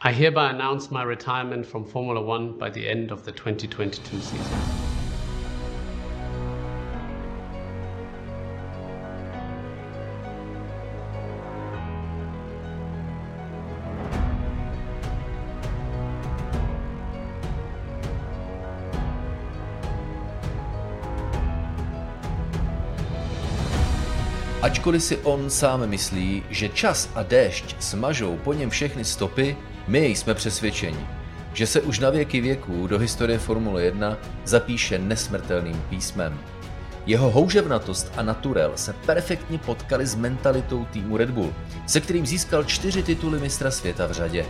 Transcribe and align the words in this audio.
I 0.00 0.12
hereby 0.12 0.50
announce 0.50 0.92
my 0.92 1.02
retirement 1.02 1.66
from 1.66 1.84
Formula 1.84 2.22
One 2.22 2.56
by 2.56 2.70
the 2.70 2.88
end 2.88 3.10
of 3.10 3.24
the 3.24 3.32
2022 3.32 4.20
season. 4.20 4.58
Ačkoliv 24.62 25.02
si 25.02 25.16
on 25.24 25.50
sám 25.50 25.90
myslí, 25.90 26.42
že 26.50 26.68
čas 26.68 27.10
a 27.14 27.22
déšť 27.22 27.82
smažou 27.82 28.36
po 28.36 28.54
něm 28.54 28.70
všechny 28.70 29.04
stopy, 29.04 29.56
my 29.88 30.06
jsme 30.06 30.34
přesvědčeni, 30.34 31.06
že 31.52 31.66
se 31.66 31.80
už 31.80 31.98
na 31.98 32.10
věky 32.10 32.40
věků 32.40 32.86
do 32.86 32.98
historie 32.98 33.38
Formule 33.38 33.82
1 33.82 34.16
zapíše 34.44 34.98
nesmrtelným 34.98 35.82
písmem. 35.88 36.40
Jeho 37.06 37.30
houževnatost 37.30 38.12
a 38.16 38.22
naturel 38.22 38.72
se 38.76 38.92
perfektně 38.92 39.58
potkali 39.58 40.06
s 40.06 40.14
mentalitou 40.14 40.84
týmu 40.84 41.16
Red 41.16 41.30
Bull, 41.30 41.54
se 41.86 42.00
kterým 42.00 42.26
získal 42.26 42.64
čtyři 42.64 43.02
tituly 43.02 43.40
mistra 43.40 43.70
světa 43.70 44.06
v 44.06 44.12
řadě. 44.12 44.46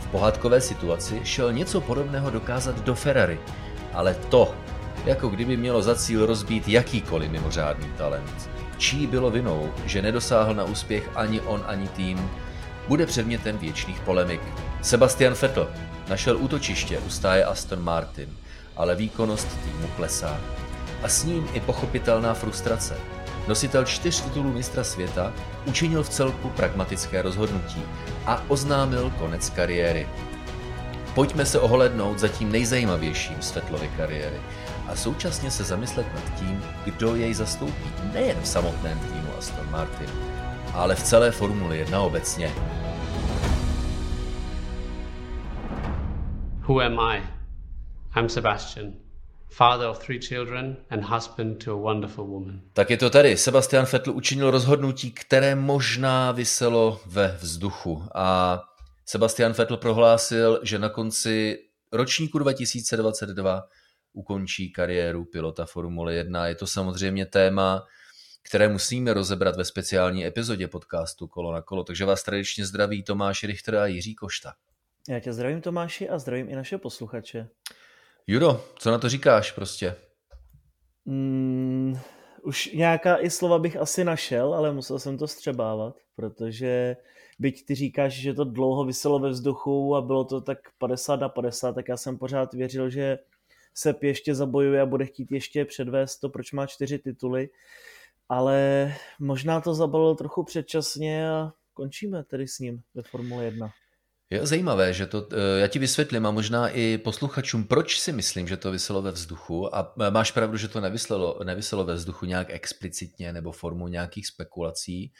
V 0.00 0.06
pohádkové 0.06 0.60
situaci 0.60 1.20
šel 1.24 1.52
něco 1.52 1.80
podobného 1.80 2.30
dokázat 2.30 2.84
do 2.84 2.94
Ferrari, 2.94 3.40
ale 3.92 4.14
to, 4.28 4.54
jako 5.04 5.28
kdyby 5.28 5.56
mělo 5.56 5.82
za 5.82 5.94
cíl 5.94 6.26
rozbít 6.26 6.68
jakýkoliv 6.68 7.30
mimořádný 7.30 7.86
talent. 7.98 8.50
Čí 8.78 9.06
bylo 9.06 9.30
vinou, 9.30 9.72
že 9.86 10.02
nedosáhl 10.02 10.54
na 10.54 10.64
úspěch 10.64 11.10
ani 11.14 11.40
on, 11.40 11.64
ani 11.66 11.88
tým, 11.88 12.30
bude 12.88 13.06
předmětem 13.06 13.58
věčných 13.58 14.00
polemik. 14.00 14.40
Sebastian 14.82 15.34
Vettel 15.42 15.68
našel 16.08 16.36
útočiště 16.36 16.98
u 16.98 17.10
stáje 17.10 17.44
Aston 17.44 17.82
Martin, 17.82 18.28
ale 18.76 18.94
výkonnost 18.94 19.48
týmu 19.64 19.88
klesá. 19.96 20.40
A 21.02 21.08
s 21.08 21.24
ním 21.24 21.48
i 21.52 21.60
pochopitelná 21.60 22.34
frustrace. 22.34 22.96
Nositel 23.48 23.84
čtyř 23.84 24.20
titulů 24.20 24.52
mistra 24.52 24.84
světa 24.84 25.32
učinil 25.64 26.02
v 26.02 26.08
celku 26.08 26.50
pragmatické 26.50 27.22
rozhodnutí 27.22 27.82
a 28.26 28.42
oznámil 28.48 29.12
konec 29.18 29.50
kariéry. 29.50 30.08
Pojďme 31.14 31.46
se 31.46 31.60
ohlednout 31.60 32.18
za 32.18 32.28
tím 32.28 32.52
nejzajímavějším 32.52 33.36
z 33.42 33.54
Vettlovy 33.54 33.90
kariéry 33.96 34.40
a 34.88 34.96
současně 34.96 35.50
se 35.50 35.64
zamyslet 35.64 36.06
nad 36.14 36.38
tím, 36.38 36.64
kdo 36.84 37.16
jej 37.16 37.34
zastoupí 37.34 37.90
nejen 38.12 38.36
v 38.42 38.48
samotném 38.48 38.98
týmu 38.98 39.28
Aston 39.38 39.70
Martin, 39.70 40.08
ale 40.74 40.94
v 40.94 41.02
celé 41.02 41.30
Formuli 41.30 41.78
1 41.78 42.02
obecně. 42.02 42.52
Who 46.68 46.80
am 46.80 46.98
I? 47.00 47.22
I'm 48.16 48.28
Sebastian, 48.28 48.92
father 49.50 49.88
of 49.88 49.98
three 49.98 50.20
children 50.20 50.76
and 50.90 51.04
husband 51.04 51.64
to 51.64 51.72
a 51.72 51.76
wonderful 51.76 52.26
woman. 52.26 52.60
Tak 52.72 52.90
je 52.90 52.96
to 52.96 53.10
tady. 53.10 53.36
Sebastian 53.36 53.86
Vettel 53.92 54.14
učinil 54.14 54.50
rozhodnutí, 54.50 55.10
které 55.10 55.54
možná 55.54 56.32
vyselo 56.32 57.00
ve 57.06 57.38
vzduchu. 57.40 58.04
A 58.14 58.60
Sebastian 59.06 59.52
Vettel 59.52 59.76
prohlásil, 59.76 60.60
že 60.62 60.78
na 60.78 60.88
konci 60.88 61.58
ročníku 61.92 62.38
2022 62.38 63.62
ukončí 64.12 64.72
kariéru 64.72 65.24
pilota 65.24 65.66
Formule 65.66 66.14
1. 66.14 66.46
Je 66.46 66.54
to 66.54 66.66
samozřejmě 66.66 67.26
téma, 67.26 67.86
které 68.42 68.68
musíme 68.68 69.14
rozebrat 69.14 69.56
ve 69.56 69.64
speciální 69.64 70.26
epizodě 70.26 70.68
podcastu 70.68 71.26
Kolo 71.26 71.52
na 71.52 71.62
kolo. 71.62 71.84
Takže 71.84 72.04
vás 72.04 72.22
tradičně 72.22 72.66
zdraví 72.66 73.02
Tomáš 73.02 73.44
Richter 73.44 73.76
a 73.76 73.86
Jiří 73.86 74.14
Košta. 74.14 74.52
Já 75.08 75.20
tě 75.20 75.32
zdravím 75.32 75.60
Tomáši 75.60 76.08
a 76.08 76.18
zdravím 76.18 76.48
i 76.48 76.54
naše 76.54 76.78
posluchače. 76.78 77.48
Judo, 78.26 78.64
co 78.78 78.90
na 78.90 78.98
to 78.98 79.08
říkáš 79.08 79.52
prostě? 79.52 79.96
Mm, 81.04 81.98
už 82.42 82.72
nějaká 82.72 83.16
i 83.16 83.30
slova 83.30 83.58
bych 83.58 83.76
asi 83.76 84.04
našel, 84.04 84.54
ale 84.54 84.72
musel 84.72 84.98
jsem 84.98 85.18
to 85.18 85.28
střebávat, 85.28 85.96
protože 86.16 86.96
byť 87.38 87.66
ty 87.66 87.74
říkáš, 87.74 88.12
že 88.12 88.34
to 88.34 88.44
dlouho 88.44 88.84
vyselo 88.84 89.18
ve 89.18 89.30
vzduchu 89.30 89.96
a 89.96 90.02
bylo 90.02 90.24
to 90.24 90.40
tak 90.40 90.58
50 90.78 91.20
na 91.20 91.28
50, 91.28 91.72
tak 91.72 91.88
já 91.88 91.96
jsem 91.96 92.18
pořád 92.18 92.54
věřil, 92.54 92.90
že 92.90 93.18
se 93.74 93.94
ještě 94.02 94.34
zabojuje 94.34 94.80
a 94.80 94.86
bude 94.86 95.06
chtít 95.06 95.32
ještě 95.32 95.64
předvést 95.64 96.18
to, 96.18 96.28
proč 96.28 96.52
má 96.52 96.66
čtyři 96.66 96.98
tituly, 96.98 97.48
ale 98.32 98.94
možná 99.20 99.60
to 99.60 99.74
zabalil 99.74 100.14
trochu 100.14 100.44
předčasně 100.44 101.30
a 101.30 101.52
končíme 101.72 102.24
tedy 102.24 102.48
s 102.48 102.58
ním 102.58 102.82
ve 102.94 103.02
Formule 103.02 103.44
1. 103.44 103.70
Je 104.30 104.46
zajímavé, 104.46 104.92
že 104.92 105.06
to, 105.06 105.28
eh, 105.32 105.60
já 105.60 105.68
ti 105.68 105.78
vysvětlím 105.78 106.26
a 106.26 106.30
možná 106.30 106.68
i 106.68 106.98
posluchačům, 106.98 107.64
proč 107.64 108.00
si 108.00 108.12
myslím, 108.12 108.48
že 108.48 108.56
to 108.56 108.70
vyselo 108.70 109.02
ve 109.02 109.10
vzduchu 109.10 109.76
a 109.76 109.94
eh, 110.00 110.10
máš 110.10 110.30
pravdu, 110.30 110.56
že 110.56 110.68
to 110.68 110.80
nevyselo, 110.80 111.40
nevyselo 111.44 111.84
ve 111.84 111.94
vzduchu 111.94 112.26
nějak 112.26 112.50
explicitně 112.50 113.32
nebo 113.32 113.52
formou 113.52 113.88
nějakých 113.88 114.26
spekulací. 114.26 115.12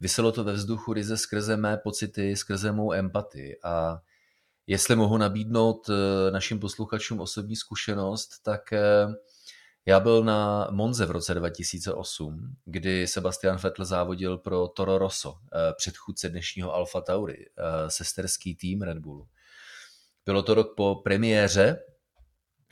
Vyselo 0.00 0.32
to 0.32 0.44
ve 0.44 0.52
vzduchu 0.52 0.92
ryze 0.92 1.16
skrze 1.16 1.56
mé 1.56 1.76
pocity, 1.76 2.36
skrze 2.36 2.72
mou 2.72 2.92
empatii 2.92 3.56
a 3.64 3.98
jestli 4.66 4.96
mohu 4.96 5.16
nabídnout 5.16 5.88
eh, 5.88 6.30
našim 6.30 6.60
posluchačům 6.60 7.20
osobní 7.20 7.56
zkušenost, 7.56 8.30
tak 8.42 8.72
já 9.86 10.00
byl 10.00 10.24
na 10.24 10.68
Monze 10.70 11.06
v 11.06 11.10
roce 11.10 11.34
2008, 11.34 12.56
kdy 12.64 13.06
Sebastian 13.06 13.56
Vettel 13.56 13.84
závodil 13.84 14.38
pro 14.38 14.68
Toro 14.68 14.98
Rosso, 14.98 15.34
eh, 15.52 15.72
předchůdce 15.76 16.28
dnešního 16.28 16.74
Alfa 16.74 17.00
Tauri, 17.00 17.46
eh, 17.46 17.90
sesterský 17.90 18.56
tým 18.56 18.82
Red 18.82 18.98
Bullu. 18.98 19.28
Bylo 20.26 20.42
to 20.42 20.54
rok 20.54 20.74
po 20.76 20.94
premiéře, 20.94 21.76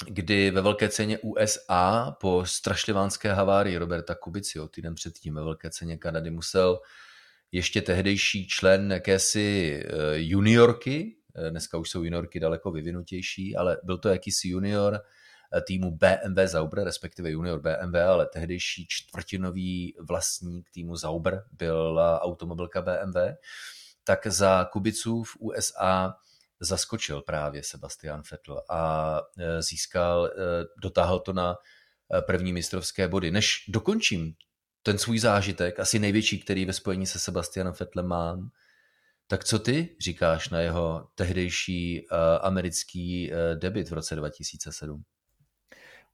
kdy 0.09 0.51
ve 0.51 0.61
velké 0.61 0.89
ceně 0.89 1.19
USA 1.19 2.17
po 2.21 2.47
strašlivánské 2.47 3.33
havárii 3.33 3.77
Roberta 3.77 4.15
Kubicio 4.15 4.69
týden 4.69 4.95
předtím 4.95 5.35
ve 5.35 5.45
velké 5.45 5.71
ceně 5.71 5.99
Kanady 5.99 6.31
musel 6.31 6.81
ještě 7.53 7.83
tehdejší 7.83 8.49
člen 8.49 8.93
jakési 8.93 9.81
eh, 9.85 9.91
juniorky, 10.15 11.17
dneska 11.51 11.79
už 11.79 11.91
jsou 11.91 12.05
juniorky 12.05 12.41
daleko 12.41 12.71
vyvinutější, 12.71 13.57
ale 13.57 13.79
byl 13.85 13.99
to 13.99 14.09
jakýsi 14.09 14.49
junior, 14.49 15.01
týmu 15.61 15.91
BMW 15.91 16.47
Zauber, 16.47 16.85
respektive 16.85 17.31
junior 17.31 17.61
BMW, 17.61 17.97
ale 17.97 18.27
tehdejší 18.27 18.87
čtvrtinový 18.89 19.97
vlastník 20.01 20.71
týmu 20.71 20.97
Zauber 20.97 21.45
byla 21.53 22.23
automobilka 22.23 22.83
BMW, 22.83 23.17
tak 24.05 24.27
za 24.27 24.65
Kubiců 24.73 25.23
v 25.23 25.37
USA 25.41 26.15
zaskočil 26.61 27.23
právě 27.23 27.63
Sebastian 27.63 28.23
Vettel 28.31 28.63
a 28.71 29.21
e, 29.39 29.63
získal, 29.63 30.27
e, 30.27 30.31
dotáhl 30.83 31.21
to 31.21 31.33
na 31.33 31.55
e, 31.55 32.23
první 32.23 32.53
mistrovské 32.53 33.09
body. 33.09 33.31
Než 33.31 33.65
dokončím 33.69 34.35
ten 34.83 34.99
svůj 34.99 35.19
zážitek, 35.19 35.81
asi 35.81 35.99
největší, 35.99 36.41
který 36.41 36.65
ve 36.65 36.73
spojení 36.73 37.07
se 37.07 37.19
Sebastianem 37.19 37.75
Vettelem 37.81 38.07
mám, 38.07 38.51
tak 39.27 39.45
co 39.45 39.59
ty 39.59 39.97
říkáš 40.01 40.49
na 40.49 40.61
jeho 40.61 41.09
tehdejší 41.15 42.07
americký 42.41 43.33
debit 43.55 43.91
v 43.91 43.93
roce 43.93 44.17
2007? 44.17 45.05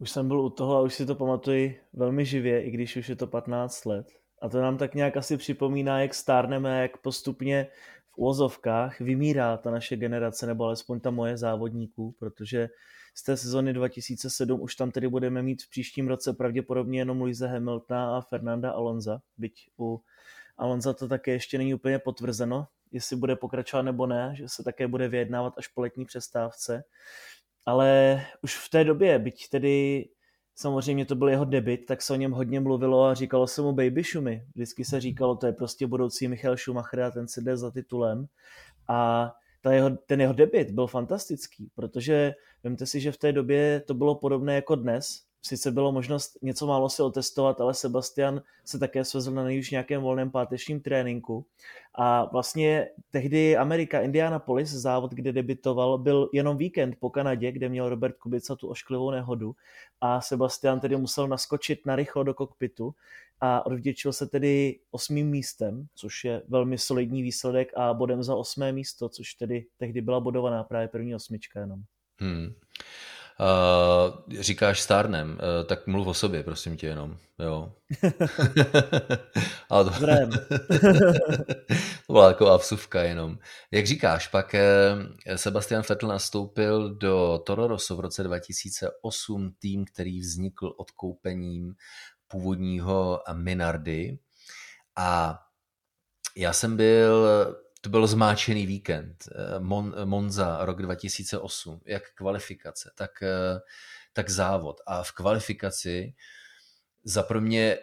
Už 0.01 0.11
jsem 0.11 0.29
byl 0.29 0.41
u 0.41 0.51
toho 0.51 0.77
a 0.77 0.81
už 0.81 0.95
si 0.95 1.07
to 1.07 1.15
pamatuji 1.15 1.81
velmi 1.93 2.25
živě, 2.25 2.63
i 2.63 2.71
když 2.71 2.97
už 2.97 3.09
je 3.09 3.17
to 3.17 3.27
15 3.27 3.85
let. 3.85 4.07
A 4.43 4.49
to 4.49 4.61
nám 4.61 4.79
tak 4.79 4.95
nějak 4.95 5.17
asi 5.17 5.37
připomíná, 5.37 6.01
jak 6.01 6.15
stárneme, 6.15 6.83
jak 6.83 6.97
postupně 6.97 7.67
v 8.11 8.19
úvozovkách 8.19 9.01
vymírá 9.01 9.57
ta 9.57 9.71
naše 9.71 9.97
generace, 9.97 10.47
nebo 10.47 10.65
alespoň 10.65 11.01
ta 11.01 11.11
moje 11.11 11.37
závodníků, 11.37 12.15
protože 12.19 12.69
z 13.15 13.23
té 13.23 13.37
sezony 13.37 13.73
2007 13.73 14.61
už 14.61 14.75
tam 14.75 14.91
tedy 14.91 15.09
budeme 15.09 15.43
mít 15.43 15.63
v 15.63 15.71
příštím 15.71 16.09
roce 16.09 16.33
pravděpodobně 16.33 17.01
jenom 17.01 17.21
Luise 17.21 17.49
Hamiltona 17.49 18.17
a 18.17 18.21
Fernanda 18.21 18.71
Alonza, 18.71 19.21
byť 19.39 19.71
u 19.79 20.03
Alonza 20.57 20.93
to 20.93 21.09
také 21.09 21.31
ještě 21.31 21.59
není 21.59 21.75
úplně 21.75 21.99
potvrzeno, 21.99 22.67
jestli 22.93 23.17
bude 23.17 23.37
pokračovat 23.37 23.83
nebo 23.83 24.07
ne, 24.07 24.31
že 24.35 24.49
se 24.49 24.65
také 24.65 24.89
bude 24.89 25.09
vyjednávat 25.09 25.55
až 25.57 25.69
po 25.69 25.81
letní 25.81 26.05
přestávce 26.05 26.85
ale 27.69 28.21
už 28.43 28.57
v 28.57 28.71
té 28.71 28.85
době, 28.85 29.19
byť 29.19 29.49
tedy 29.49 30.09
samozřejmě 30.55 31.05
to 31.05 31.15
byl 31.15 31.29
jeho 31.29 31.45
debit, 31.45 31.87
tak 31.87 32.03
se 32.03 32.13
o 32.13 32.17
něm 32.17 32.33
hodně 32.33 32.61
mluvilo 32.61 33.05
a 33.05 33.15
říkalo 33.15 33.47
se 33.47 33.63
mu 33.63 33.73
Baby 33.73 34.05
Šumy. 34.05 34.45
Vždycky 34.55 34.85
se 34.85 35.01
říkalo, 35.01 35.37
to 35.37 35.47
je 35.47 35.53
prostě 35.53 35.87
budoucí 35.87 36.29
Michal 36.29 36.57
Schumacher 36.57 37.01
a 37.01 37.11
ten 37.11 37.29
se 37.29 37.41
jde 37.41 37.57
za 37.57 37.71
titulem. 37.71 38.27
A 38.89 39.31
ta 39.61 39.73
jeho, 39.73 39.91
ten 39.91 40.21
jeho 40.21 40.33
debit 40.33 40.71
byl 40.71 40.87
fantastický, 40.87 41.71
protože 41.75 42.35
vemte 42.63 42.87
si, 42.87 43.01
že 43.01 43.13
v 43.13 43.17
té 43.17 43.33
době 43.33 43.81
to 43.81 43.95
bylo 43.95 44.15
podobné 44.15 44.55
jako 44.55 44.75
dnes, 44.75 45.23
sice 45.43 45.71
bylo 45.71 45.93
možnost 45.93 46.39
něco 46.43 46.67
málo 46.67 46.89
si 46.89 47.03
otestovat, 47.03 47.61
ale 47.61 47.75
Sebastian 47.75 48.43
se 48.65 48.79
také 48.79 49.05
svezl 49.05 49.33
na 49.33 49.45
nejvíc 49.45 49.71
nějakém 49.71 50.03
volném 50.03 50.31
pátečním 50.31 50.81
tréninku. 50.81 51.47
A 51.95 52.25
vlastně 52.25 52.89
tehdy 53.11 53.57
Amerika, 53.57 54.01
Indianapolis, 54.01 54.71
závod, 54.71 55.13
kde 55.13 55.33
debitoval, 55.33 55.99
byl 55.99 56.31
jenom 56.33 56.57
víkend 56.57 56.97
po 57.01 57.11
Kanadě, 57.11 57.53
kde 57.53 57.69
měl 57.69 57.89
Robert 57.89 58.17
Kubica 58.17 58.57
tu 58.57 58.69
ošklivou 58.69 59.11
nehodu 59.11 59.55
a 60.01 60.21
Sebastian 60.21 60.81
tedy 60.81 60.97
musel 60.97 61.29
naskočit 61.29 61.87
na 61.87 61.97
rychlo 61.97 62.23
do 62.23 62.35
kokpitu 62.35 62.95
a 63.41 63.67
odvděčil 63.67 64.13
se 64.13 64.27
tedy 64.27 64.81
osmým 64.91 65.29
místem, 65.29 65.87
což 65.95 66.25
je 66.25 66.43
velmi 66.49 66.79
solidní 66.79 67.23
výsledek 67.23 67.73
a 67.77 67.95
bodem 67.95 68.23
za 68.23 68.35
osmé 68.35 68.73
místo, 68.73 69.09
což 69.09 69.35
tedy 69.35 69.67
tehdy 69.77 70.01
byla 70.01 70.21
bodovaná 70.21 70.65
právě 70.65 70.89
první 70.89 71.15
osmička 71.15 71.61
jenom. 71.61 71.83
Hmm. 72.19 72.55
Uh, 73.41 74.41
říkáš 74.41 74.81
stárnem, 74.81 75.31
uh, 75.31 75.67
tak 75.67 75.87
mluv 75.87 76.07
o 76.07 76.15
sobě, 76.15 76.43
prosím 76.43 76.77
tě 76.77 76.87
jenom. 76.87 77.17
Jo. 77.39 77.73
Ale 79.71 79.85
to... 79.85 79.91
to 82.07 82.13
byla 82.13 82.29
taková 82.29 82.57
vsuvka 82.57 83.03
jenom. 83.03 83.39
Jak 83.71 83.87
říkáš, 83.87 84.29
pak 84.29 84.55
eh, 84.55 84.97
Sebastian 85.37 85.83
Vettel 85.89 86.09
nastoupil 86.09 86.95
do 86.95 87.43
Toro 87.47 87.67
Rosso 87.67 87.97
v 87.97 88.01
roce 88.01 88.23
2008, 88.23 89.55
tým, 89.59 89.85
který 89.85 90.21
vznikl 90.21 90.75
odkoupením 90.77 91.75
původního 92.29 93.21
Minardy. 93.33 94.19
A 94.97 95.39
já 96.37 96.53
jsem 96.53 96.77
byl 96.77 97.29
to 97.81 97.91
byl 97.91 98.07
zmáčený 98.07 98.67
víkend. 98.67 99.29
Eh, 99.33 99.61
Mon, 99.61 99.95
Monza 100.05 100.59
rok 100.61 100.83
2008, 100.83 101.81
jak 101.87 102.03
kvalifikace, 102.15 102.91
tak, 102.95 103.23
eh, 103.23 103.61
tak 104.13 104.31
závod. 104.31 104.81
A 104.87 105.03
v 105.03 105.13
kvalifikaci 105.13 106.15
za 107.05 107.23
pro 107.23 107.41
mě, 107.41 107.79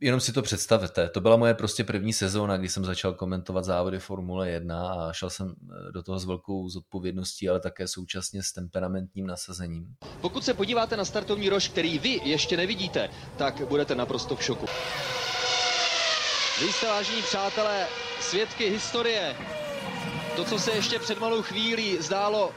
jenom 0.00 0.20
si 0.20 0.32
to 0.32 0.42
představte, 0.42 1.08
to 1.08 1.20
byla 1.20 1.36
moje 1.36 1.54
prostě 1.54 1.84
první 1.84 2.12
sezóna, 2.12 2.56
kdy 2.56 2.68
jsem 2.68 2.84
začal 2.84 3.14
komentovat 3.14 3.64
závody 3.64 3.98
Formule 3.98 4.50
1 4.50 4.88
a 4.88 5.12
šel 5.12 5.30
jsem 5.30 5.48
eh, 5.48 5.92
do 5.92 6.02
toho 6.02 6.18
s 6.18 6.24
velkou 6.24 6.68
zodpovědností, 6.68 7.48
ale 7.48 7.60
také 7.60 7.88
současně 7.88 8.42
s 8.42 8.52
temperamentním 8.52 9.26
nasazením. 9.26 9.94
Pokud 10.20 10.44
se 10.44 10.54
podíváte 10.54 10.96
na 10.96 11.04
startovní 11.04 11.48
rož, 11.48 11.68
který 11.68 11.98
vy 11.98 12.20
ještě 12.24 12.56
nevidíte, 12.56 13.10
tak 13.36 13.68
budete 13.68 13.94
naprosto 13.94 14.36
v 14.36 14.42
šoku. 14.42 14.66
Vy 16.60 16.72
jste, 16.72 16.86
vážení 16.86 17.22
přátelé, 17.22 17.86
svědky 18.20 18.70
historie. 18.70 19.36
To, 20.36 20.44
co 20.44 20.58
se 20.58 20.70
ještě 20.70 20.98
před 20.98 21.18
malou 21.18 21.42
chvílí 21.42 21.96
zdálo 22.02 22.54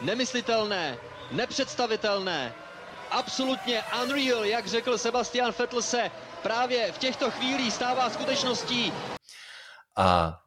nemyslitelné, 0.00 0.98
nepředstavitelné, 1.30 2.54
absolutně 3.10 3.82
unreal, 4.02 4.44
jak 4.44 4.66
řekl 4.66 4.98
Sebastian 4.98 5.54
Vettel, 5.58 5.82
se 5.82 6.10
právě 6.42 6.92
v 6.92 6.98
těchto 6.98 7.30
chvílích 7.30 7.72
stává 7.72 8.10
skutečností. 8.10 8.92
A 9.96 10.38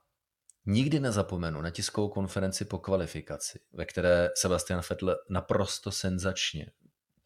nikdy 0.66 1.00
nezapomenu 1.00 1.62
na 1.62 1.70
tiskovou 1.70 2.10
konferenci 2.10 2.66
po 2.66 2.80
kvalifikaci, 2.80 3.60
ve 3.74 3.86
které 3.86 4.30
Sebastian 4.36 4.82
Vettel 4.90 5.16
naprosto 5.30 5.92
senzačně, 5.92 6.72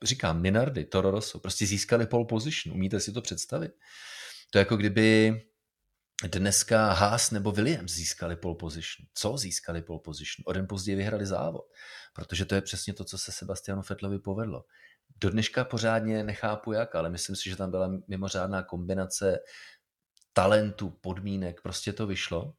říkám 0.04 0.42
Minardi, 0.42 0.86
Toro 0.86 1.12
Rosso, 1.12 1.40
prostě 1.40 1.66
získali 1.66 2.08
pole 2.08 2.26
position. 2.26 2.76
Umíte 2.76 3.00
si 3.00 3.14
to 3.14 3.22
představit? 3.22 3.72
To 4.52 4.58
je 4.58 4.60
jako 4.60 4.78
kdyby 4.78 5.42
dneska 6.27 6.94
Haas 6.94 7.31
nebo 7.31 7.51
Williams 7.51 7.92
získali 7.92 8.36
pole 8.36 8.56
position. 8.56 9.07
Co 9.13 9.38
získali 9.38 9.81
pole 9.81 10.00
position? 10.00 10.44
O 10.45 10.54
den 10.54 10.68
později 10.68 10.95
vyhrali 10.95 11.25
závod, 11.25 11.66
protože 12.13 12.45
to 12.45 12.56
je 12.56 12.62
přesně 12.62 12.94
to, 12.94 13.04
co 13.04 13.18
se 13.18 13.31
Sebastianu 13.31 13.81
Fettlovi 13.81 14.19
povedlo. 14.19 14.63
Do 15.18 15.30
dneška 15.30 15.63
pořádně 15.63 16.24
nechápu 16.24 16.71
jak, 16.71 16.95
ale 16.95 17.10
myslím 17.10 17.36
si, 17.36 17.50
že 17.50 17.56
tam 17.56 17.71
byla 17.71 17.92
mimořádná 18.07 18.63
kombinace 18.63 19.39
talentu, 20.33 20.89
podmínek, 20.89 21.62
prostě 21.62 21.94
to 21.94 22.07
vyšlo. 22.07 22.54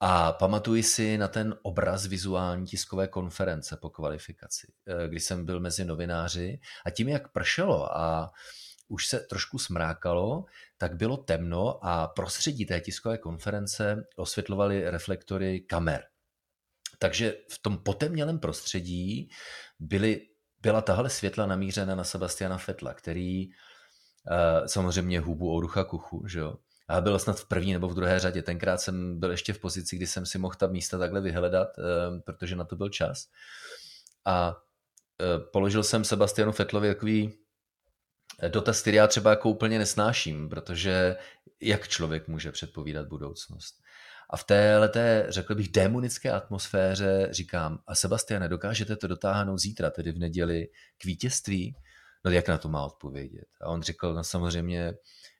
A 0.00 0.32
pamatuji 0.32 0.82
si 0.82 1.18
na 1.18 1.28
ten 1.28 1.54
obraz 1.62 2.06
vizuální 2.06 2.66
tiskové 2.66 3.08
konference 3.08 3.76
po 3.76 3.90
kvalifikaci, 3.90 4.72
eh, 4.86 5.08
kdy 5.08 5.20
jsem 5.20 5.46
byl 5.46 5.60
mezi 5.60 5.84
novináři 5.84 6.60
a 6.86 6.90
tím, 6.90 7.08
jak 7.08 7.32
pršelo 7.32 7.96
a 7.96 8.32
už 8.92 9.06
se 9.06 9.20
trošku 9.20 9.58
smrákalo, 9.58 10.44
tak 10.78 10.96
bylo 10.96 11.16
temno 11.16 11.84
a 11.86 12.06
prostředí 12.08 12.66
té 12.66 12.80
tiskové 12.80 13.18
konference 13.18 14.04
osvětlovaly 14.16 14.90
reflektory 14.90 15.60
kamer. 15.60 16.04
Takže 16.98 17.36
v 17.50 17.58
tom 17.62 17.78
potemnělém 17.78 18.38
prostředí 18.38 19.30
byly, 19.80 20.20
byla 20.60 20.80
tahle 20.80 21.10
světla 21.10 21.46
namířena 21.46 21.94
na 21.94 22.04
Sebastiana 22.04 22.58
Fetla, 22.58 22.94
který 22.94 23.48
uh, 23.48 24.66
samozřejmě 24.66 25.20
hubu 25.20 25.54
Orucha 25.54 25.84
Kuchu, 25.84 26.26
že 26.28 26.38
jo, 26.38 26.54
a 26.88 27.00
byl 27.00 27.18
snad 27.18 27.40
v 27.40 27.48
první 27.48 27.72
nebo 27.72 27.88
v 27.88 27.94
druhé 27.94 28.18
řadě. 28.18 28.42
Tenkrát 28.42 28.80
jsem 28.80 29.20
byl 29.20 29.30
ještě 29.30 29.52
v 29.52 29.58
pozici, 29.58 29.96
kdy 29.96 30.06
jsem 30.06 30.26
si 30.26 30.38
mohl 30.38 30.54
ta 30.54 30.66
místa 30.66 30.98
takhle 30.98 31.20
vyhledat, 31.20 31.68
uh, 31.78 31.84
protože 32.20 32.56
na 32.56 32.64
to 32.64 32.76
byl 32.76 32.88
čas. 32.88 33.24
A 34.24 34.48
uh, 34.52 35.50
položil 35.52 35.82
jsem 35.82 36.04
Sebastianu 36.04 36.52
Fetlovi 36.52 36.88
takový 36.88 37.41
dotaz, 38.48 38.80
který 38.80 38.96
já 38.96 39.06
třeba 39.06 39.30
jako 39.30 39.50
úplně 39.50 39.78
nesnáším, 39.78 40.48
protože 40.48 41.16
jak 41.60 41.88
člověk 41.88 42.28
může 42.28 42.52
předpovídat 42.52 43.08
budoucnost? 43.08 43.74
A 44.30 44.36
v 44.36 44.44
téhle, 44.44 44.90
řekl 45.28 45.54
bych, 45.54 45.68
démonické 45.68 46.32
atmosféře 46.32 47.28
říkám, 47.30 47.78
a 47.86 47.94
Sebastiane, 47.94 48.48
dokážete 48.48 48.96
to 48.96 49.06
dotáhnout 49.06 49.58
zítra, 49.58 49.90
tedy 49.90 50.12
v 50.12 50.18
neděli, 50.18 50.68
k 50.98 51.04
vítězství? 51.04 51.76
No 52.24 52.30
jak 52.30 52.48
na 52.48 52.58
to 52.58 52.68
má 52.68 52.84
odpovědět? 52.84 53.46
A 53.60 53.68
on 53.68 53.82
řekl, 53.82 54.14
no 54.14 54.24
samozřejmě 54.24 54.94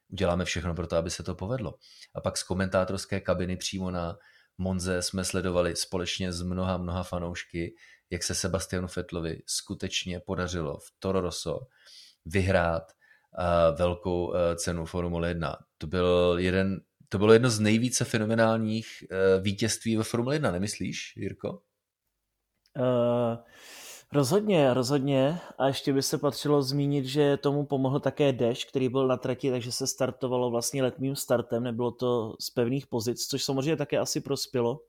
uděláme 0.08 0.44
všechno 0.44 0.74
pro 0.74 0.86
to, 0.86 0.96
aby 0.96 1.10
se 1.10 1.22
to 1.22 1.34
povedlo. 1.34 1.74
A 2.14 2.20
pak 2.20 2.36
z 2.36 2.42
komentátorské 2.42 3.20
kabiny 3.20 3.56
přímo 3.56 3.90
na 3.90 4.18
Monze 4.58 5.02
jsme 5.02 5.24
sledovali 5.24 5.76
společně 5.76 6.32
s 6.32 6.42
mnoha, 6.42 6.76
mnoha 6.76 7.02
fanoušky, 7.02 7.74
jak 8.10 8.22
se 8.22 8.34
Sebastianu 8.34 8.88
Fetlovi 8.88 9.42
skutečně 9.46 10.20
podařilo 10.20 10.78
v 10.78 10.92
Toro 10.98 11.20
Rosso 11.20 11.60
vyhrát 12.24 12.92
uh, 13.38 13.78
velkou 13.78 14.26
uh, 14.26 14.34
cenu 14.56 14.84
Formule 14.84 15.28
1. 15.28 15.56
To 15.78 15.86
byl 15.86 16.36
jeden 16.38 16.80
to 17.08 17.18
bylo 17.18 17.32
jedno 17.32 17.50
z 17.50 17.60
nejvíce 17.60 18.04
fenomenálních 18.04 18.86
uh, 19.10 19.42
vítězství 19.42 19.96
ve 19.96 20.04
Formule 20.04 20.34
1, 20.34 20.50
nemyslíš, 20.50 21.12
Jirko? 21.16 21.62
Uh, 22.78 23.36
rozhodně, 24.12 24.74
rozhodně. 24.74 25.40
A 25.58 25.66
ještě 25.66 25.92
by 25.92 26.02
se 26.02 26.18
patřilo 26.18 26.62
zmínit, 26.62 27.04
že 27.04 27.36
tomu 27.36 27.66
pomohl 27.66 28.00
také 28.00 28.32
Dash, 28.32 28.64
který 28.64 28.88
byl 28.88 29.06
na 29.06 29.16
trati, 29.16 29.50
takže 29.50 29.72
se 29.72 29.86
startovalo 29.86 30.50
vlastně 30.50 30.82
letmým 30.82 31.16
startem, 31.16 31.62
nebylo 31.62 31.90
to 31.90 32.34
z 32.40 32.50
pevných 32.50 32.86
pozic, 32.86 33.26
což 33.26 33.44
samozřejmě 33.44 33.76
také 33.76 33.98
asi 33.98 34.20
prospělo. 34.20 34.80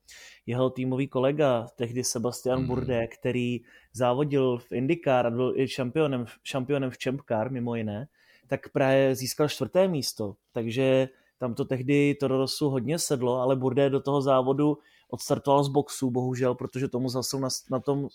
Jeho 0.46 0.70
týmový 0.70 1.08
kolega, 1.08 1.68
tehdy 1.76 2.04
Sebastian 2.04 2.60
mm. 2.60 2.68
Burde, 2.68 3.08
který 3.08 3.62
závodil 3.94 4.58
v 4.58 4.72
IndyCar 4.72 5.28
a 5.28 5.32
byl 5.32 5.54
i 5.56 5.68
šampionem, 5.68 6.26
šampionem 6.44 6.90
v 6.92 6.98
Champ 7.04 7.22
Car, 7.28 7.52
mimo 7.52 7.76
jiné, 7.76 8.08
tak 8.48 8.70
právě 8.70 9.16
získal 9.16 9.50
čtvrté 9.50 9.88
místo, 9.88 10.36
takže 10.52 11.10
tam 11.38 11.54
to 11.54 11.66
tehdy 11.66 12.16
Toro 12.16 12.38
Rosso 12.38 12.70
hodně 12.70 13.00
sedlo, 13.00 13.40
ale 13.40 13.56
Burde 13.56 13.90
do 13.90 14.00
toho 14.00 14.22
závodu 14.22 14.78
odstartoval 15.10 15.64
z 15.64 15.68
boxu, 15.68 16.12
bohužel, 16.12 16.56
protože 16.56 16.88
tomu 16.88 17.10
zasil 17.10 17.40
na, 17.40 17.50
na 17.70 17.80
tom 17.80 18.08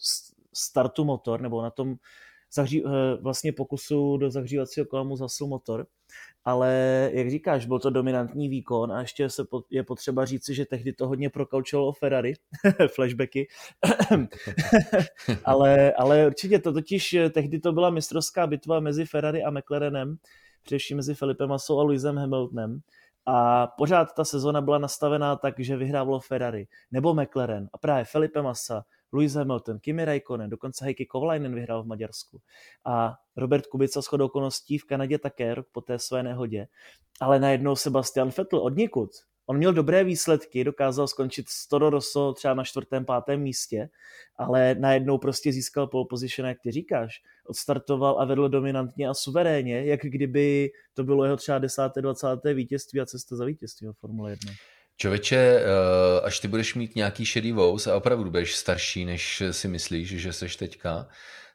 startu 0.54 1.05
motor, 1.05 1.40
nebo 1.40 1.62
na 1.62 1.70
tom 1.70 1.96
zahří, 2.52 2.84
eh, 2.86 2.90
vlastně 3.20 3.52
pokusu 3.52 4.17
do 4.17 4.31
zahřívacího 4.31 4.86
kola 4.86 5.02
mu 5.02 5.17
zasil 5.17 5.46
motor. 5.46 5.86
Ale 6.44 7.10
jak 7.12 7.31
říkáš, 7.31 7.67
byl 7.67 7.78
to 7.78 7.90
dominantní 7.90 8.48
výkon 8.48 8.93
a 8.93 9.00
ještě 9.00 9.31
se 9.31 9.44
je 9.70 9.82
potřeba 9.82 10.24
říci, 10.24 10.55
že 10.55 10.64
tehdy 10.64 10.93
to 10.93 11.08
hodně 11.08 11.31
prokaučovalo 11.31 11.93
Ferrari, 11.93 12.34
flashbacky. 12.94 13.48
ale, 15.44 15.93
ale 15.93 16.26
určitě 16.26 16.58
to 16.58 16.72
totiž, 16.72 17.14
eh, 17.14 17.31
tehdy 17.31 17.58
to 17.58 17.72
byla 17.72 17.90
mistrovská 17.90 18.46
bitva 18.46 18.81
mezi 18.81 19.05
Ferrari 19.05 19.43
a 19.43 19.50
McLarenem, 19.50 20.17
především 20.62 20.96
mezi 20.96 21.14
Filipem 21.14 21.48
Massou 21.48 21.78
a 21.78 21.82
Lewisem 21.82 22.17
Hamiltonem. 22.17 22.81
A 23.26 23.67
pořád 23.67 24.14
ta 24.14 24.24
sezona 24.24 24.60
byla 24.60 24.78
nastavená 24.78 25.36
tak, 25.36 25.55
že 25.58 25.76
vyhrávalo 25.76 26.20
Ferrari 26.20 26.67
nebo 26.90 27.14
McLaren 27.14 27.69
a 27.72 27.78
právě 27.78 28.05
Felipe 28.05 28.43
Massa 28.43 28.84
Lewis 29.12 29.34
Hamilton, 29.34 29.79
Kimi 29.79 30.05
Raikkonen, 30.05 30.50
dokonce 30.50 30.84
Heikki 30.84 31.06
Kovalainen 31.06 31.55
vyhrál 31.55 31.82
v 31.82 31.86
Maďarsku. 31.86 32.41
A 32.84 33.15
Robert 33.36 33.67
Kubica 33.67 34.00
shodou 34.00 34.27
okolností 34.27 34.79
v 34.79 34.84
Kanadě 34.84 35.19
také 35.19 35.55
rok 35.55 35.67
po 35.72 35.81
té 35.81 35.98
své 35.98 36.22
nehodě. 36.22 36.67
Ale 37.20 37.38
najednou 37.38 37.77
Sebastian 37.77 38.31
Vettel 38.38 38.58
od 38.58 38.77
nikud. 38.77 39.10
On 39.50 39.56
měl 39.56 39.72
dobré 39.72 40.05
výsledky, 40.05 40.65
dokázal 40.65 41.08
skončit 41.08 41.48
s 41.48 41.69
Toro 41.69 41.91
Rosso 41.91 42.32
třeba 42.32 42.55
na 42.55 42.65
čtvrtém, 42.65 43.05
pátém 43.05 43.41
místě, 43.41 43.88
ale 44.36 44.74
najednou 44.74 45.19
prostě 45.19 45.53
získal 45.53 45.86
pole 45.86 46.06
position, 46.10 46.48
jak 46.48 46.58
ty 46.62 46.70
říkáš. 46.70 47.22
Odstartoval 47.46 48.20
a 48.20 48.24
vedl 48.24 48.48
dominantně 48.48 49.08
a 49.08 49.15
suverénně, 49.15 49.84
jak 49.84 50.00
kdyby 50.00 50.70
to 50.94 51.05
bylo 51.05 51.24
jeho 51.24 51.36
třeba 51.36 51.58
desáté, 51.58 52.03
dvacáté 52.03 52.55
vítězství 52.55 53.00
a 53.00 53.06
cesta 53.06 53.36
za 53.36 53.44
vítězství 53.44 53.88
v 53.88 53.93
Formule 53.93 54.31
1. 54.31 54.53
Čověče, 55.00 55.36
eh, 55.36 56.20
až 56.20 56.40
ty 56.40 56.48
budeš 56.48 56.74
mít 56.74 56.96
nějaký 56.96 57.24
šedý 57.24 57.52
vous 57.52 57.86
a 57.86 57.96
opravdu 57.96 58.24
budeš 58.24 58.56
starší, 58.56 59.05
než 59.05 59.43
si 59.50 59.69
myslíš, 59.69 60.08
že 60.08 60.32
seš 60.32 60.56
teďka, 60.56 61.08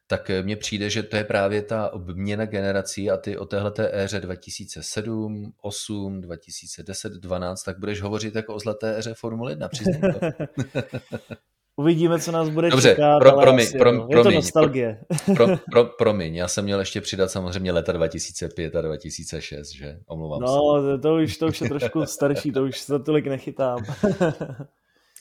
tak 0.08 0.32
mně 0.42 0.56
přijde, 0.56 0.90
že 0.90 1.04
to 1.04 1.16
je 1.16 1.24
právě 1.24 1.62
ta 1.62 1.94
obměna 1.94 2.46
generací 2.46 3.12
a 3.12 3.18
ty 3.18 3.38
o 3.38 3.46
téhleté 3.46 4.04
éře 4.04 4.20
2007, 4.20 5.54
8, 5.62 6.22
2010, 6.22 7.14
12, 7.14 7.64
tak 7.64 7.80
budeš 7.80 8.02
hovořit 8.02 8.36
jako 8.36 8.56
o 8.56 8.60
zlaté 8.60 8.98
éře 8.98 9.14
Formule 9.14 9.52
1, 9.52 9.68
přiznám 9.68 10.02
to. 10.14 10.20
Uvidíme, 11.76 12.20
co 12.20 12.32
nás 12.32 12.50
bude 12.50 12.70
Dobře, 12.70 12.90
čekat, 12.90 13.20
pro, 13.20 13.32
ale 13.32 13.44
promiň, 13.44 13.66
asi, 13.66 13.78
pro, 13.78 13.94
jo. 13.94 14.08
je 14.10 14.16
promiň, 14.16 14.24
to 14.24 14.32
nostalgie. 14.32 15.00
Pro, 15.36 15.48
pro, 15.72 15.86
promiň, 15.86 16.36
já 16.36 16.48
jsem 16.48 16.64
měl 16.64 16.80
ještě 16.80 17.02
přidat 17.02 17.32
samozřejmě 17.32 17.72
leta 17.72 17.92
2005 17.92 18.76
a 18.76 18.82
2006, 18.82 19.72
že? 19.72 20.00
Omlouvám 20.06 20.40
se. 20.40 20.46
No, 20.46 21.00
to, 21.00 21.16
už, 21.16 21.38
to 21.38 21.48
už 21.48 21.62
je 21.62 21.70
trošku 21.70 22.06
starší, 22.06 22.52
to 22.52 22.64
už 22.64 22.80
se 22.80 23.00
tolik 23.00 23.28
nechytám. 23.28 23.80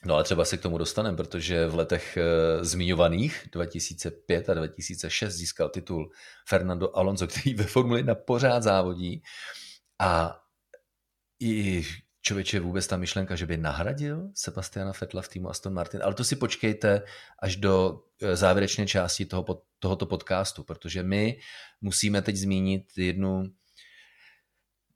No 0.05 0.15
ale 0.15 0.25
třeba 0.25 0.45
se 0.45 0.57
k 0.57 0.63
tomu 0.63 0.79
dostaneme, 0.79 1.17
protože 1.17 1.67
v 1.67 1.75
letech 1.75 2.17
e, 2.17 2.65
zmiňovaných 2.65 3.49
2005 3.53 4.51
a 4.51 4.55
2006 4.55 5.35
získal 5.35 5.69
titul 5.69 6.11
Fernando 6.49 6.97
Alonso, 6.97 7.27
který 7.27 7.55
ve 7.55 7.65
Formuli 7.65 8.01
1 8.01 8.15
pořád 8.15 8.63
závodí 8.63 9.23
a 10.01 10.41
i 11.41 11.83
člověče 12.23 12.61
vůbec 12.61 12.87
ta 12.87 12.97
myšlenka, 12.97 13.37
že 13.37 13.47
by 13.47 13.57
nahradil 13.57 14.31
Sebastiana 14.35 14.93
Fettla 14.93 15.23
v 15.23 15.29
týmu 15.29 15.51
Aston 15.51 15.75
Martin, 15.75 16.01
ale 16.03 16.15
to 16.15 16.25
si 16.25 16.37
počkejte 16.37 17.03
až 17.39 17.57
do 17.57 18.03
eh, 18.23 18.37
závěrečné 18.37 18.87
části 18.87 19.27
toho, 19.27 19.63
tohoto 19.79 20.07
podcastu, 20.07 20.65
protože 20.65 21.03
my 21.03 21.39
musíme 21.81 22.23
teď 22.23 22.37
zmínit 22.37 22.85
jednu 22.97 23.45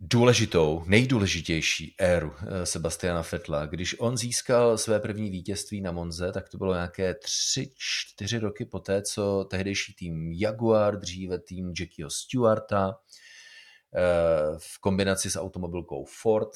důležitou, 0.01 0.83
nejdůležitější 0.87 1.95
éru 1.99 2.33
eh, 2.39 2.67
Sebastiana 2.67 3.23
Fettla. 3.23 3.67
Když 3.67 4.01
on 4.01 4.17
získal 4.17 4.79
své 4.79 5.01
první 5.01 5.31
vítězství 5.31 5.81
na 5.81 5.93
Monze, 5.93 6.33
tak 6.33 6.49
to 6.49 6.59
bylo 6.59 6.75
nějaké 6.75 7.15
tři, 7.15 7.71
čtyři 7.77 8.39
roky 8.39 8.65
poté, 8.65 9.03
co 9.03 9.47
tehdejší 9.51 9.95
tým 9.95 10.33
Jaguar, 10.33 11.01
dříve 11.01 11.39
tým 11.39 11.73
Jackieho 11.81 12.11
Stewarta, 12.11 12.99
eh, 13.95 14.59
v 14.59 14.81
kombinaci 14.81 15.31
s 15.31 15.41
automobilkou 15.41 16.05
Ford, 16.05 16.51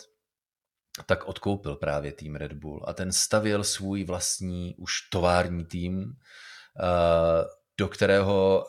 tak 1.06 1.24
odkoupil 1.24 1.76
právě 1.76 2.12
tým 2.12 2.36
Red 2.36 2.52
Bull 2.52 2.84
a 2.86 2.92
ten 2.92 3.12
stavěl 3.12 3.64
svůj 3.64 4.04
vlastní 4.04 4.74
už 4.78 4.92
tovární 5.10 5.64
tým, 5.64 6.12
eh, 6.82 7.44
do 7.78 7.88
kterého 7.88 8.66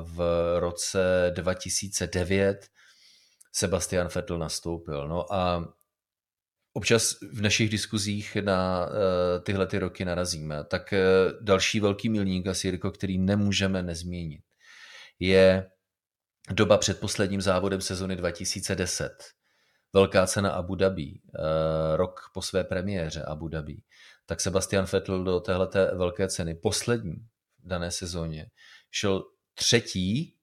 v 0.00 0.18
roce 0.60 1.32
2009 1.34 2.68
Sebastian 3.52 4.08
Vettel 4.14 4.38
nastoupil. 4.38 5.08
No 5.08 5.32
a 5.34 5.72
občas 6.72 7.12
v 7.32 7.40
našich 7.40 7.70
diskuzích 7.70 8.36
na 8.36 8.88
eh, 8.88 9.40
tyhle 9.40 9.66
ty 9.66 9.78
roky 9.78 10.04
narazíme. 10.04 10.64
Tak 10.64 10.92
eh, 10.92 11.00
další 11.40 11.80
velký 11.80 12.08
milník, 12.08 12.46
asi 12.46 12.68
Jirko, 12.68 12.90
který 12.90 13.18
nemůžeme 13.18 13.82
nezměnit, 13.82 14.42
je 15.18 15.70
doba 16.50 16.78
před 16.78 17.00
posledním 17.00 17.40
závodem 17.40 17.80
sezony 17.80 18.16
2010. 18.16 19.10
Velká 19.92 20.26
cena 20.26 20.50
Abu 20.50 20.74
Dhabi, 20.74 21.20
eh, 21.34 21.96
rok 21.96 22.30
po 22.34 22.42
své 22.42 22.64
premiéře 22.64 23.22
Abu 23.22 23.48
Dhabi. 23.48 23.82
Tak 24.26 24.40
Sebastian 24.40 24.86
Vettel 24.92 25.24
do 25.24 25.40
téhleté 25.40 25.94
velké 25.94 26.28
ceny, 26.28 26.54
poslední 26.54 27.14
dané 27.58 27.90
sezóně, 27.90 28.46
šel 28.90 29.24
třetí 29.54 30.36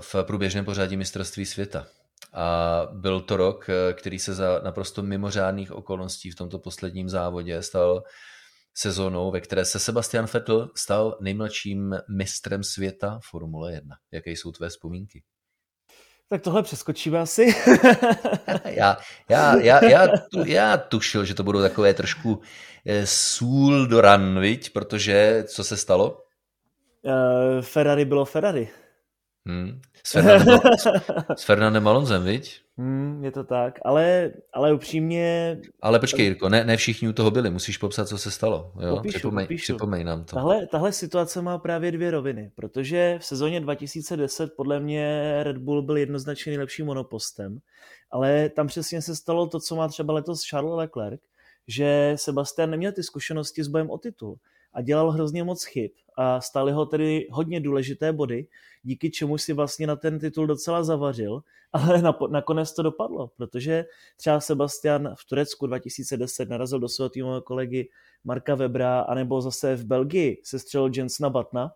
v 0.00 0.14
průběžném 0.22 0.64
pořadí 0.64 0.96
mistrovství 0.96 1.46
světa. 1.46 1.86
A 2.32 2.88
byl 2.92 3.20
to 3.20 3.36
rok, 3.36 3.66
který 3.92 4.18
se 4.18 4.34
za 4.34 4.60
naprosto 4.64 5.02
mimořádných 5.02 5.72
okolností 5.72 6.30
v 6.30 6.34
tomto 6.34 6.58
posledním 6.58 7.08
závodě 7.08 7.62
stal 7.62 8.02
sezónou, 8.74 9.30
ve 9.30 9.40
které 9.40 9.64
se 9.64 9.78
Sebastian 9.78 10.26
Vettel 10.32 10.70
stal 10.76 11.18
nejmladším 11.20 11.96
mistrem 12.08 12.62
světa 12.62 13.20
Formule 13.30 13.72
1. 13.72 13.96
Jaké 14.12 14.30
jsou 14.30 14.52
tvé 14.52 14.68
vzpomínky? 14.68 15.22
Tak 16.32 16.42
tohle 16.42 16.62
přeskočíme 16.62 17.18
asi. 17.18 17.46
já, 18.64 18.96
já, 19.28 19.60
já, 19.60 19.84
já, 19.84 20.08
tu, 20.08 20.44
já 20.46 20.76
tušil, 20.76 21.24
že 21.24 21.34
to 21.34 21.42
budou 21.42 21.60
takové 21.60 21.94
trošku 21.94 22.40
eh, 22.86 23.06
sůl 23.06 23.86
do 23.86 24.00
ran, 24.00 24.40
viď? 24.40 24.72
protože 24.72 25.44
co 25.46 25.64
se 25.64 25.76
stalo? 25.76 26.22
Uh, 27.02 27.62
Ferrari 27.62 28.04
bylo 28.04 28.24
Ferrari. 28.24 28.68
Hmm. 29.46 29.80
S, 30.04 30.12
Fernandem, 30.12 30.60
s 31.36 31.44
Fernandem 31.44 31.88
Alonzem, 31.88 32.24
viď? 32.24 32.62
Hmm, 32.78 33.24
je 33.24 33.30
to 33.30 33.44
tak, 33.44 33.78
ale, 33.84 34.32
ale 34.52 34.72
upřímně... 34.72 35.58
Ale 35.82 36.00
počkej, 36.00 36.24
Jirko, 36.24 36.48
ne, 36.48 36.64
ne 36.64 36.76
všichni 36.76 37.08
u 37.08 37.12
toho 37.12 37.30
byli, 37.30 37.50
musíš 37.50 37.78
popsat, 37.78 38.08
co 38.08 38.18
se 38.18 38.30
stalo. 38.30 38.72
Jo? 38.80 38.96
Popíšu, 38.96 39.18
připomej, 39.18 39.44
popíšu. 39.44 39.62
připomej 39.62 40.04
nám 40.04 40.24
to. 40.24 40.34
Tahle, 40.34 40.66
tahle 40.66 40.92
situace 40.92 41.42
má 41.42 41.58
právě 41.58 41.92
dvě 41.92 42.10
roviny, 42.10 42.50
protože 42.54 43.18
v 43.20 43.24
sezóně 43.24 43.60
2010 43.60 44.52
podle 44.56 44.80
mě 44.80 45.38
Red 45.42 45.58
Bull 45.58 45.82
byl 45.82 45.96
jednoznačně 45.96 46.50
nejlepším 46.50 46.86
monopostem, 46.86 47.58
ale 48.10 48.48
tam 48.48 48.66
přesně 48.66 49.02
se 49.02 49.16
stalo 49.16 49.46
to, 49.46 49.60
co 49.60 49.76
má 49.76 49.88
třeba 49.88 50.14
letos 50.14 50.42
Charles 50.42 50.76
Leclerc, 50.76 51.20
že 51.68 52.12
Sebastian 52.16 52.70
neměl 52.70 52.92
ty 52.92 53.02
zkušenosti 53.02 53.64
s 53.64 53.68
bojem 53.68 53.90
o 53.90 53.98
titul 53.98 54.38
a 54.72 54.82
dělal 54.82 55.10
hrozně 55.10 55.44
moc 55.44 55.64
chyb 55.64 55.90
a 56.16 56.40
stály 56.40 56.72
ho 56.72 56.86
tedy 56.86 57.26
hodně 57.30 57.60
důležité 57.60 58.12
body, 58.12 58.46
díky 58.82 59.10
čemu 59.10 59.38
si 59.38 59.52
vlastně 59.52 59.86
na 59.86 59.96
ten 59.96 60.18
titul 60.18 60.46
docela 60.46 60.84
zavařil, 60.84 61.42
ale 61.72 62.02
nakonec 62.30 62.74
to 62.74 62.82
dopadlo, 62.82 63.30
protože 63.36 63.84
třeba 64.16 64.40
Sebastian 64.40 65.14
v 65.18 65.24
Turecku 65.28 65.66
2010 65.66 66.48
narazil 66.48 66.78
do 66.78 66.88
svého 66.88 67.08
týmového 67.08 67.42
kolegy 67.42 67.88
Marka 68.24 68.54
Webra, 68.54 69.00
anebo 69.00 69.40
zase 69.40 69.76
v 69.76 69.84
Belgii 69.84 70.40
se 70.44 70.58
střelil 70.58 70.90
Jensna 70.96 71.30
Batna 71.30 71.72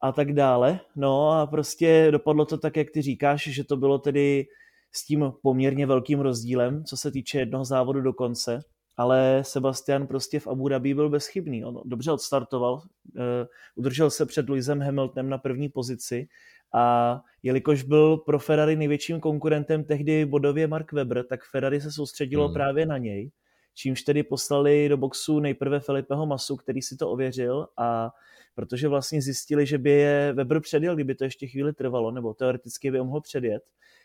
a 0.00 0.12
tak 0.12 0.32
dále. 0.32 0.80
No 0.96 1.30
a 1.30 1.46
prostě 1.46 2.08
dopadlo 2.10 2.44
to 2.44 2.58
tak, 2.58 2.76
jak 2.76 2.90
ty 2.90 3.02
říkáš, 3.02 3.42
že 3.42 3.64
to 3.64 3.76
bylo 3.76 3.98
tedy 3.98 4.46
s 4.92 5.04
tím 5.04 5.32
poměrně 5.42 5.86
velkým 5.86 6.20
rozdílem, 6.20 6.84
co 6.84 6.96
se 6.96 7.10
týče 7.10 7.38
jednoho 7.38 7.64
závodu 7.64 8.00
do 8.00 8.12
konce, 8.12 8.60
ale 8.98 9.42
Sebastian 9.44 10.06
prostě 10.06 10.40
v 10.40 10.46
Abu 10.46 10.68
Dhabi 10.68 10.94
byl 10.94 11.10
bezchybný. 11.10 11.64
On 11.64 11.80
dobře 11.84 12.12
odstartoval, 12.12 12.82
eh, 13.16 13.46
udržel 13.76 14.10
se 14.10 14.26
před 14.26 14.48
Lewisem 14.48 14.80
Hamiltonem 14.80 15.28
na 15.28 15.38
první 15.38 15.68
pozici 15.68 16.28
a 16.74 17.20
jelikož 17.42 17.82
byl 17.82 18.16
pro 18.16 18.38
Ferrari 18.38 18.76
největším 18.76 19.20
konkurentem 19.20 19.84
tehdy 19.84 20.24
bodově 20.24 20.66
Mark 20.66 20.92
Webber, 20.92 21.24
tak 21.24 21.44
Ferrari 21.44 21.80
se 21.80 21.92
soustředilo 21.92 22.44
hmm. 22.44 22.54
právě 22.54 22.86
na 22.86 22.98
něj, 22.98 23.30
čímž 23.74 24.02
tedy 24.02 24.22
poslali 24.22 24.88
do 24.88 24.96
boxu 24.96 25.40
nejprve 25.40 25.80
Felipeho 25.80 26.26
Masu, 26.26 26.56
který 26.56 26.82
si 26.82 26.96
to 26.96 27.10
ověřil 27.10 27.68
a 27.76 28.10
protože 28.58 28.88
vlastně 28.88 29.22
zjistili, 29.22 29.66
že 29.66 29.78
by 29.78 29.90
je 29.90 30.32
Weber 30.32 30.60
předjel, 30.60 30.94
kdyby 30.94 31.14
to 31.14 31.24
ještě 31.24 31.46
chvíli 31.46 31.72
trvalo, 31.72 32.10
nebo 32.10 32.34
teoreticky 32.34 32.90
by 32.90 32.98
mohl 32.98 33.20
předjet, 33.20 33.62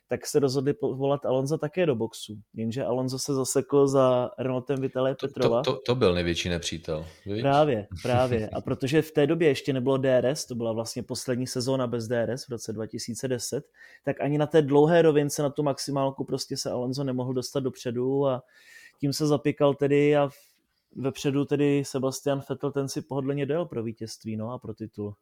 tak 0.07 0.25
se 0.25 0.39
rozhodli 0.39 0.73
volat 0.81 1.25
Alonso 1.25 1.57
také 1.57 1.85
do 1.85 1.95
boxu. 1.95 2.37
Jenže 2.53 2.83
Alonso 2.83 3.19
se 3.19 3.33
zasekl 3.33 3.87
za 3.87 4.29
Renaultem 4.39 4.81
Vitale 4.81 5.15
Petrova. 5.21 5.61
To, 5.63 5.73
to, 5.73 5.79
to 5.85 5.95
byl 5.95 6.13
největší 6.13 6.49
nepřítel. 6.49 7.05
Víš? 7.25 7.41
Právě, 7.41 7.87
právě. 8.03 8.49
A 8.53 8.61
protože 8.61 9.01
v 9.01 9.11
té 9.11 9.27
době 9.27 9.47
ještě 9.47 9.73
nebylo 9.73 9.97
DRS, 9.97 10.45
to 10.45 10.55
byla 10.55 10.71
vlastně 10.73 11.03
poslední 11.03 11.47
sezóna 11.47 11.87
bez 11.87 12.07
DRS 12.07 12.45
v 12.45 12.49
roce 12.49 12.73
2010, 12.73 13.65
tak 14.05 14.21
ani 14.21 14.37
na 14.37 14.47
té 14.47 14.61
dlouhé 14.61 15.01
rovince, 15.01 15.43
na 15.43 15.49
tu 15.49 15.63
maximálku 15.63 16.23
prostě 16.23 16.57
se 16.57 16.71
Alonso 16.71 17.03
nemohl 17.03 17.33
dostat 17.33 17.59
dopředu 17.59 18.27
a 18.27 18.43
tím 18.99 19.13
se 19.13 19.27
zapíkal 19.27 19.73
tedy 19.73 20.17
a 20.17 20.29
vepředu 20.95 21.45
tedy 21.45 21.83
Sebastian 21.85 22.41
Vettel 22.49 22.71
ten 22.71 22.87
si 22.87 23.01
pohodlně 23.01 23.45
dojel 23.45 23.65
pro 23.65 23.83
vítězství 23.83 24.37
no, 24.37 24.51
a 24.51 24.59
pro 24.59 24.73
titul. 24.73 25.15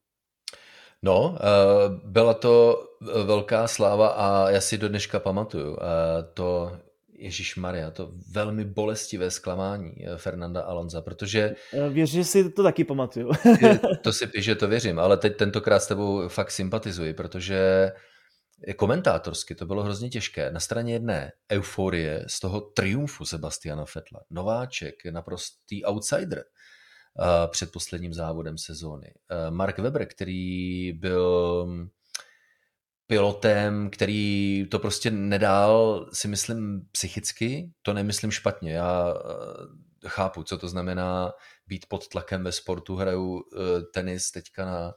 No, 1.04 1.38
eh, 1.40 2.00
byla 2.06 2.34
to 2.34 2.84
velká 3.26 3.68
sláva 3.68 4.08
a 4.08 4.50
já 4.50 4.62
si 4.62 4.78
do 4.78 4.90
dneška 4.90 5.20
pamatuju 5.20 5.78
eh, 5.82 6.24
to, 6.34 6.72
Ježíš 7.14 7.56
Maria, 7.56 7.92
to 7.92 8.12
velmi 8.32 8.66
bolestivé 8.66 9.32
zklamání 9.32 9.92
eh, 10.08 10.18
Fernanda 10.18 10.62
Alonza, 10.62 11.02
protože... 11.02 11.56
Věř, 11.90 12.10
že 12.10 12.24
si 12.24 12.50
to 12.50 12.64
taky 12.64 12.84
pamatuju. 12.84 13.32
to 14.02 14.14
si 14.14 14.30
že 14.36 14.56
to 14.56 14.68
věřím, 14.68 15.00
ale 15.00 15.18
teď 15.18 15.38
tentokrát 15.38 15.80
s 15.80 15.88
tebou 15.88 16.28
fakt 16.28 16.52
sympatizuji, 16.52 17.14
protože 17.14 17.92
komentátorsky 18.76 19.56
to 19.56 19.66
bylo 19.66 19.84
hrozně 19.84 20.10
těžké. 20.10 20.52
Na 20.52 20.60
straně 20.60 20.94
jedné 20.94 21.32
euforie 21.52 22.26
z 22.28 22.40
toho 22.40 22.62
triumfu 22.62 23.26
Sebastiana 23.26 23.86
Fetla. 23.86 24.22
Nováček, 24.30 24.96
naprostý 25.12 25.86
outsider 25.86 26.44
před 27.52 27.72
posledním 27.72 28.14
závodem 28.14 28.58
sezóny. 28.58 29.14
Mark 29.50 29.80
Webber, 29.80 30.06
který 30.06 30.94
byl 30.94 31.66
mm, 31.66 31.90
pilotem, 33.08 33.90
který 33.90 34.66
to 34.72 34.80
prostě 34.80 35.12
nedal, 35.12 36.10
si 36.14 36.28
myslím, 36.28 36.88
psychicky, 36.92 37.72
to 37.82 37.94
nemyslím 37.94 38.32
špatně. 38.32 38.74
Já 38.74 39.14
chápu, 40.08 40.44
co 40.44 40.58
to 40.58 40.68
znamená 40.68 41.34
být 41.68 41.86
pod 41.90 42.08
tlakem 42.08 42.44
ve 42.44 42.52
sportu. 42.52 42.96
Hraju 42.96 43.44
tenis 43.94 44.32
teďka 44.32 44.66
na 44.66 44.94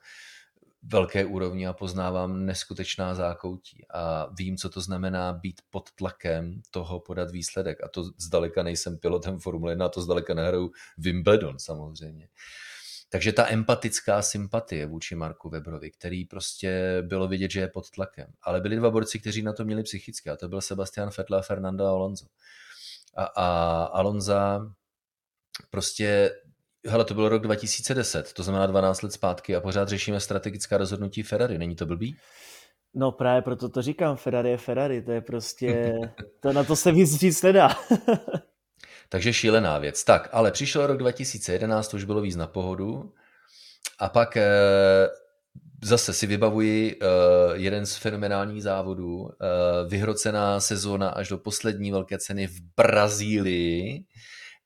velké 0.87 1.25
úrovni 1.25 1.67
a 1.67 1.73
poznávám 1.73 2.47
neskutečná 2.47 3.15
zákoutí 3.15 3.87
a 3.91 4.29
vím, 4.39 4.57
co 4.57 4.69
to 4.69 4.81
znamená 4.81 5.33
být 5.33 5.61
pod 5.71 5.91
tlakem 5.93 6.63
toho 6.71 7.01
podat 7.01 7.31
výsledek 7.31 7.85
a 7.85 7.89
to 7.89 8.05
zdaleka 8.19 8.63
nejsem 8.63 8.99
pilotem 8.99 9.39
Formule 9.39 9.73
1 9.73 9.87
a 9.87 9.89
to 9.89 10.03
zdaleka 10.03 10.35
nehraju 10.35 10.71
Wimbledon 10.99 11.59
samozřejmě. 11.59 12.29
Takže 13.09 13.33
ta 13.33 13.49
empatická 13.51 14.23
sympatie 14.23 14.87
vůči 14.87 15.15
Marku 15.15 15.49
Webrovi, 15.49 15.91
který 15.91 16.25
prostě 16.25 16.99
bylo 17.03 17.29
vidět, 17.29 17.51
že 17.51 17.61
je 17.61 17.69
pod 17.69 17.91
tlakem. 17.91 18.33
Ale 18.43 18.61
byli 18.61 18.77
dva 18.77 18.91
borci, 18.91 19.19
kteří 19.19 19.43
na 19.43 19.53
to 19.53 19.65
měli 19.65 19.83
psychicky 19.83 20.31
a 20.31 20.37
to 20.37 20.49
byl 20.49 20.61
Sebastian 20.61 21.11
Vettel 21.19 21.37
a 21.37 21.43
Fernando 21.43 21.87
Alonso. 21.87 22.27
A, 23.15 23.25
a 23.25 23.85
Alonza 23.85 24.73
prostě 25.71 26.31
Hele, 26.87 27.05
to 27.05 27.15
byl 27.15 27.29
rok 27.29 27.43
2010, 27.43 28.33
to 28.33 28.43
znamená 28.43 28.67
12 28.67 29.03
let 29.03 29.13
zpátky 29.13 29.57
a 29.57 29.61
pořád 29.61 29.89
řešíme 29.89 30.21
strategická 30.21 30.79
rozhodnutí 30.79 31.23
Ferrari, 31.23 31.59
není 31.59 31.77
to 31.77 31.87
blbý? 31.87 32.17
No 32.95 33.13
právě 33.13 33.43
proto 33.43 33.69
to 33.69 33.83
říkám, 33.83 34.17
Ferrari 34.17 34.51
je 34.51 34.57
Ferrari, 34.57 35.03
to 35.03 35.13
je 35.13 35.21
prostě, 35.21 35.95
to 36.41 36.53
na 36.53 36.65
to 36.65 36.77
se 36.77 36.93
víc 36.93 37.15
říct 37.15 37.43
nedá. 37.43 37.69
Takže 39.09 39.33
šílená 39.33 39.79
věc. 39.79 40.05
Tak, 40.05 40.29
ale 40.33 40.51
přišel 40.51 40.87
rok 40.87 40.99
2011, 40.99 41.89
to 41.89 41.97
už 41.97 42.05
bylo 42.05 42.21
víc 42.21 42.37
na 42.37 42.47
pohodu 42.47 43.13
a 43.99 44.09
pak 44.09 44.37
eh, 44.37 45.09
zase 45.85 46.13
si 46.13 46.27
vybavuji 46.27 46.95
uh, 46.95 47.09
jeden 47.53 47.87
z 47.87 47.97
fenomenálních 47.97 48.63
závodů, 48.63 49.17
uh, 49.17 49.29
vyhrocená 49.89 50.61
sezóna 50.61 51.09
až 51.09 51.29
do 51.29 51.39
poslední 51.39 51.91
velké 51.91 52.19
ceny 52.19 52.47
v 52.47 52.61
Brazílii, 52.77 54.05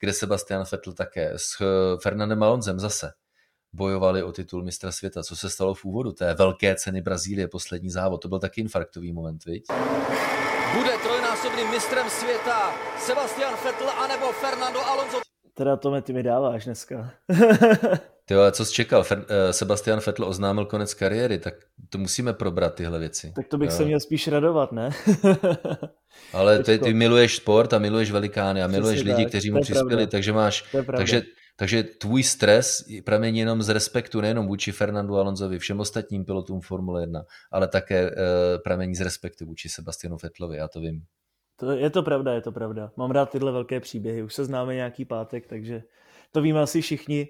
kde 0.00 0.12
Sebastian 0.12 0.64
Vettel 0.72 0.92
také 0.92 1.32
s 1.36 1.56
Fernandem 2.02 2.42
Alonzem 2.42 2.78
zase 2.78 3.12
bojovali 3.72 4.22
o 4.22 4.32
titul 4.32 4.64
mistra 4.64 4.92
světa. 4.92 5.22
Co 5.22 5.36
se 5.36 5.50
stalo 5.50 5.74
v 5.74 5.84
úvodu 5.84 6.12
té 6.12 6.34
velké 6.34 6.74
ceny 6.74 7.00
Brazílie, 7.02 7.48
poslední 7.48 7.90
závod, 7.90 8.22
to 8.22 8.28
byl 8.28 8.38
taky 8.38 8.60
infarktový 8.60 9.12
moment, 9.12 9.44
viď? 9.44 9.64
Bude 10.74 10.92
trojnásobným 11.02 11.70
mistrem 11.70 12.10
světa 12.10 12.72
Sebastian 12.98 13.54
Vettel 13.64 13.90
anebo 13.90 14.32
Fernando 14.32 14.80
Alonso. 14.80 15.27
Teda 15.58 15.76
to 15.76 16.00
ty 16.00 16.12
mi 16.12 16.22
dáváš 16.22 16.64
dneska. 16.64 17.10
Ty 18.24 18.34
ale 18.34 18.52
co 18.52 18.64
jsi 18.64 18.72
čekal? 18.72 19.02
Fer, 19.02 19.18
uh, 19.18 19.24
Sebastian 19.50 20.00
Vettel 20.06 20.24
oznámil 20.24 20.64
konec 20.64 20.94
kariéry, 20.94 21.38
tak 21.38 21.54
to 21.88 21.98
musíme 21.98 22.32
probrat 22.32 22.74
tyhle 22.74 22.98
věci. 22.98 23.32
Tak 23.36 23.48
to 23.48 23.58
bych 23.58 23.70
jo. 23.70 23.76
se 23.76 23.84
měl 23.84 24.00
spíš 24.00 24.28
radovat, 24.28 24.72
ne? 24.72 24.90
ale 26.32 26.62
ty, 26.62 26.78
ty 26.78 26.94
miluješ 26.94 27.36
sport 27.36 27.72
a 27.72 27.78
miluješ 27.78 28.10
velikány 28.10 28.62
a 28.62 28.66
miluješ 28.66 28.96
Přesně 28.96 29.12
lidi, 29.12 29.24
tak, 29.24 29.28
kteří 29.28 29.50
mu 29.50 29.60
přispěli, 29.60 29.88
pravda. 29.88 30.06
takže 30.06 30.32
máš, 30.32 30.64
takže, 30.96 31.22
takže 31.56 31.82
tvůj 31.82 32.22
stres 32.22 32.84
pramení 33.04 33.38
jenom 33.38 33.62
z 33.62 33.68
respektu 33.68 34.20
nejenom 34.20 34.46
vůči 34.46 34.72
Fernandu 34.72 35.16
Alonsovi, 35.16 35.58
všem 35.58 35.80
ostatním 35.80 36.24
pilotům 36.24 36.60
Formule 36.60 37.02
1, 37.02 37.22
ale 37.50 37.68
také 37.68 38.10
uh, 38.10 38.16
pramení 38.64 38.94
z 38.94 39.00
respektu 39.00 39.46
vůči 39.46 39.68
Sebastianu 39.68 40.16
Vettlovi, 40.22 40.56
já 40.56 40.68
to 40.68 40.80
vím. 40.80 41.02
To, 41.60 41.70
je 41.70 41.90
to 41.90 42.02
pravda, 42.02 42.32
je 42.32 42.40
to 42.40 42.52
pravda. 42.52 42.92
Mám 42.96 43.10
rád 43.10 43.30
tyhle 43.30 43.52
velké 43.52 43.80
příběhy, 43.80 44.22
už 44.22 44.34
se 44.34 44.44
známe 44.44 44.74
nějaký 44.74 45.04
pátek, 45.04 45.46
takže 45.46 45.82
to 46.32 46.42
víme 46.42 46.60
asi 46.60 46.80
všichni. 46.80 47.28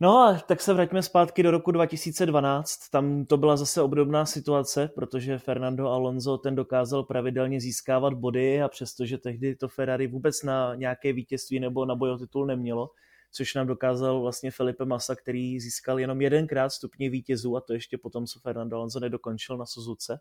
No 0.00 0.18
a 0.18 0.34
tak 0.34 0.60
se 0.60 0.74
vraťme 0.74 1.02
zpátky 1.02 1.42
do 1.42 1.50
roku 1.50 1.70
2012, 1.70 2.88
tam 2.88 3.24
to 3.24 3.36
byla 3.36 3.56
zase 3.56 3.82
obdobná 3.82 4.26
situace, 4.26 4.90
protože 4.94 5.38
Fernando 5.38 5.88
Alonso 5.88 6.38
ten 6.38 6.54
dokázal 6.54 7.02
pravidelně 7.02 7.60
získávat 7.60 8.14
body 8.14 8.62
a 8.62 8.68
přestože 8.68 9.18
tehdy 9.18 9.56
to 9.56 9.68
Ferrari 9.68 10.06
vůbec 10.06 10.42
na 10.42 10.74
nějaké 10.74 11.12
vítězství 11.12 11.60
nebo 11.60 11.84
na 11.84 11.94
boj 11.94 12.10
o 12.10 12.18
titul 12.18 12.46
nemělo, 12.46 12.90
což 13.32 13.54
nám 13.54 13.66
dokázal 13.66 14.20
vlastně 14.20 14.50
Felipe 14.50 14.84
Massa, 14.84 15.16
který 15.16 15.60
získal 15.60 16.00
jenom 16.00 16.20
jedenkrát 16.20 16.70
stupně 16.70 17.10
vítězů 17.10 17.56
a 17.56 17.60
to 17.60 17.72
ještě 17.72 17.98
potom, 17.98 18.26
co 18.26 18.40
Fernando 18.40 18.76
Alonso 18.76 19.00
nedokončil 19.00 19.56
na 19.56 19.66
Suzuce, 19.66 20.20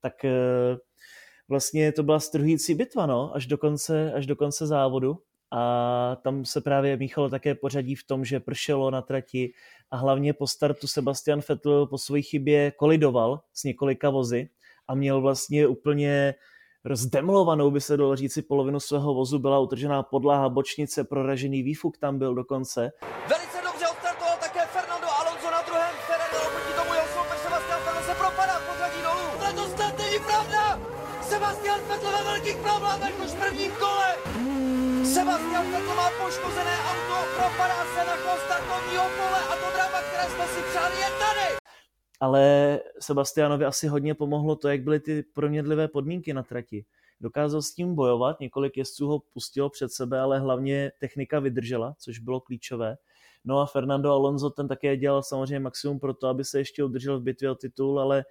tak 0.00 0.24
eh, 0.24 0.76
vlastně 1.48 1.92
to 1.92 2.02
byla 2.02 2.20
strhující 2.20 2.74
bitva, 2.74 3.06
no, 3.06 3.34
až 3.34 3.46
do 3.46 3.58
konce, 3.58 4.12
až 4.12 4.26
do 4.26 4.36
konce 4.36 4.66
závodu 4.66 5.18
a 5.50 6.16
tam 6.22 6.44
se 6.44 6.60
právě 6.60 6.96
míchalo 6.96 7.30
také 7.30 7.54
pořadí 7.54 7.94
v 7.94 8.06
tom, 8.06 8.24
že 8.24 8.40
pršelo 8.40 8.90
na 8.90 9.02
trati 9.02 9.52
a 9.90 9.96
hlavně 9.96 10.32
po 10.32 10.46
startu 10.46 10.86
Sebastian 10.86 11.40
Vettel 11.48 11.86
po 11.86 11.98
své 11.98 12.22
chybě 12.22 12.70
kolidoval 12.70 13.40
s 13.52 13.64
několika 13.64 14.10
vozy 14.10 14.48
a 14.88 14.94
měl 14.94 15.20
vlastně 15.20 15.66
úplně 15.66 16.34
rozdemolovanou, 16.84 17.70
by 17.70 17.80
se 17.80 17.96
dalo 17.96 18.16
říci, 18.16 18.42
polovinu 18.42 18.80
svého 18.80 19.14
vozu, 19.14 19.38
byla 19.38 19.58
utržená 19.58 20.02
podlaha, 20.02 20.48
bočnice, 20.48 21.04
proražený 21.04 21.62
výfuk 21.62 21.98
tam 21.98 22.18
byl 22.18 22.34
dokonce. 22.34 22.92
Velice 23.28 23.43
poškozené 36.34 36.76
auto, 36.90 37.16
propadá 37.36 37.84
se 37.94 38.04
na 38.04 38.36
startovního 38.36 39.04
pole 39.04 39.40
a 39.50 39.56
to 39.56 39.76
drama, 39.76 40.02
které 40.02 40.30
jsme 40.30 40.46
si 40.46 40.62
přáli, 40.70 40.96
je 40.96 41.06
tady! 41.06 41.56
Ale 42.20 42.80
Sebastianovi 43.00 43.64
asi 43.64 43.86
hodně 43.86 44.14
pomohlo 44.14 44.56
to, 44.56 44.68
jak 44.68 44.82
byly 44.82 45.00
ty 45.00 45.22
proměnlivé 45.22 45.88
podmínky 45.88 46.34
na 46.34 46.42
trati. 46.42 46.84
Dokázal 47.20 47.62
s 47.62 47.74
tím 47.74 47.94
bojovat, 47.94 48.40
několik 48.40 48.76
jezdců 48.76 49.06
ho 49.06 49.22
pustilo 49.32 49.70
před 49.70 49.92
sebe, 49.92 50.20
ale 50.20 50.38
hlavně 50.38 50.92
technika 51.00 51.40
vydržela, 51.40 51.94
což 51.98 52.18
bylo 52.18 52.40
klíčové. 52.40 52.96
No 53.44 53.58
a 53.58 53.66
Fernando 53.66 54.12
Alonso 54.12 54.50
ten 54.50 54.68
také 54.68 54.96
dělal 54.96 55.22
samozřejmě 55.22 55.60
maximum 55.60 56.00
pro 56.00 56.14
to, 56.14 56.28
aby 56.28 56.44
se 56.44 56.58
ještě 56.58 56.84
udržel 56.84 57.20
v 57.20 57.22
bitvě 57.22 57.50
o 57.50 57.54
titul, 57.54 58.00
ale 58.00 58.24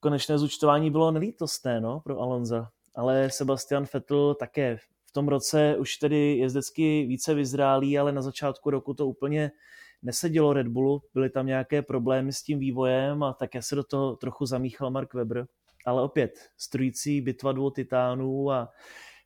konečné 0.00 0.38
zúčtování 0.38 0.90
bylo 0.90 1.10
nelítostné 1.10 1.80
no, 1.80 2.00
pro 2.00 2.18
Alonza. 2.18 2.68
Ale 2.94 3.30
Sebastian 3.30 3.86
Vettel 3.94 4.34
také 4.34 4.78
v 5.12 5.20
tom 5.20 5.28
roce 5.28 5.76
už 5.78 5.96
tedy 5.96 6.36
jezdecky 6.36 7.06
více 7.06 7.34
vyzrálý, 7.34 7.98
ale 7.98 8.12
na 8.12 8.22
začátku 8.22 8.70
roku 8.70 8.94
to 8.94 9.06
úplně 9.06 9.50
nesedělo 10.02 10.52
Red 10.52 10.68
Bullu, 10.68 11.02
byly 11.14 11.30
tam 11.30 11.46
nějaké 11.46 11.82
problémy 11.82 12.32
s 12.32 12.42
tím 12.42 12.58
vývojem 12.58 13.22
a 13.22 13.32
také 13.32 13.62
se 13.62 13.74
do 13.74 13.84
toho 13.84 14.16
trochu 14.16 14.46
zamíchal 14.46 14.90
Mark 14.90 15.14
Webber. 15.14 15.46
Ale 15.86 16.02
opět, 16.02 16.48
strující 16.58 17.20
bitva 17.20 17.52
dvou 17.52 17.70
titánů 17.70 18.50
a 18.50 18.68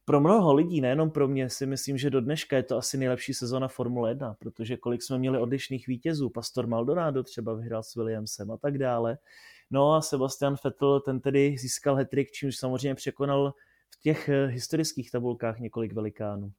pro 0.05 0.21
mnoho 0.21 0.55
lidí, 0.55 0.81
nejenom 0.81 1.11
pro 1.11 1.29
mě, 1.29 1.51
si 1.51 1.67
myslím, 1.67 1.99
že 1.99 2.11
do 2.11 2.21
dneška 2.21 2.57
je 2.57 2.63
to 2.63 2.77
asi 2.77 2.99
nejlepší 2.99 3.35
sezona 3.35 3.69
Formule 3.69 4.11
1, 4.11 4.35
protože 4.39 4.77
kolik 4.77 5.03
jsme 5.03 5.19
měli 5.19 5.39
odlišných 5.39 5.87
vítězů, 5.87 6.31
Pastor 6.31 6.67
Maldonado 6.67 7.23
třeba 7.23 7.55
vyhrál 7.55 7.83
s 7.83 7.95
Williamsem 7.95 8.51
a 8.51 8.57
tak 8.57 8.79
dále. 8.79 9.19
No 9.71 9.95
a 9.95 10.01
Sebastian 10.01 10.57
Vettel, 10.65 11.01
ten 11.01 11.21
tedy 11.21 11.57
získal 11.59 11.95
hetrik, 11.95 12.31
čímž 12.31 12.57
samozřejmě 12.57 12.95
překonal 12.95 13.55
v 13.99 14.03
těch 14.03 14.29
eh, 14.29 14.47
historických 14.47 15.11
tabulkách 15.11 15.59
několik 15.59 15.93
velikánů. 15.93 16.53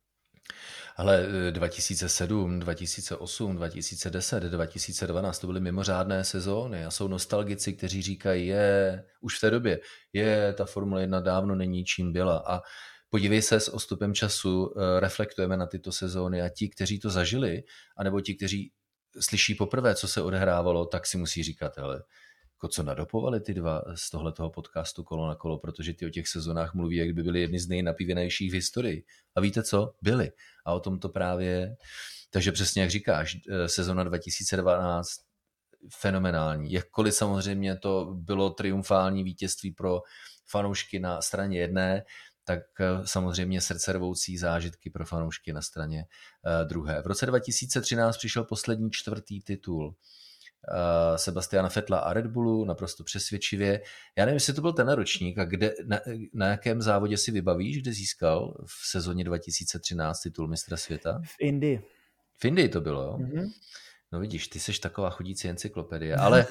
Ale 0.96 1.28
2007, 1.52 2.60
2008, 2.60 3.56
2010, 3.56 4.44
2012 4.44 5.40
to 5.40 5.48
byly 5.48 5.60
mimořádné 5.60 6.24
sezóny 6.24 6.86
a 6.86 6.92
jsou 6.92 7.08
nostalgici, 7.08 7.74
kteří 7.74 8.02
říkají, 8.02 8.48
je, 8.48 9.04
už 9.22 9.38
v 9.38 9.42
té 9.42 9.50
době, 9.50 9.80
je, 10.14 10.54
ta 10.54 10.66
Formule 10.66 11.02
1 11.02 11.20
dávno 11.20 11.56
není 11.56 11.86
čím 11.86 12.14
byla 12.14 12.44
a 12.48 12.62
podívej 13.10 13.42
se 13.42 13.60
s 13.60 13.74
ostupem 13.74 14.14
času, 14.14 14.74
eh, 14.78 15.00
reflektujeme 15.00 15.58
na 15.58 15.68
tyto 15.68 15.92
sezóny 15.92 16.42
a 16.42 16.50
ti, 16.50 16.70
kteří 16.70 17.00
to 17.00 17.10
zažili, 17.10 17.64
anebo 17.98 18.22
ti, 18.22 18.36
kteří 18.36 18.72
slyší 19.20 19.56
poprvé, 19.56 19.96
co 19.96 20.08
se 20.08 20.22
odehrávalo, 20.22 20.86
tak 20.86 21.06
si 21.06 21.18
musí 21.18 21.44
říkat, 21.44 21.78
hele, 21.78 22.04
jako 22.58 22.68
co 22.68 22.84
nadopovali 22.84 23.40
ty 23.40 23.54
dva 23.54 23.82
z 23.96 24.12
tohletoho 24.12 24.50
podcastu 24.50 25.04
kolo 25.04 25.28
na 25.28 25.36
kolo, 25.36 25.58
protože 25.58 25.94
ty 25.94 26.06
o 26.06 26.10
těch 26.10 26.28
sezonách 26.28 26.74
mluví, 26.74 26.96
jak 26.96 27.14
by 27.14 27.24
byly 27.24 27.42
jedny 27.42 27.60
z 27.60 27.68
nejnapívenějších 27.68 28.52
v 28.52 28.56
historii. 28.56 29.04
A 29.36 29.42
víte 29.42 29.64
co? 29.64 29.94
Byly. 30.02 30.32
A 30.66 30.74
o 30.74 30.80
tom 30.80 31.00
to 31.00 31.10
právě 31.10 31.78
Takže 32.30 32.52
přesně 32.52 32.82
jak 32.82 32.92
říkáš, 32.92 33.38
eh, 33.50 33.70
sezona 33.70 34.04
2012 34.04 35.10
fenomenální. 36.00 36.72
Jakkoliv 36.72 37.16
samozřejmě 37.16 37.78
to 37.78 38.14
bylo 38.14 38.50
triumfální 38.50 39.24
vítězství 39.24 39.72
pro 39.72 40.02
fanoušky 40.46 41.00
na 41.00 41.22
straně 41.22 41.60
jedné, 41.60 42.04
tak 42.44 42.60
eh, 42.80 43.08
samozřejmě 43.08 43.62
srdcervoucí 43.62 44.38
zážitky 44.38 44.90
pro 44.90 45.06
fanoušky 45.06 45.54
na 45.54 45.62
straně 45.62 46.06
eh, 46.06 46.66
druhé. 46.66 47.02
V 47.02 47.08
roce 47.08 47.26
2013 47.26 48.18
přišel 48.18 48.44
poslední 48.44 48.92
čtvrtý 48.92 49.42
titul 49.42 49.96
Sebastiana 51.16 51.70
Fetla 51.70 52.00
a 52.00 52.14
Red 52.14 52.28
Bullu 52.28 52.66
naprosto 52.66 53.04
přesvědčivě. 53.04 53.82
Já 54.16 54.26
nevím, 54.26 54.36
jestli 54.36 54.54
to 54.54 54.62
byl 54.62 54.74
ten 54.74 54.90
ročník 54.90 55.38
a 55.38 55.46
kde, 55.46 55.74
na, 55.86 56.00
na 56.34 56.48
jakém 56.48 56.82
závodě 56.82 57.18
si 57.18 57.32
vybavíš, 57.32 57.82
kde 57.82 57.94
získal 57.94 58.64
v 58.66 58.90
sezóně 58.92 59.24
2013 59.24 60.22
titul 60.22 60.48
mistra 60.48 60.78
světa? 60.78 61.22
V 61.24 61.36
Indii. 61.40 61.82
V 62.38 62.46
Indii 62.46 62.70
to 62.70 62.82
bylo, 62.82 63.04
jo? 63.04 63.18
Mm-hmm. 63.18 63.52
No 64.12 64.20
vidíš, 64.20 64.48
ty 64.48 64.60
seš 64.60 64.80
taková 64.80 65.10
chodící 65.10 65.50
encyklopedie, 65.50 66.16
ale 66.16 66.46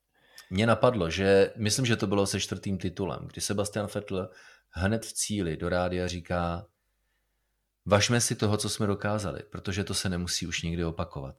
mě 0.50 0.66
napadlo, 0.66 1.10
že 1.10 1.52
myslím, 1.56 1.86
že 1.86 1.96
to 1.96 2.06
bylo 2.06 2.26
se 2.26 2.40
čtvrtým 2.40 2.78
titulem, 2.78 3.28
kdy 3.32 3.40
Sebastian 3.40 3.88
Vettel 3.94 4.30
hned 4.70 5.06
v 5.06 5.12
cíli 5.12 5.56
do 5.56 5.68
rádia 5.68 6.08
říká 6.08 6.66
važme 7.86 8.20
si 8.20 8.34
toho, 8.34 8.56
co 8.56 8.68
jsme 8.68 8.86
dokázali, 8.86 9.42
protože 9.50 9.84
to 9.84 9.94
se 9.94 10.08
nemusí 10.08 10.46
už 10.46 10.62
nikdy 10.62 10.84
opakovat. 10.84 11.36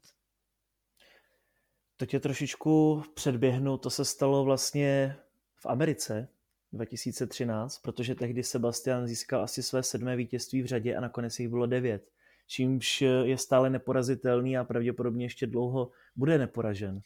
To 2.02 2.06
tě 2.06 2.20
trošičku 2.20 3.04
předběhnu, 3.14 3.78
to 3.78 3.90
se 3.90 4.06
stalo 4.06 4.44
vlastně 4.44 5.16
v 5.56 5.66
Americe 5.66 6.28
2013, 6.74 7.80
protože 7.80 8.16
tehdy 8.16 8.44
Sebastian 8.44 9.08
získal 9.08 9.44
asi 9.44 9.64
své 9.64 9.84
sedmé 9.84 10.16
vítězství 10.16 10.62
v 10.62 10.66
řadě 10.66 10.96
a 10.96 11.02
nakonec 11.02 11.40
jich 11.40 11.50
bylo 11.50 11.66
devět, 11.66 12.10
čímž 12.48 13.02
je 13.02 13.38
stále 13.38 13.70
neporazitelný 13.70 14.58
a 14.58 14.64
pravděpodobně 14.64 15.26
ještě 15.26 15.48
dlouho 15.48 15.92
bude 16.16 16.38
neporažen. 16.38 17.02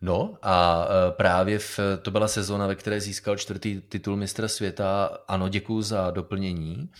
No 0.00 0.38
a 0.42 0.88
e, 0.88 1.12
právě 1.12 1.58
v, 1.58 1.80
to 2.02 2.10
byla 2.10 2.28
sezóna, 2.28 2.66
ve 2.66 2.74
které 2.74 3.00
získal 3.00 3.36
čtvrtý 3.36 3.80
titul 3.80 4.16
mistra 4.16 4.48
světa. 4.48 5.18
Ano, 5.28 5.48
děkuji 5.48 5.82
za 5.82 6.10
doplnění. 6.10 6.90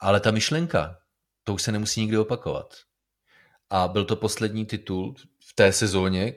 Ale 0.00 0.20
ta 0.20 0.30
myšlenka, 0.30 0.98
to 1.44 1.54
už 1.54 1.62
se 1.62 1.72
nemusí 1.72 2.00
nikdy 2.00 2.18
opakovat. 2.18 2.74
a 3.70 3.88
byl 3.88 4.04
to 4.04 4.16
poslední 4.16 4.66
titul 4.66 5.14
v 5.50 5.54
té 5.54 5.72
sezóně 5.72 6.34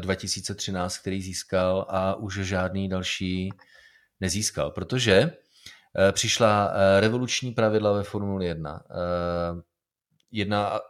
2013, 0.00 0.98
který 0.98 1.22
získal 1.22 1.86
a 1.88 2.14
už 2.14 2.34
žádný 2.34 2.88
další 2.88 3.52
nezískal, 4.20 4.70
protože 4.70 5.32
přišla 6.12 6.72
revoluční 7.00 7.52
pravidla 7.52 7.92
ve 7.92 8.02
Formuli 8.02 8.46
1. 8.46 8.82
Jedna 10.30 10.80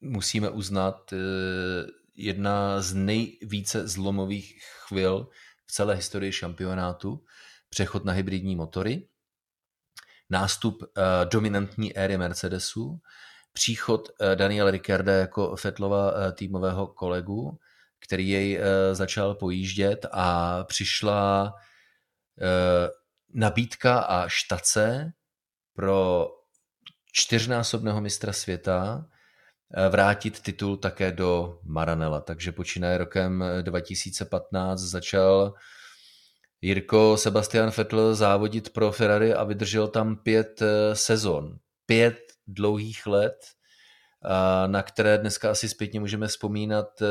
musíme 0.00 0.50
uznat, 0.50 1.14
jedna 2.14 2.80
z 2.80 2.94
nejvíce 2.94 3.88
zlomových 3.88 4.62
chvil 4.86 5.28
v 5.66 5.72
celé 5.72 5.94
historii 5.94 6.32
šampionátu, 6.32 7.24
přechod 7.68 8.04
na 8.04 8.12
hybridní 8.12 8.56
motory, 8.56 9.08
nástup 10.30 10.84
dominantní 11.24 11.96
éry 11.96 12.18
Mercedesu, 12.18 13.00
příchod 13.52 14.08
uh, 14.08 14.34
Daniela 14.34 14.70
Ricciarda 14.70 15.12
jako 15.12 15.56
Fetlova 15.56 16.12
uh, 16.12 16.32
týmového 16.32 16.86
kolegu, 16.86 17.58
který 18.06 18.28
jej 18.28 18.58
uh, 18.58 18.64
začal 18.92 19.34
pojíždět 19.34 20.06
a 20.12 20.64
přišla 20.64 21.52
nabídka 23.34 23.98
a 23.98 24.28
štace 24.28 25.12
pro 25.74 26.28
čtyřnásobného 27.12 28.00
mistra 28.00 28.32
světa 28.32 29.06
vrátit 29.90 30.40
titul 30.40 30.76
také 30.76 31.12
do 31.12 31.58
Maranela. 31.64 32.20
Takže 32.20 32.52
počínaje 32.52 32.98
rokem 32.98 33.44
2015 33.62 34.80
začal 34.80 35.54
Jirko 36.60 37.16
Sebastian 37.16 37.70
Vettel 37.76 38.14
závodit 38.14 38.72
pro 38.72 38.92
Ferrari 38.92 39.34
a 39.34 39.44
vydržel 39.44 39.88
tam 39.88 40.16
pět 40.16 40.62
eh, 40.62 40.96
sezon. 40.96 41.58
Pět 41.86 42.18
dlouhých 42.48 43.06
let, 43.06 43.36
na 44.66 44.82
které 44.82 45.18
dneska 45.18 45.50
asi 45.50 45.68
zpětně 45.68 46.00
můžeme 46.00 46.26
vzpomínat 46.26 47.02
eh, 47.02 47.06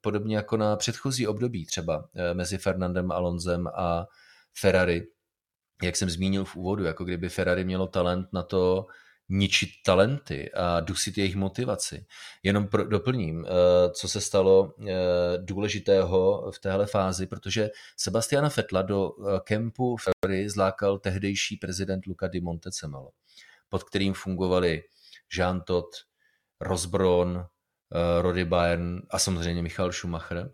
podobně 0.00 0.36
jako 0.36 0.56
na 0.56 0.76
předchozí 0.76 1.26
období 1.26 1.66
třeba 1.66 2.08
eh, 2.14 2.34
mezi 2.34 2.58
Fernandem 2.58 3.12
Alonzem 3.12 3.66
a 3.66 4.06
Ferrari. 4.60 5.06
Jak 5.82 5.96
jsem 5.96 6.10
zmínil 6.10 6.44
v 6.44 6.56
úvodu, 6.56 6.84
jako 6.84 7.04
kdyby 7.04 7.28
Ferrari 7.28 7.64
mělo 7.64 7.86
talent 7.86 8.32
na 8.32 8.42
to 8.42 8.86
ničit 9.28 9.68
talenty 9.84 10.52
a 10.52 10.80
dusit 10.80 11.18
jejich 11.18 11.36
motivaci. 11.36 12.06
Jenom 12.42 12.68
pro, 12.68 12.84
doplním, 12.84 13.46
eh, 13.46 13.50
co 13.90 14.08
se 14.08 14.20
stalo 14.20 14.74
důležitého 15.36 16.50
v 16.50 16.58
téhle 16.58 16.86
fázi, 16.86 17.26
protože 17.26 17.70
Sebastiana 17.96 18.48
Fetla 18.48 18.82
do 18.82 19.10
kempu 19.44 19.96
Ferrari 19.96 20.50
zlákal 20.50 20.98
tehdejší 20.98 21.56
prezident 21.56 22.06
Luca 22.06 22.28
di 22.28 22.40
Montecemolo, 22.40 23.10
pod 23.68 23.84
kterým 23.84 24.14
fungovali 24.14 24.82
Jean 25.36 25.60
Todt, 25.60 25.88
Rosbron, 26.60 27.46
Rody 28.20 28.44
Bayern 28.44 29.00
a 29.10 29.18
samozřejmě 29.18 29.62
Michal 29.62 29.92
Schumacher. 29.92 30.50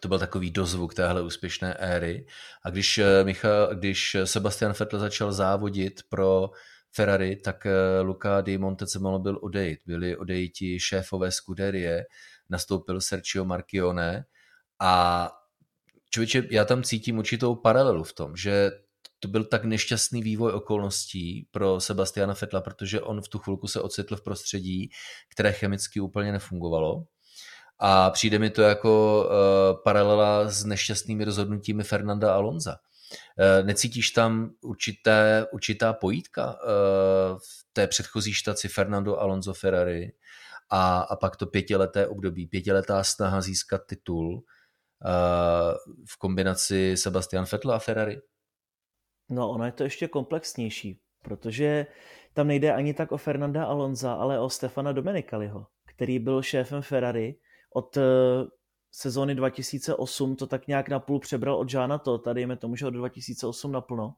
To 0.00 0.08
byl 0.08 0.18
takový 0.18 0.50
dozvuk 0.50 0.94
téhle 0.94 1.22
úspěšné 1.22 1.74
éry. 1.74 2.26
A 2.64 2.70
když, 2.70 3.00
Michal, 3.22 3.74
když 3.74 4.16
Sebastian 4.24 4.72
Vettel 4.72 5.00
začal 5.00 5.32
závodit 5.32 6.00
pro 6.08 6.50
Ferrari, 6.92 7.36
tak 7.36 7.66
eh, 7.66 8.00
Luca 8.00 8.40
di 8.40 8.58
Montezemolo 8.58 9.18
byl 9.18 9.38
odejít. 9.42 9.80
Byli 9.86 10.16
odejiti 10.16 10.80
šéfové 10.80 11.32
Scuderie, 11.32 12.06
nastoupil 12.50 13.00
Sergio 13.00 13.44
Marchione 13.44 14.24
a 14.80 15.30
člověče, 16.10 16.42
já 16.50 16.64
tam 16.64 16.82
cítím 16.82 17.18
určitou 17.18 17.54
paralelu 17.54 18.04
v 18.04 18.12
tom, 18.12 18.36
že 18.36 18.70
to 19.20 19.28
byl 19.28 19.44
tak 19.44 19.64
nešťastný 19.64 20.22
vývoj 20.22 20.52
okolností 20.52 21.48
pro 21.50 21.80
Sebastiana 21.80 22.34
Fetla, 22.34 22.60
protože 22.60 23.00
on 23.00 23.20
v 23.20 23.28
tu 23.28 23.38
chvilku 23.38 23.68
se 23.68 23.80
ocitl 23.80 24.16
v 24.16 24.22
prostředí, 24.22 24.90
které 25.32 25.52
chemicky 25.52 26.00
úplně 26.00 26.32
nefungovalo. 26.32 27.04
A 27.78 28.10
přijde 28.10 28.38
mi 28.38 28.50
to 28.50 28.62
jako 28.62 29.24
uh, 29.24 29.82
paralela 29.84 30.48
s 30.48 30.64
nešťastnými 30.64 31.24
rozhodnutími 31.24 31.84
Fernanda 31.84 32.34
Alonza. 32.34 32.76
Eh, 33.38 33.62
necítíš 33.62 34.10
tam 34.10 34.50
určité, 34.60 35.46
určitá 35.52 35.92
pojítka 35.92 36.58
eh, 36.62 36.66
v 37.38 37.66
té 37.72 37.86
předchozí 37.86 38.32
štaci 38.32 38.68
Fernando 38.68 39.20
Alonso 39.20 39.54
Ferrari 39.54 40.12
a, 40.70 41.00
a 41.00 41.16
pak 41.16 41.36
to 41.36 41.46
pětileté 41.46 42.06
období, 42.06 42.46
pětiletá 42.46 43.04
snaha 43.04 43.40
získat 43.40 43.82
titul 43.86 44.44
eh, 45.04 45.74
v 46.08 46.18
kombinaci 46.18 46.96
Sebastian 46.96 47.44
Vettel 47.52 47.72
a 47.72 47.78
Ferrari? 47.78 48.20
No, 49.28 49.50
ono 49.50 49.64
je 49.64 49.72
to 49.72 49.84
ještě 49.84 50.08
komplexnější, 50.08 51.00
protože 51.22 51.86
tam 52.34 52.46
nejde 52.46 52.72
ani 52.72 52.94
tak 52.94 53.12
o 53.12 53.16
Fernanda 53.16 53.64
Alonza, 53.64 54.12
ale 54.12 54.40
o 54.40 54.50
Stefana 54.50 54.92
Domenicaliho, 54.92 55.66
který 55.86 56.18
byl 56.18 56.42
šéfem 56.42 56.82
Ferrari 56.82 57.36
od 57.74 57.98
sezóny 58.90 59.34
2008 59.34 60.36
to 60.36 60.46
tak 60.46 60.66
nějak 60.66 60.88
napůl 60.88 61.20
přebral 61.20 61.56
od 61.56 61.68
Žána 61.68 61.98
to, 61.98 62.18
tady 62.18 62.34
dejme 62.34 62.56
tomu, 62.56 62.76
že 62.76 62.86
od 62.86 62.90
2008 62.90 63.72
naplno. 63.72 64.14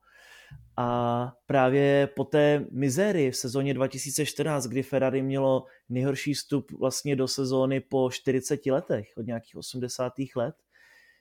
A 0.77 1.33
právě 1.46 2.09
po 2.16 2.25
té 2.25 2.66
mizérii 2.70 3.31
v 3.31 3.37
sezóně 3.37 3.75
2014, 3.75 4.66
kdy 4.66 4.83
Ferrari 4.83 5.23
mělo 5.23 5.64
nejhorší 5.88 6.35
vstup 6.35 6.73
vlastně 6.79 7.16
do 7.16 7.29
sezóny 7.29 7.81
po 7.81 8.11
40 8.11 8.66
letech, 8.66 9.07
od 9.16 9.27
nějakých 9.27 9.57
80. 9.57 10.12
let, 10.37 10.55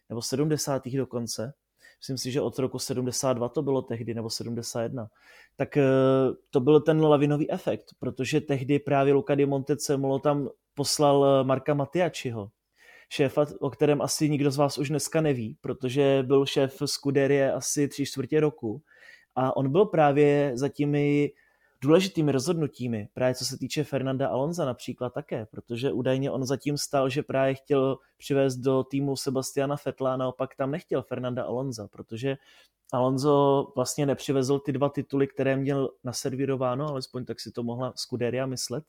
nebo 0.10 0.22
70. 0.22 0.88
dokonce, 0.88 1.54
myslím 2.00 2.18
si, 2.18 2.32
že 2.32 2.42
od 2.42 2.60
roku 2.60 2.80
72 2.80 3.50
to 3.50 3.62
bylo 3.62 3.82
tehdy, 3.82 4.14
nebo 4.14 4.30
71, 4.30 5.08
tak 5.56 5.78
eh, 5.78 5.84
to 6.50 6.60
byl 6.60 6.80
ten 6.80 7.02
lavinový 7.02 7.52
efekt, 7.52 7.86
protože 8.00 8.42
tehdy 8.42 8.80
právě 8.80 9.14
Luca 9.14 9.36
di 9.36 9.46
Montezemolo 9.46 10.20
tam 10.20 10.50
poslal 10.74 11.26
eh, 11.26 11.44
Marka 11.44 11.74
Matiačiho, 11.74 12.50
šéfa, 13.10 13.46
o 13.60 13.70
kterém 13.70 14.02
asi 14.02 14.30
nikdo 14.30 14.52
z 14.52 14.58
vás 14.58 14.78
už 14.78 14.90
dneska 14.90 15.22
neví, 15.22 15.58
protože 15.62 16.24
byl 16.28 16.46
šéf 16.46 16.82
Scuderie 16.86 17.54
asi 17.54 17.88
tři 17.88 18.06
čtvrtě 18.06 18.40
roku. 18.40 18.82
A 19.36 19.58
on 19.58 19.72
byl 19.72 19.86
právě 19.86 20.52
za 20.56 20.70
těmi 20.70 21.32
důležitými 21.82 22.32
rozhodnutími, 22.32 23.10
právě 23.14 23.36
co 23.36 23.46
se 23.46 23.58
týče 23.58 23.84
Fernanda 23.84 24.28
Alonza 24.28 24.66
například 24.66 25.14
také, 25.14 25.46
protože 25.46 25.92
údajně 25.92 26.32
on 26.32 26.46
zatím 26.46 26.78
stál, 26.78 27.10
že 27.10 27.24
právě 27.24 27.54
chtěl 27.56 27.98
přivést 28.18 28.56
do 28.56 28.84
týmu 28.84 29.16
Sebastiana 29.16 29.76
Fetla, 29.76 30.18
naopak 30.18 30.56
tam 30.56 30.72
nechtěl 30.72 31.02
Fernanda 31.02 31.44
Alonza, 31.44 31.88
protože 31.88 32.38
Alonso 32.94 33.68
vlastně 33.76 34.06
nepřivezl 34.06 34.60
ty 34.60 34.72
dva 34.72 34.90
tituly, 34.90 35.28
které 35.28 35.58
měl 35.58 35.90
naservírováno, 36.04 36.88
alespoň 36.88 37.26
tak 37.26 37.40
si 37.40 37.52
to 37.52 37.64
mohla 37.64 37.94
Scuderia 37.96 38.46
myslet, 38.46 38.84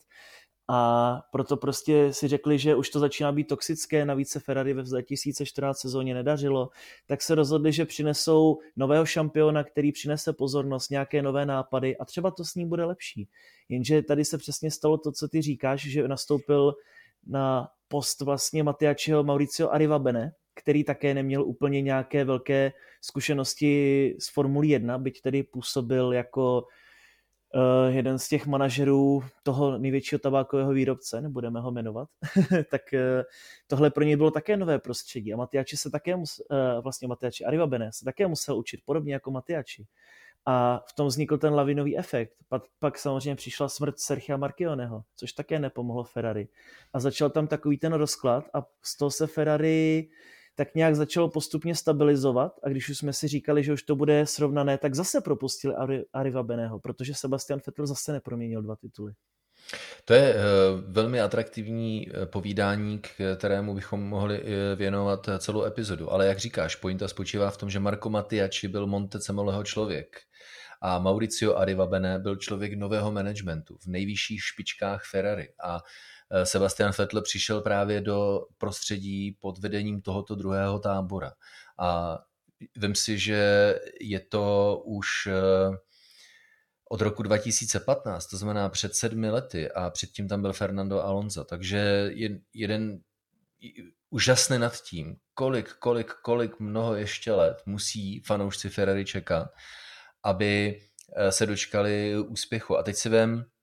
a 0.73 1.21
proto 1.31 1.57
prostě 1.57 2.13
si 2.13 2.27
řekli, 2.27 2.59
že 2.59 2.75
už 2.75 2.89
to 2.89 2.99
začíná 2.99 3.31
být 3.31 3.47
toxické, 3.47 4.05
navíc 4.05 4.29
se 4.29 4.39
Ferrari 4.39 4.73
ve 4.73 4.83
2014 4.83 5.79
sezóně 5.79 6.13
nedařilo, 6.13 6.69
tak 7.07 7.21
se 7.21 7.35
rozhodli, 7.35 7.71
že 7.71 7.85
přinesou 7.85 8.59
nového 8.75 9.05
šampiona, 9.05 9.63
který 9.63 9.91
přinese 9.91 10.33
pozornost, 10.33 10.89
nějaké 10.89 11.21
nové 11.21 11.45
nápady 11.45 11.97
a 11.97 12.05
třeba 12.05 12.31
to 12.31 12.45
s 12.45 12.55
ním 12.55 12.69
bude 12.69 12.85
lepší. 12.85 13.27
Jenže 13.69 14.01
tady 14.01 14.25
se 14.25 14.37
přesně 14.37 14.71
stalo 14.71 14.97
to, 14.97 15.11
co 15.11 15.27
ty 15.27 15.41
říkáš, 15.41 15.81
že 15.81 16.07
nastoupil 16.07 16.73
na 17.27 17.67
post 17.87 18.21
vlastně 18.21 18.63
Matiačiho 18.63 19.23
Mauricio 19.23 19.69
Arrivabene, 19.69 20.33
který 20.55 20.83
také 20.83 21.13
neměl 21.13 21.43
úplně 21.43 21.81
nějaké 21.81 22.25
velké 22.25 22.71
zkušenosti 23.01 24.15
z 24.19 24.33
Formulí 24.33 24.69
1, 24.69 24.97
byť 24.97 25.21
tedy 25.21 25.43
působil 25.43 26.13
jako 26.13 26.63
uh, 27.55 27.95
jeden 27.95 28.19
z 28.19 28.27
těch 28.27 28.47
manažerů 28.47 29.23
toho 29.43 29.77
největšího 29.77 30.19
tabákového 30.19 30.71
výrobce, 30.71 31.21
nebudeme 31.21 31.59
ho 31.59 31.71
jmenovat, 31.71 32.09
tak 32.71 32.81
uh, 32.93 32.99
tohle 33.67 33.89
pro 33.89 34.03
něj 34.03 34.15
bylo 34.15 34.31
také 34.31 34.57
nové 34.57 34.79
prostředí 34.79 35.33
a 35.33 35.37
Matiači 35.37 35.77
se 35.77 35.89
také 35.89 36.15
musel, 36.15 36.45
uh, 36.51 36.83
vlastně 36.83 37.07
Matiači 37.07 37.45
Arrivabene 37.45 37.89
se 37.93 38.05
také 38.05 38.27
musel 38.27 38.57
učit, 38.57 38.79
podobně 38.85 39.13
jako 39.13 39.31
Matiači. 39.31 39.85
A 40.45 40.83
v 40.89 40.93
tom 40.93 41.07
vznikl 41.07 41.37
ten 41.37 41.53
lavinový 41.53 41.97
efekt. 41.97 42.33
Pak, 42.49 42.63
pak 42.79 42.97
samozřejmě 42.97 43.35
přišla 43.35 43.69
smrt 43.69 43.99
Sergio 43.99 44.37
Marchioneho, 44.37 45.03
což 45.15 45.33
také 45.33 45.59
nepomohlo 45.59 46.03
Ferrari. 46.03 46.47
A 46.93 46.99
začal 46.99 47.29
tam 47.29 47.47
takový 47.47 47.77
ten 47.77 47.93
rozklad 47.93 48.45
a 48.53 48.65
z 48.83 48.97
toho 48.97 49.11
se 49.11 49.27
Ferrari 49.27 50.07
uh, 50.07 50.15
tak 50.55 50.75
nějak 50.75 50.95
začalo 50.95 51.29
postupně 51.29 51.75
stabilizovat 51.75 52.59
a 52.63 52.69
když 52.69 52.89
už 52.89 52.97
jsme 52.97 53.13
si 53.13 53.27
říkali, 53.27 53.63
že 53.63 53.73
už 53.73 53.83
to 53.83 53.95
bude 53.95 54.25
srovnané, 54.25 54.77
tak 54.77 54.95
zase 54.95 55.21
propustili 55.21 55.75
Ari, 55.75 56.05
Ariva 56.13 56.43
Beného, 56.43 56.79
protože 56.79 57.13
Sebastian 57.13 57.59
Vettel 57.67 57.87
zase 57.87 58.11
neproměnil 58.11 58.61
dva 58.61 58.75
tituly. 58.75 59.13
To 60.05 60.13
je 60.13 60.35
uh, 60.35 60.41
velmi 60.93 61.21
atraktivní 61.21 62.09
eh, 62.09 62.25
povídání, 62.25 62.99
kterému 63.37 63.75
bychom 63.75 64.01
mohli 64.01 64.41
eh, 64.41 64.75
věnovat 64.75 65.29
celou 65.37 65.63
epizodu. 65.63 66.11
Ale 66.11 66.27
jak 66.27 66.39
říkáš, 66.39 66.75
pointa 66.75 67.07
spočívá 67.07 67.51
v 67.51 67.57
tom, 67.57 67.69
že 67.69 67.79
Marco 67.79 68.09
Mattiaci 68.09 68.67
byl 68.67 68.87
Montecemoleho 68.87 69.63
člověk 69.63 70.17
a 70.81 70.99
Mauricio 70.99 71.55
Arrivabene 71.55 72.19
byl 72.19 72.35
člověk 72.35 72.73
nového 72.73 73.11
managementu 73.11 73.77
v 73.77 73.87
nejvyšších 73.87 74.43
špičkách 74.43 75.03
Ferrari 75.11 75.47
a 75.63 75.77
Eh, 75.77 76.20
Sebastian 76.43 76.91
Vettel 76.97 77.21
přišel 77.21 77.61
právě 77.61 78.01
do 78.01 78.45
prostředí 78.57 79.37
pod 79.39 79.57
vedením 79.57 80.01
tohoto 80.01 80.35
druhého 80.35 80.79
tábora. 80.79 81.33
A 81.79 82.19
vím 82.77 82.95
si, 82.95 83.17
že 83.17 83.75
je 84.01 84.19
to 84.19 84.77
už 84.85 85.07
eh, 85.27 85.77
od 86.89 87.01
roku 87.01 87.23
2015, 87.23 88.27
to 88.27 88.37
znamená 88.37 88.69
před 88.69 88.95
sedmi 88.95 89.29
lety 89.29 89.71
a 89.71 89.89
předtím 89.89 90.27
tam 90.27 90.41
byl 90.41 90.53
Fernando 90.53 91.03
Alonso, 91.03 91.43
takže 91.43 92.11
je 92.13 92.39
jeden 92.53 92.99
úžasný 94.09 94.59
nad 94.59 94.81
tím, 94.81 95.15
kolik, 95.33 95.73
kolik, 95.73 96.11
kolik 96.23 96.59
mnoho 96.59 96.95
ještě 96.95 97.31
let 97.31 97.61
musí 97.65 98.19
fanoušci 98.19 98.69
Ferrari 98.69 99.05
čekat, 99.05 99.47
aby 100.23 100.81
eh, 101.15 101.31
se 101.31 101.45
dočkali 101.45 102.17
úspěchu. 102.19 102.77
A 102.77 102.83
teď 102.83 102.95
si 102.95 103.09
vem 103.09 103.45
eh, 103.45 103.60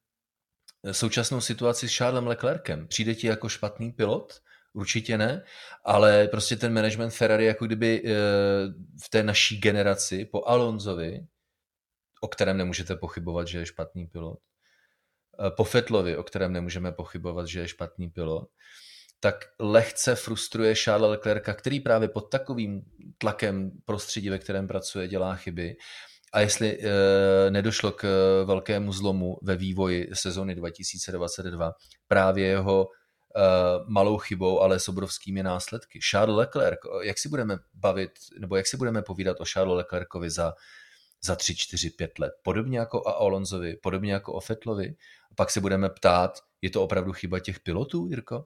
současnou 0.92 1.40
situaci 1.40 1.88
s 1.88 1.96
Charlesem 1.96 2.26
Leclercem. 2.26 2.88
Přijde 2.88 3.14
ti 3.14 3.26
jako 3.26 3.48
špatný 3.48 3.92
pilot? 3.92 4.40
Určitě 4.72 5.18
ne, 5.18 5.44
ale 5.84 6.28
prostě 6.28 6.56
ten 6.56 6.74
management 6.74 7.10
Ferrari 7.10 7.44
jako 7.44 7.66
kdyby 7.66 8.02
eh, 8.04 8.10
v 9.04 9.10
té 9.10 9.22
naší 9.22 9.60
generaci 9.60 10.24
po 10.24 10.44
Alonsovi, 10.44 11.26
o 12.20 12.28
kterém 12.28 12.56
nemůžete 12.56 12.96
pochybovat, 12.96 13.48
že 13.48 13.58
je 13.58 13.66
špatný 13.66 14.06
pilot, 14.06 14.38
po 15.56 15.64
Fetlovi, 15.64 16.16
o 16.16 16.22
kterém 16.22 16.52
nemůžeme 16.52 16.92
pochybovat, 16.92 17.46
že 17.46 17.60
je 17.60 17.68
špatný 17.68 18.10
pilot, 18.10 18.48
tak 19.20 19.44
lehce 19.58 20.14
frustruje 20.14 20.74
Charles 20.74 21.10
Leclerca, 21.10 21.54
který 21.54 21.80
právě 21.80 22.08
pod 22.08 22.20
takovým 22.20 22.82
tlakem 23.18 23.70
prostředí, 23.84 24.30
ve 24.30 24.38
kterém 24.38 24.68
pracuje, 24.68 25.08
dělá 25.08 25.34
chyby. 25.34 25.76
A 26.32 26.40
jestli 26.40 26.78
e, 26.78 27.50
nedošlo 27.50 27.92
k 27.92 28.04
velkému 28.44 28.92
zlomu 28.92 29.38
ve 29.42 29.56
vývoji 29.56 30.10
sezony 30.14 30.54
2022, 30.54 31.72
právě 32.08 32.46
jeho 32.46 32.86
e, 32.86 33.40
malou 33.86 34.18
chybou, 34.18 34.60
ale 34.60 34.78
s 34.78 34.88
obrovskými 34.88 35.42
následky. 35.42 36.00
Charles 36.10 36.36
Leclerc, 36.36 36.78
jak 37.02 37.18
si 37.18 37.28
budeme 37.28 37.58
bavit, 37.74 38.10
nebo 38.38 38.56
jak 38.56 38.66
si 38.66 38.76
budeme 38.76 39.02
povídat 39.02 39.40
o 39.40 39.44
Charles 39.44 39.76
Leclercovi 39.76 40.30
za, 40.30 40.54
za 41.22 41.36
3, 41.36 41.56
4, 41.56 41.90
5 41.90 42.18
let? 42.18 42.32
Podobně 42.42 42.78
jako 42.78 43.02
o 43.02 43.20
Alonsovi, 43.20 43.76
podobně 43.76 44.12
jako 44.12 44.32
o 44.32 44.40
Fetlovi. 44.40 44.94
A 45.30 45.34
pak 45.34 45.50
se 45.50 45.60
budeme 45.60 45.88
ptát, 45.88 46.38
je 46.62 46.70
to 46.70 46.82
opravdu 46.82 47.12
chyba 47.12 47.40
těch 47.40 47.60
pilotů, 47.60 48.06
Jirko? 48.06 48.44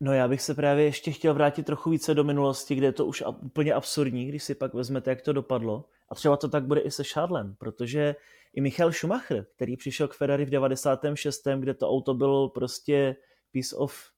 No 0.00 0.12
já 0.12 0.28
bych 0.28 0.42
se 0.42 0.54
právě 0.54 0.84
ještě 0.84 1.12
chtěl 1.12 1.34
vrátit 1.34 1.66
trochu 1.66 1.90
více 1.90 2.14
do 2.14 2.24
minulosti, 2.24 2.74
kde 2.74 2.86
je 2.86 2.92
to 2.92 3.06
už 3.06 3.22
úplně 3.42 3.74
absurdní, 3.74 4.26
když 4.26 4.42
si 4.42 4.54
pak 4.54 4.74
vezmete, 4.74 5.10
jak 5.10 5.22
to 5.22 5.32
dopadlo. 5.32 5.84
A 6.08 6.14
třeba 6.14 6.36
to 6.36 6.48
tak 6.48 6.64
bude 6.64 6.80
i 6.80 6.90
se 6.90 7.04
Charlem, 7.04 7.54
protože 7.58 8.16
i 8.54 8.60
Michal 8.60 8.92
Schumacher, 8.92 9.46
který 9.56 9.76
přišel 9.76 10.08
k 10.08 10.14
Ferrari 10.14 10.44
v 10.44 10.50
96., 10.50 11.48
kde 11.58 11.74
to 11.74 11.90
auto 11.90 12.14
bylo 12.14 12.48
prostě 12.48 13.16
piece 13.50 13.76
of 13.76 14.10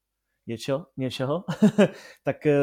něčeho, 0.46 0.86
něčeho 0.96 1.44
tak 2.24 2.46
eh, 2.46 2.56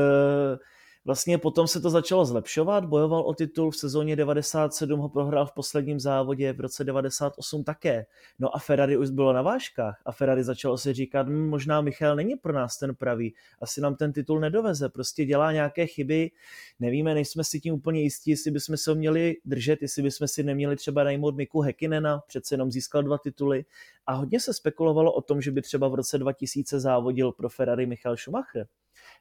Vlastně 1.05 1.37
potom 1.37 1.67
se 1.67 1.81
to 1.81 1.89
začalo 1.89 2.25
zlepšovat, 2.25 2.85
bojoval 2.85 3.21
o 3.21 3.33
titul 3.33 3.71
v 3.71 3.77
sezóně 3.77 4.15
97, 4.15 4.99
ho 4.99 5.09
prohrál 5.09 5.45
v 5.45 5.51
posledním 5.51 5.99
závodě, 5.99 6.53
v 6.53 6.59
roce 6.59 6.83
98 6.83 7.63
také. 7.63 8.05
No 8.39 8.55
a 8.55 8.59
Ferrari 8.59 8.97
už 8.97 9.09
bylo 9.09 9.33
na 9.33 9.41
vážkách 9.41 10.01
a 10.05 10.11
Ferrari 10.11 10.43
začalo 10.43 10.77
si 10.77 10.93
říkat, 10.93 11.27
hm, 11.27 11.49
možná 11.49 11.81
Michal 11.81 12.15
není 12.15 12.35
pro 12.35 12.53
nás 12.53 12.77
ten 12.77 12.95
pravý, 12.95 13.35
asi 13.61 13.81
nám 13.81 13.95
ten 13.95 14.13
titul 14.13 14.39
nedoveze, 14.39 14.89
prostě 14.89 15.25
dělá 15.25 15.51
nějaké 15.51 15.87
chyby, 15.87 16.31
nevíme, 16.79 17.13
nejsme 17.13 17.43
si 17.43 17.59
tím 17.59 17.73
úplně 17.73 18.01
jistí, 18.01 18.31
jestli 18.31 18.51
bychom 18.51 18.77
se 18.77 18.91
ho 18.91 18.95
měli 18.95 19.35
držet, 19.45 19.81
jestli 19.81 20.03
bychom 20.03 20.27
si 20.27 20.43
neměli 20.43 20.75
třeba 20.75 21.03
najmout 21.03 21.35
Miku 21.35 21.61
Hekinena, 21.61 22.19
přece 22.27 22.53
jenom 22.53 22.71
získal 22.71 23.03
dva 23.03 23.17
tituly 23.17 23.65
a 24.07 24.13
hodně 24.13 24.39
se 24.39 24.53
spekulovalo 24.53 25.13
o 25.13 25.21
tom, 25.21 25.41
že 25.41 25.51
by 25.51 25.61
třeba 25.61 25.87
v 25.87 25.95
roce 25.95 26.17
2000 26.17 26.79
závodil 26.79 27.31
pro 27.31 27.49
Ferrari 27.49 27.85
Michal 27.85 28.17
Schumacher. 28.17 28.67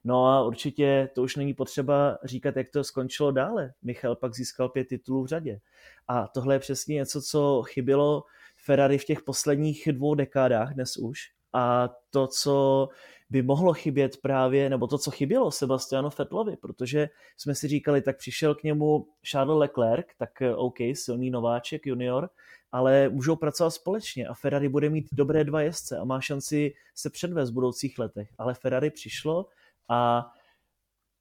No 0.04 0.26
a 0.26 0.44
určitě 0.44 1.08
to 1.14 1.22
už 1.22 1.36
není 1.36 1.54
potřeba 1.54 2.18
říkat, 2.24 2.56
jak 2.56 2.70
to 2.70 2.84
skončilo 2.84 3.30
dále. 3.30 3.72
Michal 3.82 4.16
pak 4.16 4.34
získal 4.34 4.68
pět 4.68 4.84
titulů 4.84 5.24
v 5.24 5.26
řadě. 5.26 5.60
A 6.08 6.28
tohle 6.28 6.54
je 6.54 6.58
přesně 6.58 6.94
něco, 6.94 7.22
co 7.22 7.62
chybilo 7.62 8.24
Ferrari 8.56 8.98
v 8.98 9.04
těch 9.04 9.22
posledních 9.22 9.88
dvou 9.92 10.14
dekádách 10.14 10.74
dnes 10.74 10.96
už. 10.96 11.20
A 11.52 11.88
to, 12.10 12.26
co 12.26 12.88
by 13.30 13.42
mohlo 13.42 13.72
chybět 13.72 14.16
právě, 14.16 14.70
nebo 14.70 14.86
to, 14.86 14.98
co 14.98 15.10
chybělo 15.10 15.50
Sebastianu 15.50 16.10
Fettlovi, 16.10 16.56
protože 16.56 17.08
jsme 17.36 17.54
si 17.54 17.68
říkali, 17.68 18.02
tak 18.02 18.16
přišel 18.16 18.54
k 18.54 18.62
němu 18.62 19.06
Charles 19.30 19.58
Leclerc, 19.58 20.06
tak 20.18 20.42
eh, 20.42 20.54
OK, 20.54 20.76
silný 20.92 21.30
nováček, 21.30 21.86
junior, 21.86 22.30
ale 22.72 23.08
můžou 23.08 23.36
pracovat 23.36 23.70
společně 23.70 24.26
a 24.26 24.34
Ferrari 24.34 24.68
bude 24.68 24.90
mít 24.90 25.08
dobré 25.12 25.44
dva 25.44 25.60
jezdce 25.60 25.98
a 25.98 26.04
má 26.04 26.20
šanci 26.20 26.74
se 26.94 27.10
předvést 27.10 27.50
v 27.50 27.54
budoucích 27.54 27.98
letech. 27.98 28.28
Ale 28.38 28.54
Ferrari 28.54 28.90
přišlo 28.90 29.46
a 29.88 30.26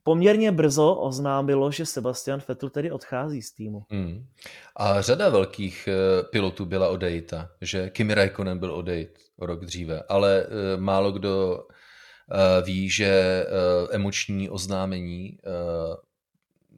poměrně 0.03 0.51
brzo 0.51 0.95
oznámilo, 0.95 1.71
že 1.71 1.85
Sebastian 1.85 2.41
Vettel 2.47 2.69
tedy 2.69 2.91
odchází 2.91 3.41
z 3.41 3.51
týmu. 3.51 3.85
Hmm. 3.89 4.27
A 4.75 5.01
řada 5.01 5.29
velkých 5.29 5.87
eh, 5.87 5.93
pilotů 6.23 6.65
byla 6.65 6.89
odejita, 6.89 7.49
že 7.61 7.89
Kimi 7.89 8.13
Raikkonen 8.13 8.59
byl 8.59 8.73
odejit 8.73 9.19
rok 9.39 9.65
dříve, 9.65 10.03
ale 10.09 10.45
eh, 10.45 10.47
málo 10.77 11.11
kdo 11.11 11.59
eh, 11.59 12.61
ví, 12.61 12.89
že 12.89 13.45
emoční 13.91 14.49
oznámení 14.49 15.37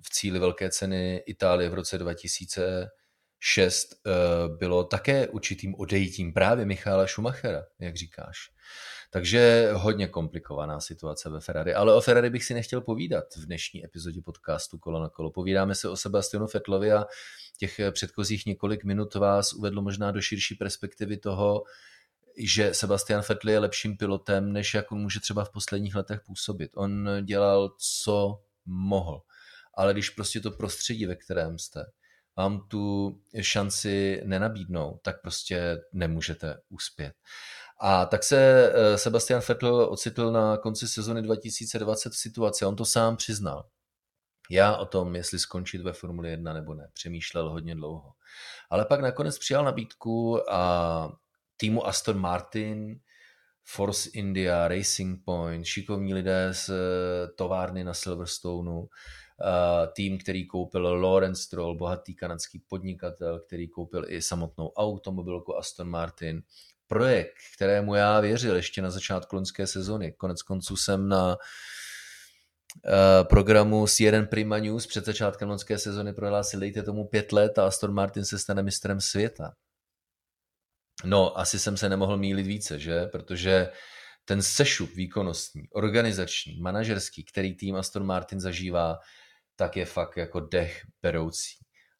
v 0.01 0.09
cíli 0.09 0.39
velké 0.39 0.69
ceny 0.69 1.23
Itálie 1.25 1.69
v 1.69 1.73
roce 1.73 1.97
2006 1.97 3.87
bylo 4.57 4.83
také 4.83 5.27
určitým 5.27 5.75
odejítím 5.77 6.33
právě 6.33 6.65
Michála 6.65 7.07
Schumachera, 7.07 7.63
jak 7.79 7.95
říkáš. 7.95 8.37
Takže 9.15 9.69
hodně 9.73 10.07
komplikovaná 10.07 10.79
situace 10.79 11.29
ve 11.29 11.39
Ferrari. 11.39 11.73
Ale 11.73 11.93
o 11.93 12.01
Ferrari 12.01 12.29
bych 12.29 12.43
si 12.43 12.53
nechtěl 12.53 12.81
povídat 12.81 13.35
v 13.35 13.45
dnešní 13.45 13.85
epizodě 13.85 14.21
podcastu 14.21 14.77
Kolo 14.77 14.99
na 14.99 15.09
kolo. 15.09 15.31
Povídáme 15.31 15.75
se 15.75 15.89
o 15.89 15.95
Sebastianu 15.95 16.47
Fettlovi 16.47 16.91
a 16.91 17.05
těch 17.57 17.79
předchozích 17.91 18.45
několik 18.45 18.83
minut 18.83 19.15
vás 19.15 19.53
uvedlo 19.53 19.81
možná 19.81 20.11
do 20.11 20.21
širší 20.21 20.55
perspektivy 20.55 21.17
toho, 21.17 21.63
že 22.37 22.73
Sebastian 22.73 23.23
Vettel 23.29 23.51
je 23.51 23.59
lepším 23.59 23.97
pilotem, 23.97 24.53
než 24.53 24.73
jak 24.73 24.91
on 24.91 25.01
může 25.01 25.19
třeba 25.19 25.45
v 25.45 25.51
posledních 25.51 25.95
letech 25.95 26.21
působit. 26.25 26.71
On 26.75 27.09
dělal, 27.21 27.75
co 27.77 28.41
mohl. 28.65 29.21
Ale 29.73 29.93
když 29.93 30.09
prostě 30.09 30.39
to 30.39 30.51
prostředí, 30.51 31.05
ve 31.05 31.15
kterém 31.15 31.59
jste, 31.59 31.85
vám 32.37 32.67
tu 32.67 33.15
šanci 33.41 34.21
nenabídnou, 34.25 34.99
tak 35.03 35.21
prostě 35.21 35.77
nemůžete 35.93 36.57
uspět. 36.69 37.13
A 37.79 38.05
tak 38.05 38.23
se 38.23 38.71
eh, 38.73 38.97
Sebastian 38.97 39.41
Vettel 39.47 39.75
ocitl 39.75 40.31
na 40.31 40.57
konci 40.57 40.87
sezony 40.87 41.21
2020 41.21 42.13
v 42.13 42.17
situaci, 42.17 42.65
on 42.65 42.75
to 42.75 42.85
sám 42.85 43.17
přiznal. 43.17 43.65
Já 44.49 44.77
o 44.77 44.85
tom, 44.85 45.15
jestli 45.15 45.39
skončit 45.39 45.81
ve 45.81 45.93
Formuli 45.93 46.29
1 46.29 46.53
nebo 46.53 46.73
ne, 46.73 46.89
přemýšlel 46.93 47.49
hodně 47.49 47.75
dlouho. 47.75 48.13
Ale 48.69 48.85
pak 48.85 49.01
nakonec 49.01 49.39
přijal 49.39 49.63
nabídku 49.63 50.51
a 50.51 51.11
týmu 51.57 51.87
Aston 51.87 52.17
Martin, 52.17 52.99
Force 53.65 54.09
India, 54.13 54.67
Racing 54.67 55.23
Point, 55.25 55.65
šikovní 55.65 56.13
lidé 56.13 56.49
z 56.51 56.69
eh, 56.69 57.27
továrny 57.35 57.83
na 57.83 57.93
Silverstoneu, 57.93 58.85
eh, 58.85 59.87
tým, 59.93 60.17
který 60.17 60.47
koupil 60.47 61.01
Lawrence 61.01 61.41
Stroll, 61.43 61.75
bohatý 61.75 62.15
kanadský 62.15 62.59
podnikatel, 62.67 63.39
který 63.39 63.67
koupil 63.67 64.05
i 64.07 64.21
samotnou 64.21 64.69
automobilku 64.69 65.57
Aston 65.57 65.89
Martin, 65.89 66.41
projekt, 66.87 67.33
kterému 67.55 67.95
já 67.95 68.19
věřil 68.19 68.55
ještě 68.55 68.81
na 68.81 68.89
začátku 68.89 69.35
loňské 69.35 69.67
sezony. 69.67 70.11
Konec 70.11 70.41
konců 70.41 70.77
jsem 70.77 71.09
na 71.09 71.37
eh, 72.85 73.23
programu 73.23 73.85
C1 73.85 74.27
Prima 74.27 74.57
News 74.57 74.87
před 74.87 75.05
začátkem 75.05 75.49
loňské 75.49 75.77
sezony 75.77 76.13
prohlásil, 76.13 76.59
dejte 76.59 76.83
tomu 76.83 77.07
pět 77.07 77.31
let 77.31 77.59
a 77.59 77.67
Aston 77.67 77.93
Martin 77.93 78.25
se 78.25 78.39
stane 78.39 78.63
mistrem 78.63 79.01
světa. 79.01 79.53
No, 81.03 81.39
asi 81.39 81.59
jsem 81.59 81.77
se 81.77 81.89
nemohl 81.89 82.17
mílit 82.17 82.47
více, 82.47 82.79
že? 82.79 83.05
Protože 83.05 83.71
ten 84.25 84.41
sešup 84.41 84.95
výkonnostní, 84.95 85.69
organizační, 85.69 86.59
manažerský, 86.61 87.23
který 87.23 87.55
tým 87.55 87.75
Aston 87.75 88.05
Martin 88.05 88.39
zažívá, 88.39 88.99
tak 89.55 89.77
je 89.77 89.85
fakt 89.85 90.17
jako 90.17 90.39
dech 90.39 90.81
beroucí. 91.01 91.55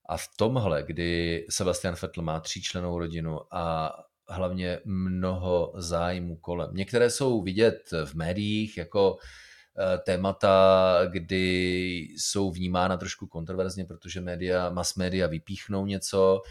A 0.10 0.17
v 0.17 0.27
tomhle, 0.38 0.84
kdy 0.84 1.45
Sebastian 1.49 1.95
Vettel 2.01 2.23
má 2.23 2.39
tříčlenou 2.39 2.99
rodinu 2.99 3.39
a 3.55 3.93
hlavně 4.29 4.79
mnoho 4.86 5.73
zájmu 5.75 6.36
kolem. 6.36 6.69
Některé 6.73 7.10
jsou 7.10 7.41
vidět 7.41 7.89
v 8.05 8.13
médiích 8.13 8.77
jako 8.77 9.17
eh, 9.17 9.97
témata, 9.97 10.99
kdy 11.12 12.08
jsou 12.17 12.51
vnímána 12.51 12.97
trošku 12.97 13.27
kontroverzně, 13.27 13.86
protože 13.86 14.21
média, 14.21 14.69
mass 14.69 14.95
média 14.95 15.27
vypíchnou 15.27 15.86
něco 15.86 16.41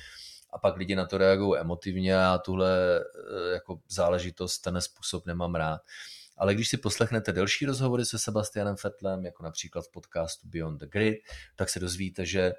a 0.54 0.58
pak 0.58 0.76
lidi 0.76 0.96
na 0.96 1.06
to 1.06 1.18
reagují 1.18 1.60
emotivně 1.60 2.18
a 2.18 2.38
tuhle 2.38 3.00
eh, 3.00 3.52
jako 3.52 3.80
záležitost, 3.88 4.58
ten 4.58 4.80
způsob 4.80 5.26
nemám 5.26 5.54
rád. 5.54 5.80
Ale 6.36 6.54
když 6.54 6.68
si 6.68 6.76
poslechnete 6.76 7.32
delší 7.32 7.66
rozhovory 7.66 8.04
se 8.04 8.18
Sebastianem 8.18 8.76
Fetlem, 8.76 9.24
jako 9.24 9.42
například 9.42 9.84
v 9.84 9.92
podcastu 9.92 10.48
Beyond 10.48 10.80
the 10.80 10.86
Grid, 10.86 11.18
tak 11.56 11.68
se 11.68 11.80
dozvíte, 11.80 12.26
že 12.26 12.52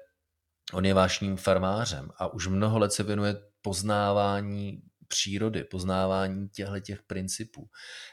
on 0.72 0.84
je 0.84 0.94
vášným 0.94 1.36
farmářem 1.36 2.10
a 2.16 2.32
už 2.32 2.46
mnoho 2.46 2.78
let 2.78 2.92
se 2.92 3.02
věnuje 3.02 3.36
poznávání 3.62 4.82
přírody, 5.08 5.64
poznávání 5.64 6.48
těchto 6.48 6.80
těch 6.80 7.02
principů. 7.02 7.68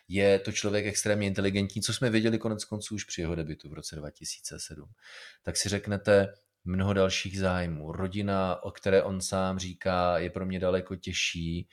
Je 0.07 0.39
to 0.39 0.51
člověk 0.51 0.85
extrémně 0.85 1.27
inteligentní, 1.27 1.81
co 1.81 1.93
jsme 1.93 2.09
věděli 2.09 2.37
konec 2.37 2.65
konců 2.65 2.95
už 2.95 3.03
při 3.03 3.21
jeho 3.21 3.35
debitu 3.35 3.69
v 3.69 3.73
roce 3.73 3.95
2007. 3.95 4.89
Tak 5.43 5.57
si 5.57 5.69
řeknete, 5.69 6.33
mnoho 6.65 6.93
dalších 6.93 7.39
zájmů. 7.39 7.91
Rodina, 7.91 8.63
o 8.63 8.71
které 8.71 9.03
on 9.03 9.21
sám 9.21 9.59
říká, 9.59 10.17
je 10.17 10.29
pro 10.29 10.45
mě 10.45 10.59
daleko 10.59 10.95
těžší 10.95 11.67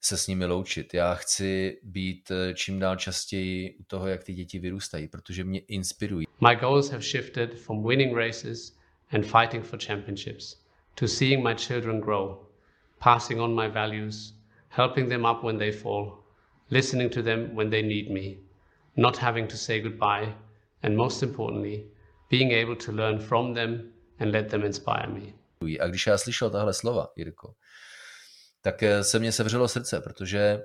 se 0.00 0.16
s 0.16 0.26
nimi 0.26 0.46
loučit. 0.46 0.94
Já 0.94 1.14
chci 1.14 1.80
být 1.82 2.30
eh, 2.30 2.54
čím 2.54 2.78
dál 2.78 2.96
častěji 2.96 3.76
u 3.80 3.84
toho, 3.84 4.06
jak 4.06 4.24
ty 4.24 4.34
děti 4.34 4.58
vyrůstají, 4.58 5.08
protože 5.08 5.44
mě 5.44 5.60
inspirují. 5.60 6.26
My 6.48 6.56
goals 6.56 6.90
have 6.90 7.02
shifted 7.02 7.60
from 7.60 7.86
winning 7.88 8.16
races 8.16 8.76
and 9.10 9.26
fighting 9.26 9.64
for 9.64 9.78
championships 9.78 10.60
to 10.96 11.08
seeing 11.08 11.42
my 11.42 11.54
children 11.54 12.00
grow, 12.00 12.38
passing 12.98 13.40
on 13.40 13.54
my 13.54 13.68
values, 13.68 14.34
helping 14.68 15.08
them 15.08 15.24
up 15.24 15.42
when 15.42 15.58
they 15.58 15.72
fall, 15.72 16.24
listening 16.70 17.10
to 17.10 17.22
them 17.22 17.54
when 17.54 17.70
they 17.70 17.82
need 17.82 18.10
me, 18.10 18.38
not 18.96 19.16
having 19.16 19.48
to 19.48 19.56
say 19.56 19.80
goodbye, 19.80 20.32
and 20.82 20.96
most 20.96 21.22
importantly, 21.22 21.86
being 22.28 22.52
able 22.52 22.76
to 22.76 22.92
learn 22.92 23.18
from 23.18 23.54
them 23.54 23.92
and 24.20 24.30
let 24.32 24.50
them 24.50 24.64
inspire 24.64 25.06
me. 25.06 25.20
A 25.80 25.86
když 25.86 26.06
já 26.06 26.18
slyšel 26.18 26.50
tahle 26.50 26.74
slova, 26.74 27.12
Jirko, 27.16 27.54
tak 28.62 28.82
eh, 28.82 29.04
se 29.04 29.18
mě 29.18 29.32
sevřelo 29.32 29.68
srdce, 29.68 30.00
protože 30.00 30.62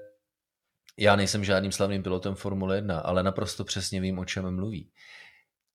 já 0.98 1.16
nejsem 1.16 1.44
žádným 1.44 1.72
slavným 1.72 2.04
pilotem 2.04 2.36
Formule 2.36 2.76
1, 2.76 3.00
ale 3.00 3.24
naprosto 3.24 3.64
přesně 3.64 4.02
vím, 4.02 4.20
o 4.20 4.26
čem 4.26 4.56
mluví. 4.56 4.92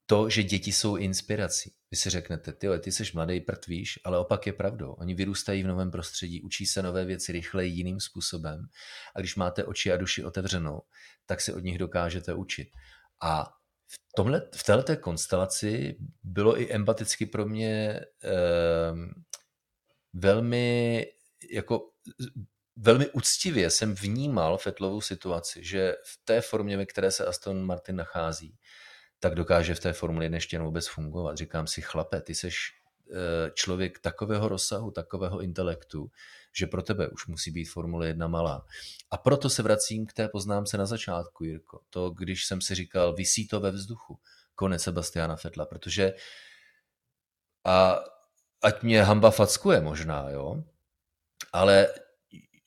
To, 0.07 0.31
že 0.31 0.43
děti 0.43 0.73
jsou 0.73 0.97
inspirací. 0.97 1.73
Vy 1.91 1.97
si 1.97 2.11
řeknete, 2.11 2.53
ty, 2.53 2.69
ty 2.81 2.93
jsi 2.93 3.05
mladý, 3.15 3.41
prd 3.41 3.67
víš, 3.67 4.01
ale 4.05 4.19
opak 4.19 4.47
je 4.47 4.53
pravdou. 4.53 4.93
Oni 4.93 5.15
vyrůstají 5.15 5.63
v 5.63 5.67
novém 5.67 5.91
prostředí, 5.91 6.43
učí 6.43 6.67
se 6.67 6.83
nové 6.83 7.05
věci 7.05 7.33
rychleji 7.33 7.73
jiným 7.73 8.01
způsobem 8.01 8.67
a 9.17 9.21
když 9.21 9.37
máte 9.37 9.65
oči 9.65 9.93
a 9.93 9.97
duši 9.97 10.25
otevřenou, 10.25 10.83
tak 11.27 11.41
si 11.41 11.53
od 11.53 11.65
nich 11.65 11.79
dokážete 11.79 12.35
učit. 12.35 12.69
A 13.23 13.53
v, 13.93 13.99
tomhle, 14.17 14.43
v 14.55 14.65
této 14.65 14.97
konstelaci 14.97 15.97
bylo 16.23 16.61
i 16.61 16.73
empaticky 16.73 17.27
pro 17.27 17.47
mě 17.47 18.01
eh, 18.25 18.93
velmi 20.13 21.07
jako 21.53 21.91
velmi 22.77 23.11
úctivě 23.11 23.71
jsem 23.71 23.95
vnímal 23.95 24.59
Fetlovou 24.59 25.01
situaci, 25.01 25.65
že 25.65 25.95
v 26.05 26.21
té 26.25 26.41
formě, 26.41 26.77
ve 26.77 26.87
které 26.87 27.11
se 27.11 27.27
Aston 27.27 27.67
Martin 27.67 27.97
nachází, 27.97 28.59
tak 29.19 29.35
dokáže 29.35 29.75
v 29.75 29.81
té 29.81 29.93
Formuli 29.93 30.25
1 30.25 30.37
ještě 30.37 30.59
vůbec 30.59 30.89
fungovat. 30.89 31.37
Říkám 31.37 31.67
si, 31.67 31.83
chlape, 31.83 32.21
ty 32.21 32.35
seš 32.35 32.73
eh, 33.11 33.51
člověk 33.55 33.99
takového 33.99 34.49
rozsahu, 34.49 34.91
takového 34.91 35.41
intelektu, 35.41 36.11
že 36.53 36.67
pro 36.67 36.83
tebe 36.83 37.09
už 37.09 37.27
musí 37.27 37.51
být 37.51 37.65
Formule 37.65 38.07
1 38.07 38.29
malá. 38.29 38.67
A 39.11 39.17
proto 39.17 39.51
se 39.51 39.63
vracím 39.63 40.07
k 40.07 40.13
té 40.13 40.29
poznámce 40.29 40.79
na 40.79 40.87
začátku, 40.87 41.45
Jirko. 41.45 41.81
To, 41.91 42.11
když 42.11 42.47
jsem 42.47 42.61
si 42.61 42.75
říkal, 42.75 43.15
vysí 43.15 43.49
to 43.49 43.61
ve 43.61 43.71
vzduchu, 43.71 44.19
konec 44.55 44.83
Sebastiana 44.83 45.37
Fetla, 45.37 45.67
protože 45.67 46.13
a 47.65 47.99
ať 48.63 48.83
mě 48.83 49.03
hamba 49.03 49.31
fackuje 49.31 49.81
možná, 49.81 50.31
jo, 50.31 50.65
ale 51.53 51.89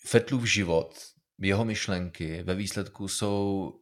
Fetlův 0.08 0.46
život, 0.46 1.00
jeho 1.40 1.66
myšlenky 1.66 2.44
ve 2.44 2.56
výsledku 2.56 3.08
jsou, 3.08 3.74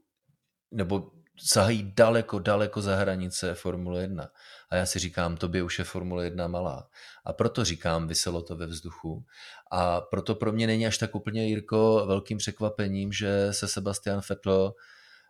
nebo 0.72 1.12
sahají 1.44 1.94
daleko, 1.96 2.40
daleko 2.40 2.82
za 2.82 2.96
hranice 2.96 3.56
Formule 3.56 4.02
1. 4.02 4.30
A 4.70 4.76
já 4.76 4.86
si 4.86 5.00
říkám, 5.00 5.38
tobě 5.38 5.64
už 5.64 5.80
je 5.80 5.86
Formule 5.86 6.26
1 6.26 6.48
malá. 6.48 6.90
A 7.26 7.34
proto 7.34 7.66
říkám, 7.66 8.08
vyselo 8.08 8.42
to 8.42 8.56
ve 8.56 8.66
vzduchu. 8.66 9.26
A 9.72 10.02
proto 10.02 10.36
pro 10.36 10.52
mě 10.52 10.68
není 10.68 10.88
až 10.88 10.98
tak 10.98 11.16
úplně, 11.16 11.48
Jirko, 11.48 12.04
velkým 12.08 12.38
překvapením, 12.38 13.12
že 13.12 13.48
se 13.54 13.68
Sebastian 13.68 14.22
Vettel 14.30 14.74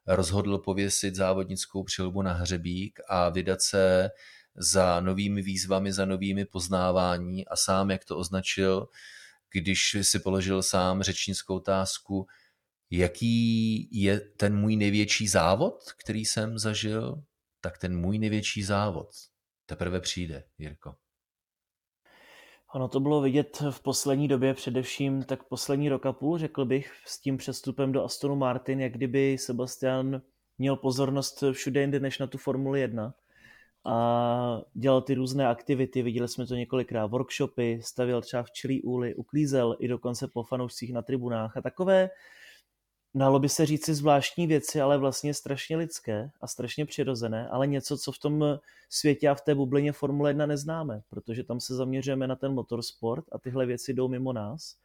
rozhodl 0.07 0.57
pověsit 0.57 1.15
závodnickou 1.15 1.83
přilbu 1.83 2.21
na 2.21 2.33
hřebík 2.33 2.99
a 3.09 3.29
vydat 3.29 3.61
se 3.61 4.09
za 4.55 4.99
novými 4.99 5.41
výzvami, 5.41 5.93
za 5.93 6.05
novými 6.05 6.45
poznávání 6.45 7.47
a 7.47 7.55
sám, 7.55 7.91
jak 7.91 8.05
to 8.05 8.17
označil, 8.17 8.87
když 9.51 9.97
si 10.01 10.19
položil 10.19 10.63
sám 10.63 11.03
řečnickou 11.03 11.55
otázku, 11.55 12.27
jaký 12.91 13.89
je 13.91 14.19
ten 14.19 14.55
můj 14.55 14.75
největší 14.75 15.27
závod, 15.27 15.91
který 16.03 16.25
jsem 16.25 16.59
zažil, 16.59 17.23
tak 17.61 17.77
ten 17.77 17.97
můj 17.97 18.19
největší 18.19 18.63
závod 18.63 19.09
teprve 19.65 19.99
přijde, 19.99 20.43
Jirko. 20.57 20.95
Ono 22.73 22.87
to 22.87 22.99
bylo 22.99 23.21
vidět 23.21 23.63
v 23.69 23.83
poslední 23.83 24.27
době, 24.27 24.53
především 24.53 25.23
tak 25.23 25.43
poslední 25.43 25.89
rok 25.89 26.05
a 26.05 26.13
půl, 26.13 26.37
řekl 26.37 26.65
bych, 26.65 26.93
s 27.05 27.19
tím 27.19 27.37
přestupem 27.37 27.91
do 27.91 28.03
Astonu 28.03 28.35
Martin, 28.35 28.79
jak 28.79 28.93
kdyby 28.93 29.37
Sebastian 29.37 30.21
měl 30.57 30.75
pozornost 30.75 31.43
všude 31.51 31.81
jinde 31.81 31.99
než 31.99 32.19
na 32.19 32.27
tu 32.27 32.37
Formuli 32.37 32.81
1 32.81 33.13
a 33.85 34.61
dělal 34.73 35.01
ty 35.01 35.13
různé 35.13 35.47
aktivity, 35.47 36.01
viděli 36.01 36.27
jsme 36.27 36.47
to 36.47 36.55
několikrát, 36.55 37.07
workshopy, 37.07 37.79
stavěl 37.83 38.21
třeba 38.21 38.43
v 38.43 38.51
čilí 38.51 38.81
úly, 38.81 39.15
uklízel 39.15 39.75
i 39.79 39.87
dokonce 39.87 40.27
po 40.27 40.43
fanoušcích 40.43 40.93
na 40.93 41.01
tribunách 41.01 41.57
a 41.57 41.61
takové, 41.61 42.09
dalo 43.15 43.39
by 43.39 43.49
se 43.49 43.65
říci 43.65 43.93
zvláštní 43.93 44.47
věci, 44.47 44.81
ale 44.81 44.97
vlastně 44.97 45.33
strašně 45.33 45.77
lidské 45.77 46.29
a 46.41 46.47
strašně 46.47 46.85
přirozené, 46.85 47.49
ale 47.49 47.67
něco, 47.67 47.97
co 47.97 48.11
v 48.11 48.19
tom 48.19 48.59
světě 48.89 49.29
a 49.29 49.35
v 49.35 49.41
té 49.41 49.55
bublině 49.55 49.91
Formule 49.91 50.29
1 50.29 50.45
neznáme, 50.45 51.01
protože 51.09 51.43
tam 51.43 51.59
se 51.59 51.75
zaměřujeme 51.75 52.27
na 52.27 52.35
ten 52.35 52.53
motorsport 52.53 53.25
a 53.31 53.37
tyhle 53.37 53.65
věci 53.65 53.93
jdou 53.93 54.07
mimo 54.07 54.33
nás. 54.33 54.75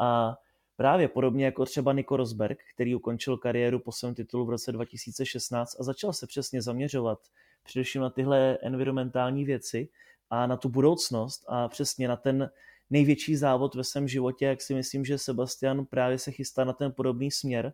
A 0.00 0.38
právě 0.76 1.08
podobně 1.08 1.44
jako 1.44 1.64
třeba 1.64 1.92
Nico 1.92 2.16
Rosberg, 2.16 2.58
který 2.74 2.94
ukončil 2.94 3.36
kariéru 3.36 3.78
po 3.78 3.92
svém 3.92 4.14
titulu 4.14 4.44
v 4.44 4.50
roce 4.50 4.72
2016 4.72 5.80
a 5.80 5.82
začal 5.82 6.12
se 6.12 6.26
přesně 6.26 6.62
zaměřovat 6.62 7.18
především 7.62 8.02
na 8.02 8.10
tyhle 8.10 8.58
environmentální 8.62 9.44
věci 9.44 9.88
a 10.30 10.46
na 10.46 10.56
tu 10.56 10.68
budoucnost 10.68 11.44
a 11.48 11.68
přesně 11.68 12.08
na 12.08 12.16
ten 12.16 12.50
největší 12.90 13.36
závod 13.36 13.74
ve 13.74 13.84
svém 13.84 14.08
životě, 14.08 14.44
jak 14.44 14.62
si 14.62 14.74
myslím, 14.74 15.04
že 15.04 15.18
Sebastian 15.18 15.86
právě 15.86 16.18
se 16.18 16.30
chystá 16.30 16.64
na 16.64 16.72
ten 16.72 16.92
podobný 16.92 17.30
směr 17.30 17.72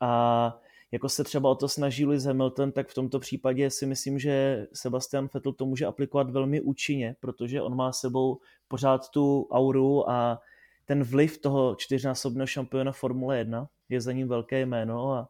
a 0.00 0.60
jako 0.92 1.08
se 1.08 1.24
třeba 1.24 1.50
o 1.50 1.54
to 1.54 1.68
snaží 1.68 2.06
Lewis 2.06 2.24
Hamilton, 2.24 2.72
tak 2.72 2.88
v 2.88 2.94
tomto 2.94 3.20
případě 3.20 3.70
si 3.70 3.86
myslím, 3.86 4.18
že 4.18 4.66
Sebastian 4.72 5.28
Vettel 5.34 5.52
to 5.52 5.66
může 5.66 5.86
aplikovat 5.86 6.30
velmi 6.30 6.60
účinně, 6.60 7.16
protože 7.20 7.62
on 7.62 7.76
má 7.76 7.92
sebou 7.92 8.40
pořád 8.68 9.08
tu 9.08 9.48
auru 9.50 10.10
a 10.10 10.40
ten 10.84 11.04
vliv 11.04 11.38
toho 11.38 11.74
čtyřnásobného 11.74 12.46
šampiona 12.46 12.92
Formule 12.92 13.38
1 13.38 13.68
je 13.88 14.00
za 14.00 14.12
ním 14.12 14.28
velké 14.28 14.60
jméno 14.60 15.12
a 15.12 15.28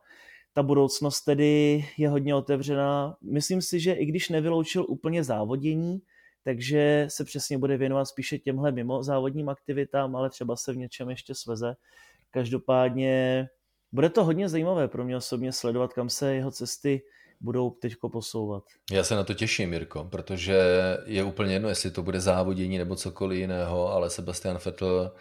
ta 0.53 0.63
budoucnost 0.63 1.21
tedy 1.21 1.85
je 1.99 2.09
hodně 2.09 2.35
otevřená. 2.35 3.17
Myslím 3.23 3.63
si, 3.63 3.81
že 3.81 3.93
i 3.93 4.07
když 4.07 4.29
nevyloučil 4.29 4.87
úplně 4.89 5.25
závodění, 5.25 6.03
takže 6.45 7.07
se 7.09 7.25
přesně 7.25 7.59
bude 7.59 7.77
věnovat 7.77 8.05
spíše 8.05 8.39
těmhle 8.39 8.73
mimo 8.73 9.03
závodním 9.03 9.49
aktivitám, 9.49 10.17
ale 10.17 10.31
třeba 10.31 10.57
se 10.57 10.73
v 10.73 10.77
něčem 10.77 11.11
ještě 11.11 11.35
sveze. 11.35 11.75
Každopádně 12.31 13.47
bude 13.93 14.11
to 14.11 14.25
hodně 14.25 14.49
zajímavé 14.49 14.89
pro 14.89 15.05
mě 15.05 15.17
osobně 15.17 15.53
sledovat, 15.53 15.93
kam 15.93 16.11
se 16.11 16.35
jeho 16.35 16.51
cesty 16.51 17.03
budou 17.41 17.71
teď 17.71 17.95
posouvat. 18.13 18.65
Já 18.93 19.05
se 19.05 19.15
na 19.15 19.25
to 19.25 19.35
těším, 19.35 19.71
Mirko, 19.71 20.05
protože 20.05 20.59
je 21.07 21.25
úplně 21.25 21.53
jedno, 21.53 21.69
jestli 21.69 21.91
to 21.91 22.03
bude 22.03 22.21
závodění 22.21 22.79
nebo 22.79 22.97
cokoliv 22.97 23.39
jiného, 23.39 23.93
ale 23.93 24.11
Sebastian 24.11 24.59
Vettel 24.65 25.13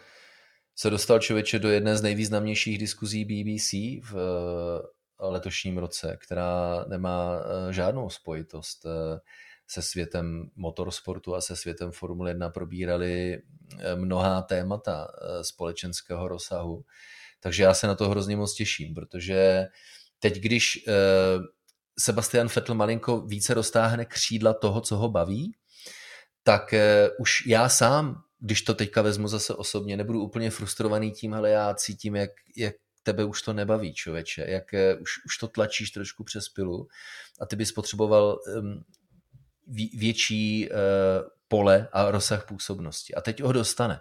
se 0.75 0.89
dostal 0.89 1.19
člověče 1.19 1.59
do 1.59 1.69
jedné 1.69 1.97
z 1.97 2.01
nejvýznamnějších 2.01 2.77
diskuzí 2.77 3.25
BBC 3.25 3.73
v 4.11 4.15
letošním 5.19 5.77
roce, 5.77 6.17
která 6.23 6.85
nemá 6.87 7.39
eh, 7.39 7.73
žádnou 7.73 8.09
spojitost 8.09 8.85
eh, 8.85 9.19
se 9.69 9.81
světem 9.81 10.49
motorsportu 10.55 11.35
a 11.35 11.41
se 11.41 11.55
světem 11.55 11.91
Formule 11.91 12.29
1 12.29 12.49
probírali 12.49 13.33
eh, 13.79 13.95
mnohá 13.95 14.41
témata 14.41 15.07
společenského 15.41 16.27
rozsahu. 16.27 16.85
Takže 17.39 17.63
já 17.63 17.73
se 17.73 17.87
na 17.87 17.95
to 17.95 18.09
hrozně 18.09 18.37
moc 18.37 18.53
těším, 18.53 18.93
protože 18.93 19.67
teď, 20.19 20.39
když 20.39 20.85
Sebastian 21.99 22.47
Vettel 22.55 22.75
malinko 22.75 23.21
více 23.21 23.53
roztáhne 23.53 24.05
křídla 24.05 24.53
toho, 24.53 24.81
co 24.81 24.97
ho 24.97 25.09
baví, 25.09 25.55
tak 26.43 26.73
už 27.19 27.45
já 27.45 27.69
sám, 27.69 28.23
když 28.39 28.61
to 28.61 28.73
teďka 28.73 29.01
vezmu 29.01 29.27
zase 29.27 29.53
osobně, 29.53 29.97
nebudu 29.97 30.21
úplně 30.21 30.51
frustrovaný 30.51 31.11
tím, 31.11 31.33
ale 31.33 31.49
já 31.49 31.73
cítím, 31.73 32.15
jak, 32.15 32.29
jak 32.57 32.75
tebe 33.03 33.23
už 33.23 33.41
to 33.41 33.53
nebaví, 33.53 33.93
člověče, 33.93 34.45
jak 34.47 34.73
eh, 34.73 34.95
už, 34.95 35.09
už 35.25 35.37
to 35.37 35.47
tlačíš 35.47 35.91
trošku 35.91 36.23
přes 36.23 36.49
pilu 36.49 36.87
a 37.39 37.45
ty 37.45 37.55
bys 37.55 37.71
potřeboval 37.71 38.39
um, 38.57 38.83
větší 39.93 40.69
uh, 40.69 40.75
pole 41.47 41.87
a 41.91 42.11
rozsah 42.11 42.47
působnosti. 42.47 43.15
A 43.15 43.21
teď 43.21 43.41
ho 43.41 43.51
dostane. 43.51 43.99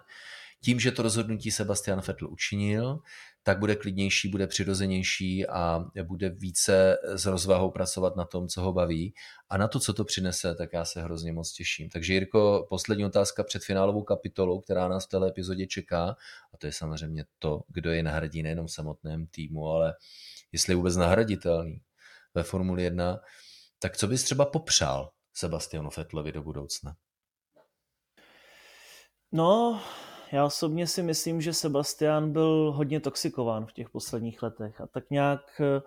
Tím, 0.63 0.79
že 0.79 0.91
to 0.91 1.03
rozhodnutí 1.03 1.51
Sebastian 1.51 2.01
Vettel 2.07 2.29
učinil, 2.31 2.99
tak 3.43 3.59
bude 3.59 3.75
klidnější, 3.75 4.27
bude 4.27 4.47
přirozenější 4.47 5.47
a 5.47 5.85
bude 6.03 6.29
více 6.29 6.97
s 7.03 7.25
rozvahou 7.25 7.71
pracovat 7.71 8.15
na 8.15 8.25
tom, 8.25 8.47
co 8.47 8.61
ho 8.61 8.73
baví. 8.73 9.13
A 9.49 9.57
na 9.57 9.67
to, 9.67 9.79
co 9.79 9.93
to 9.93 10.05
přinese, 10.05 10.55
tak 10.55 10.69
já 10.73 10.85
se 10.85 11.01
hrozně 11.01 11.33
moc 11.33 11.53
těším. 11.53 11.89
Takže 11.89 12.13
Jirko, 12.13 12.67
poslední 12.69 13.05
otázka 13.05 13.43
před 13.43 13.63
finálovou 13.63 14.03
kapitolou, 14.03 14.59
která 14.59 14.87
nás 14.87 15.05
v 15.05 15.09
této 15.09 15.25
epizodě 15.25 15.67
čeká. 15.67 16.15
A 16.53 16.57
to 16.57 16.65
je 16.65 16.73
samozřejmě 16.73 17.25
to, 17.39 17.61
kdo 17.67 17.91
je 17.91 18.03
nahradí 18.03 18.43
nejenom 18.43 18.67
v 18.67 18.71
samotném 18.71 19.27
týmu, 19.27 19.67
ale 19.67 19.93
jestli 20.51 20.71
je 20.71 20.77
vůbec 20.77 20.95
nahraditelný 20.95 21.81
ve 22.35 22.43
Formuli 22.43 22.83
1. 22.83 23.19
Tak 23.79 23.97
co 23.97 24.07
bys 24.07 24.23
třeba 24.23 24.45
popřál 24.45 25.11
Sebastianu 25.39 25.89
Fettlovi 25.89 26.31
do 26.31 26.43
budoucna? 26.43 26.95
No, 29.31 29.81
já 30.31 30.45
osobně 30.45 30.87
si 30.87 31.03
myslím, 31.03 31.41
že 31.41 31.53
Sebastian 31.53 32.31
byl 32.31 32.73
hodně 32.75 32.99
toxikován 32.99 33.65
v 33.65 33.73
těch 33.73 33.89
posledních 33.89 34.43
letech 34.43 34.81
a 34.81 34.87
tak 34.87 35.09
nějak 35.09 35.61
eh, 35.61 35.81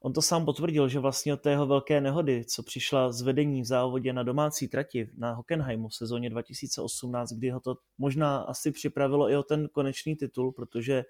on 0.00 0.12
to 0.12 0.22
sám 0.22 0.44
potvrdil, 0.44 0.88
že 0.88 0.98
vlastně 0.98 1.34
od 1.34 1.40
té 1.40 1.50
jeho 1.50 1.66
velké 1.66 2.00
nehody, 2.00 2.44
co 2.44 2.62
přišla 2.62 3.12
z 3.12 3.22
vedení 3.22 3.62
v 3.62 3.64
závodě 3.64 4.12
na 4.12 4.22
domácí 4.22 4.68
trati 4.68 5.10
na 5.16 5.32
Hockenheimu 5.32 5.88
v 5.88 5.94
sezóně 5.94 6.30
2018, 6.30 7.32
kdy 7.32 7.50
ho 7.50 7.60
to 7.60 7.76
možná 7.98 8.38
asi 8.38 8.72
připravilo 8.72 9.30
i 9.30 9.36
o 9.36 9.42
ten 9.42 9.68
konečný 9.68 10.16
titul, 10.16 10.52
protože 10.52 11.04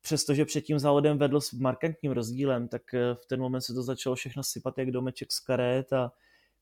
přestože 0.00 0.44
před 0.44 0.60
tím 0.60 0.78
závodem 0.78 1.18
vedl 1.18 1.40
s 1.40 1.52
markantním 1.52 2.12
rozdílem, 2.12 2.68
tak 2.68 2.94
eh, 2.94 3.14
v 3.14 3.26
ten 3.26 3.40
moment 3.40 3.60
se 3.60 3.74
to 3.74 3.82
začalo 3.82 4.14
všechno 4.14 4.42
sypat 4.42 4.78
jak 4.78 4.90
domeček 4.90 5.32
z 5.32 5.40
karet 5.40 5.92
a 5.92 6.12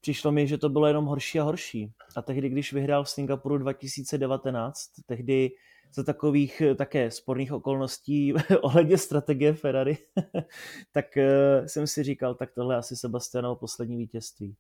přišlo 0.02 0.32
mi, 0.32 0.46
že 0.46 0.58
to 0.58 0.68
bylo 0.68 0.86
jenom 0.86 1.04
horší 1.04 1.40
a 1.40 1.42
horší. 1.42 1.92
A 2.16 2.22
tehdy, 2.22 2.48
když 2.48 2.72
vyhrál 2.72 3.04
v 3.04 3.10
Singapuru 3.10 3.58
2019, 3.58 4.90
tehdy 5.06 5.50
za 5.94 6.02
takových 6.02 6.60
eh, 6.60 6.74
také 6.74 7.10
sporných 7.10 7.52
okolností 7.52 8.34
ohledně 8.62 8.98
strategie 8.98 9.54
Ferrari, 9.54 9.98
tak 10.92 11.16
eh, 11.16 11.68
jsem 11.68 11.86
si 11.86 12.02
říkal, 12.02 12.34
tak 12.34 12.52
tohle 12.54 12.76
asi 12.76 12.96
Sebastianovo 12.96 13.56
poslední 13.56 13.96
vítězství. 13.96 14.56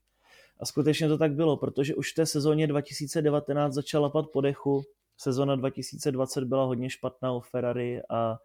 A 0.60 0.66
skutečně 0.66 1.08
to 1.08 1.18
tak 1.18 1.32
bylo, 1.32 1.56
protože 1.56 1.94
už 1.94 2.12
v 2.12 2.14
té 2.14 2.26
sezóně 2.26 2.66
2019 2.66 3.74
začala 3.74 4.02
lapat 4.02 4.26
po 4.32 4.40
dechu, 4.40 4.82
sezóna 5.16 5.56
2020 5.56 6.44
byla 6.44 6.64
hodně 6.64 6.90
špatná 6.90 7.32
u 7.32 7.40
Ferrari 7.40 8.00
a 8.10 8.38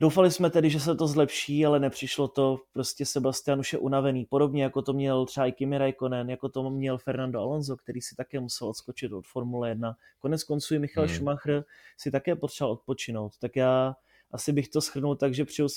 Doufali 0.00 0.30
jsme 0.30 0.50
tedy, 0.50 0.70
že 0.70 0.80
se 0.80 0.94
to 0.94 1.06
zlepší, 1.06 1.66
ale 1.66 1.80
nepřišlo 1.80 2.28
to. 2.28 2.58
Prostě 2.72 3.06
Sebastian 3.06 3.60
už 3.60 3.72
je 3.72 3.78
unavený. 3.78 4.24
Podobně 4.24 4.62
jako 4.62 4.82
to 4.82 4.92
měl 4.92 5.26
třeba 5.26 5.46
i 5.46 5.52
Kimi 5.52 5.78
Raikkonen, 5.78 6.30
jako 6.30 6.48
to 6.48 6.70
měl 6.70 6.98
Fernando 6.98 7.40
Alonso, 7.40 7.76
který 7.76 8.00
si 8.00 8.16
také 8.16 8.40
musel 8.40 8.68
odskočit 8.68 9.12
od 9.12 9.26
Formule 9.26 9.68
1. 9.68 9.96
Konec 10.18 10.44
konců 10.44 10.74
i 10.74 10.78
Michal 10.78 11.04
hmm. 11.04 11.14
Schumacher 11.14 11.64
si 11.98 12.10
také 12.10 12.36
potřeboval 12.36 12.72
odpočinout. 12.72 13.32
Tak 13.40 13.56
já 13.56 13.94
asi 14.30 14.52
bych 14.52 14.68
to 14.68 14.80
schrnul 14.80 15.16
tak, 15.16 15.34
že 15.34 15.44
přijel 15.44 15.68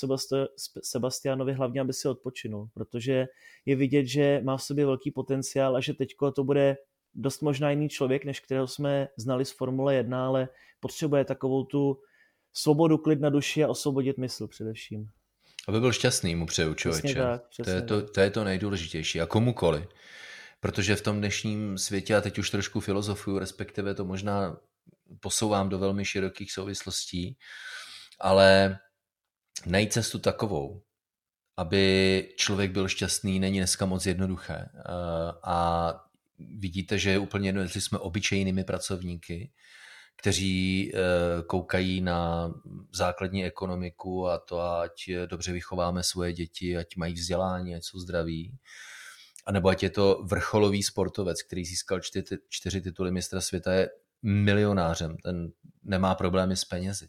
Sebastianovi 0.82 1.52
hlavně, 1.52 1.80
aby 1.80 1.92
si 1.92 2.08
odpočinul, 2.08 2.68
protože 2.74 3.26
je 3.66 3.76
vidět, 3.76 4.06
že 4.06 4.40
má 4.44 4.56
v 4.56 4.62
sobě 4.62 4.86
velký 4.86 5.10
potenciál 5.10 5.76
a 5.76 5.80
že 5.80 5.94
teďko 5.94 6.32
to 6.32 6.44
bude 6.44 6.76
dost 7.14 7.42
možná 7.42 7.70
jiný 7.70 7.88
člověk, 7.88 8.24
než 8.24 8.40
kterého 8.40 8.66
jsme 8.66 9.08
znali 9.16 9.44
z 9.44 9.50
Formule 9.50 9.94
1, 9.94 10.26
ale 10.26 10.48
potřebuje 10.80 11.24
takovou 11.24 11.64
tu 11.64 12.00
svobodu, 12.52 12.98
klid 12.98 13.20
na 13.20 13.30
duši 13.30 13.64
a 13.64 13.68
osvobodit 13.68 14.18
mysl 14.18 14.48
především. 14.48 15.06
Aby 15.68 15.80
byl 15.80 15.92
šťastný, 15.92 16.34
mu 16.34 16.46
přeju 16.46 16.74
člověče. 16.74 17.14
Tak, 17.14 17.42
to, 17.64 17.70
je 17.70 17.82
to, 17.82 18.02
to 18.02 18.20
je 18.20 18.30
to 18.30 18.44
nejdůležitější. 18.44 19.20
A 19.20 19.26
komukoli. 19.26 19.88
Protože 20.60 20.96
v 20.96 21.02
tom 21.02 21.18
dnešním 21.18 21.78
světě, 21.78 22.16
a 22.16 22.20
teď 22.20 22.38
už 22.38 22.50
trošku 22.50 22.80
filozofuju, 22.80 23.38
respektive 23.38 23.94
to 23.94 24.04
možná 24.04 24.56
posouvám 25.20 25.68
do 25.68 25.78
velmi 25.78 26.04
širokých 26.04 26.52
souvislostí, 26.52 27.38
ale 28.20 28.78
najít 29.66 29.92
cestu 29.92 30.18
takovou, 30.18 30.82
aby 31.56 32.28
člověk 32.36 32.70
byl 32.70 32.88
šťastný, 32.88 33.40
není 33.40 33.58
dneska 33.58 33.86
moc 33.86 34.06
jednoduché. 34.06 34.68
A 35.44 35.94
vidíte, 36.38 36.98
že 36.98 37.10
je 37.10 37.18
úplně 37.18 37.48
jedno, 37.48 37.60
jestli 37.60 37.80
jsme 37.80 37.98
obyčejnými 37.98 38.64
pracovníky, 38.64 39.52
kteří 40.20 40.92
eh, 40.94 40.98
koukají 41.46 42.00
na 42.00 42.50
základní 42.92 43.44
ekonomiku 43.44 44.28
a 44.28 44.38
to, 44.38 44.60
ať 44.60 45.10
dobře 45.26 45.52
vychováme 45.52 46.02
svoje 46.02 46.32
děti, 46.32 46.76
ať 46.76 46.96
mají 46.96 47.14
vzdělání, 47.14 47.74
ať 47.74 47.84
jsou 47.84 47.98
zdraví. 47.98 48.58
A 49.46 49.52
nebo 49.52 49.68
ať 49.68 49.82
je 49.82 49.90
to 49.90 50.22
vrcholový 50.24 50.82
sportovec, 50.82 51.42
který 51.42 51.64
získal 51.64 52.00
čtyři, 52.00 52.38
čtyři 52.48 52.80
tituly 52.80 53.10
mistra 53.10 53.40
světa, 53.40 53.72
je 53.72 53.90
milionářem, 54.22 55.16
ten 55.16 55.52
nemá 55.82 56.14
problémy 56.14 56.56
s 56.56 56.64
penězi. 56.64 57.08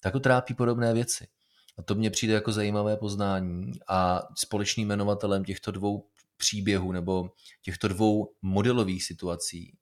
Tak 0.00 0.12
to 0.12 0.20
trápí 0.20 0.54
podobné 0.54 0.94
věci. 0.94 1.26
A 1.78 1.82
to 1.82 1.94
mně 1.94 2.10
přijde 2.10 2.34
jako 2.34 2.52
zajímavé 2.52 2.96
poznání 2.96 3.72
a 3.88 4.22
společným 4.38 4.88
jmenovatelem 4.88 5.44
těchto 5.44 5.70
dvou 5.70 6.06
příběhů 6.36 6.92
nebo 6.92 7.30
těchto 7.62 7.88
dvou 7.88 8.32
modelových 8.42 9.04
situací 9.04 9.78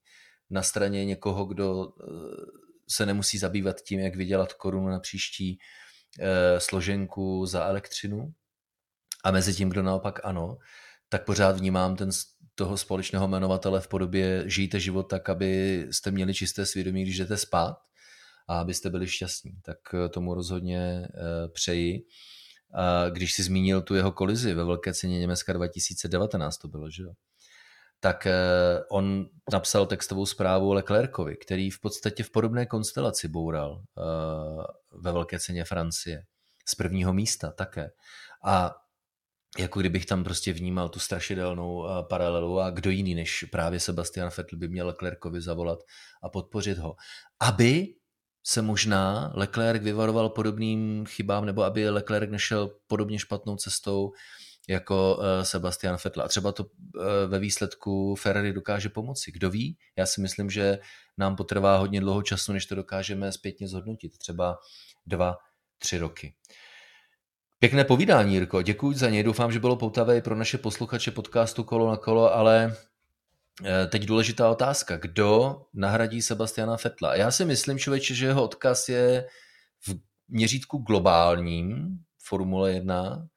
na 0.50 0.62
straně 0.62 1.04
někoho, 1.04 1.44
kdo 1.44 1.88
eh, 1.88 2.06
se 2.88 3.06
nemusí 3.06 3.38
zabývat 3.38 3.80
tím, 3.80 4.00
jak 4.00 4.16
vydělat 4.16 4.52
korunu 4.52 4.88
na 4.88 5.00
příští 5.00 5.58
eh, 6.20 6.60
složenku 6.60 7.46
za 7.46 7.64
elektřinu 7.64 8.32
a 9.24 9.30
mezi 9.30 9.54
tím, 9.54 9.68
kdo 9.68 9.82
naopak 9.82 10.20
ano, 10.24 10.58
tak 11.08 11.24
pořád 11.24 11.56
vnímám 11.56 11.96
ten 11.96 12.10
toho 12.54 12.76
společného 12.76 13.28
jmenovatele 13.28 13.80
v 13.80 13.88
podobě 13.88 14.42
žijte 14.46 14.80
život 14.80 15.02
tak, 15.02 15.28
aby 15.28 15.86
jste 15.90 16.10
měli 16.10 16.34
čisté 16.34 16.66
svědomí, 16.66 17.02
když 17.02 17.18
jdete 17.18 17.36
spát 17.36 17.76
a 18.48 18.60
abyste 18.60 18.90
byli 18.90 19.08
šťastní. 19.08 19.52
Tak 19.64 19.78
eh, 19.94 20.08
tomu 20.08 20.34
rozhodně 20.34 21.08
přeji. 21.52 22.06
Když 23.10 23.32
si 23.32 23.42
zmínil 23.42 23.82
tu 23.82 23.94
jeho 23.94 24.12
kolizi 24.12 24.54
ve 24.54 24.64
velké 24.64 24.94
ceně 24.94 25.18
Německa 25.18 25.52
2019 25.52 26.56
to 26.56 26.68
bylo, 26.68 26.90
že 26.90 27.02
jo? 27.02 27.12
Tak 28.00 28.26
eh, 28.26 28.34
on 28.90 29.26
napsal 29.52 29.86
textovou 29.86 30.26
zprávu 30.26 30.72
Leclercovi, 30.72 31.36
který 31.36 31.70
v 31.70 31.80
podstatě 31.80 32.22
v 32.22 32.30
podobné 32.30 32.66
konstelaci 32.66 33.28
boural 33.28 33.82
eh, 33.82 34.02
ve 34.92 35.12
velké 35.12 35.38
ceně 35.38 35.64
Francie. 35.64 36.22
Z 36.66 36.74
prvního 36.74 37.12
místa 37.12 37.50
také. 37.50 37.90
A 38.44 38.74
jako 39.58 39.80
kdybych 39.80 40.06
tam 40.06 40.24
prostě 40.24 40.52
vnímal 40.52 40.88
tu 40.88 40.98
strašidelnou 40.98 41.86
eh, 41.86 41.90
paralelu 42.08 42.60
a 42.60 42.70
kdo 42.70 42.90
jiný 42.90 43.14
než 43.14 43.44
právě 43.52 43.80
Sebastian 43.80 44.30
Vettel 44.36 44.58
by 44.58 44.68
měl 44.68 44.86
Leclercovi 44.86 45.40
zavolat 45.40 45.78
a 46.22 46.28
podpořit 46.28 46.78
ho. 46.78 46.94
Aby 47.40 47.94
se 48.46 48.62
možná 48.62 49.32
Leclerc 49.34 49.82
vyvaroval 49.82 50.28
podobným 50.28 51.06
chybám, 51.06 51.44
nebo 51.44 51.62
aby 51.62 51.90
Leclerc 51.90 52.30
nešel 52.30 52.70
podobně 52.86 53.18
špatnou 53.18 53.56
cestou, 53.56 54.12
jako 54.68 55.20
eh, 55.22 55.44
Sebastian 55.44 55.96
Vettel. 56.04 56.22
A 56.22 56.28
třeba 56.28 56.52
to 56.52 56.64
eh, 56.64 57.26
ve 57.26 57.38
výsledku 57.38 58.14
Ferrari 58.14 58.52
dokáže 58.52 58.88
pomoci. 58.88 59.32
Kdo 59.32 59.50
ví? 59.50 59.76
Já 59.96 60.06
si 60.06 60.20
myslím, 60.20 60.50
že 60.50 60.78
nám 61.18 61.36
potrvá 61.36 61.76
hodně 61.76 62.00
dlouho 62.00 62.22
času, 62.22 62.52
než 62.52 62.66
to 62.66 62.74
dokážeme 62.74 63.32
zpětně 63.32 63.68
zhodnotit. 63.68 64.18
Třeba 64.18 64.58
dva, 65.06 65.36
tři 65.78 65.98
roky. 65.98 66.34
Pěkné 67.58 67.84
povídání, 67.84 68.34
Jirko. 68.34 68.62
Děkuji 68.62 68.92
za 68.96 69.10
něj. 69.10 69.22
Doufám, 69.22 69.52
že 69.52 69.60
bylo 69.60 69.76
poutavé 69.76 70.16
i 70.16 70.22
pro 70.22 70.34
naše 70.36 70.58
posluchače 70.58 71.10
podcastu 71.10 71.64
Kolo 71.64 71.90
na 71.90 71.96
kolo, 71.96 72.34
ale 72.34 72.76
eh, 73.64 73.86
teď 73.86 74.04
důležitá 74.04 74.50
otázka. 74.50 74.96
Kdo 74.96 75.60
nahradí 75.74 76.22
Sebastiana 76.22 76.76
Fetla? 76.76 77.14
Já 77.14 77.30
si 77.30 77.44
myslím, 77.44 77.78
člověče, 77.78 78.14
že 78.14 78.26
jeho 78.26 78.44
odkaz 78.44 78.88
je 78.88 79.26
v 79.86 79.94
měřítku 80.28 80.78
globálním 80.78 81.98
Formule 82.18 82.72
1 82.72 83.28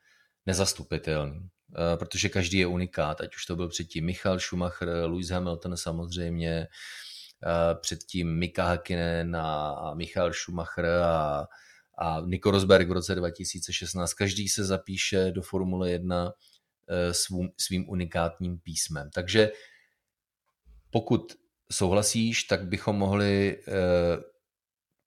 nezastupitelný, 0.46 1.40
eh, 1.76 1.98
protože 1.98 2.30
každý 2.30 2.58
je 2.58 2.68
unikát, 2.68 3.22
ať 3.22 3.36
už 3.36 3.46
to 3.46 3.56
byl 3.56 3.68
předtím 3.68 4.06
Michal 4.06 4.40
Schumacher, 4.40 4.90
Lewis 4.90 5.30
Hamilton 5.30 5.78
samozřejmě, 5.78 6.68
eh, 7.44 7.76
předtím 7.76 8.40
Mika 8.40 8.66
Hakkinen 8.66 9.36
a 9.36 9.94
Michal 9.94 10.34
Schumacher 10.34 10.86
a, 10.86 11.48
a 11.98 12.22
Nico 12.26 12.52
Rosberg 12.52 12.88
v 12.90 12.92
roce 12.92 13.16
2016. 13.16 14.14
Každý 14.14 14.50
se 14.50 14.66
zapíše 14.66 15.32
do 15.32 15.42
Formule 15.42 15.92
1 15.92 16.34
eh, 16.90 17.14
svým, 17.14 17.50
svým 17.58 17.90
unikátním 17.90 18.60
písmem. 18.60 19.10
Takže 19.14 19.52
pokud 20.90 21.34
souhlasíš, 21.72 22.44
tak 22.44 22.68
bychom 22.68 22.96
mohli 22.96 23.64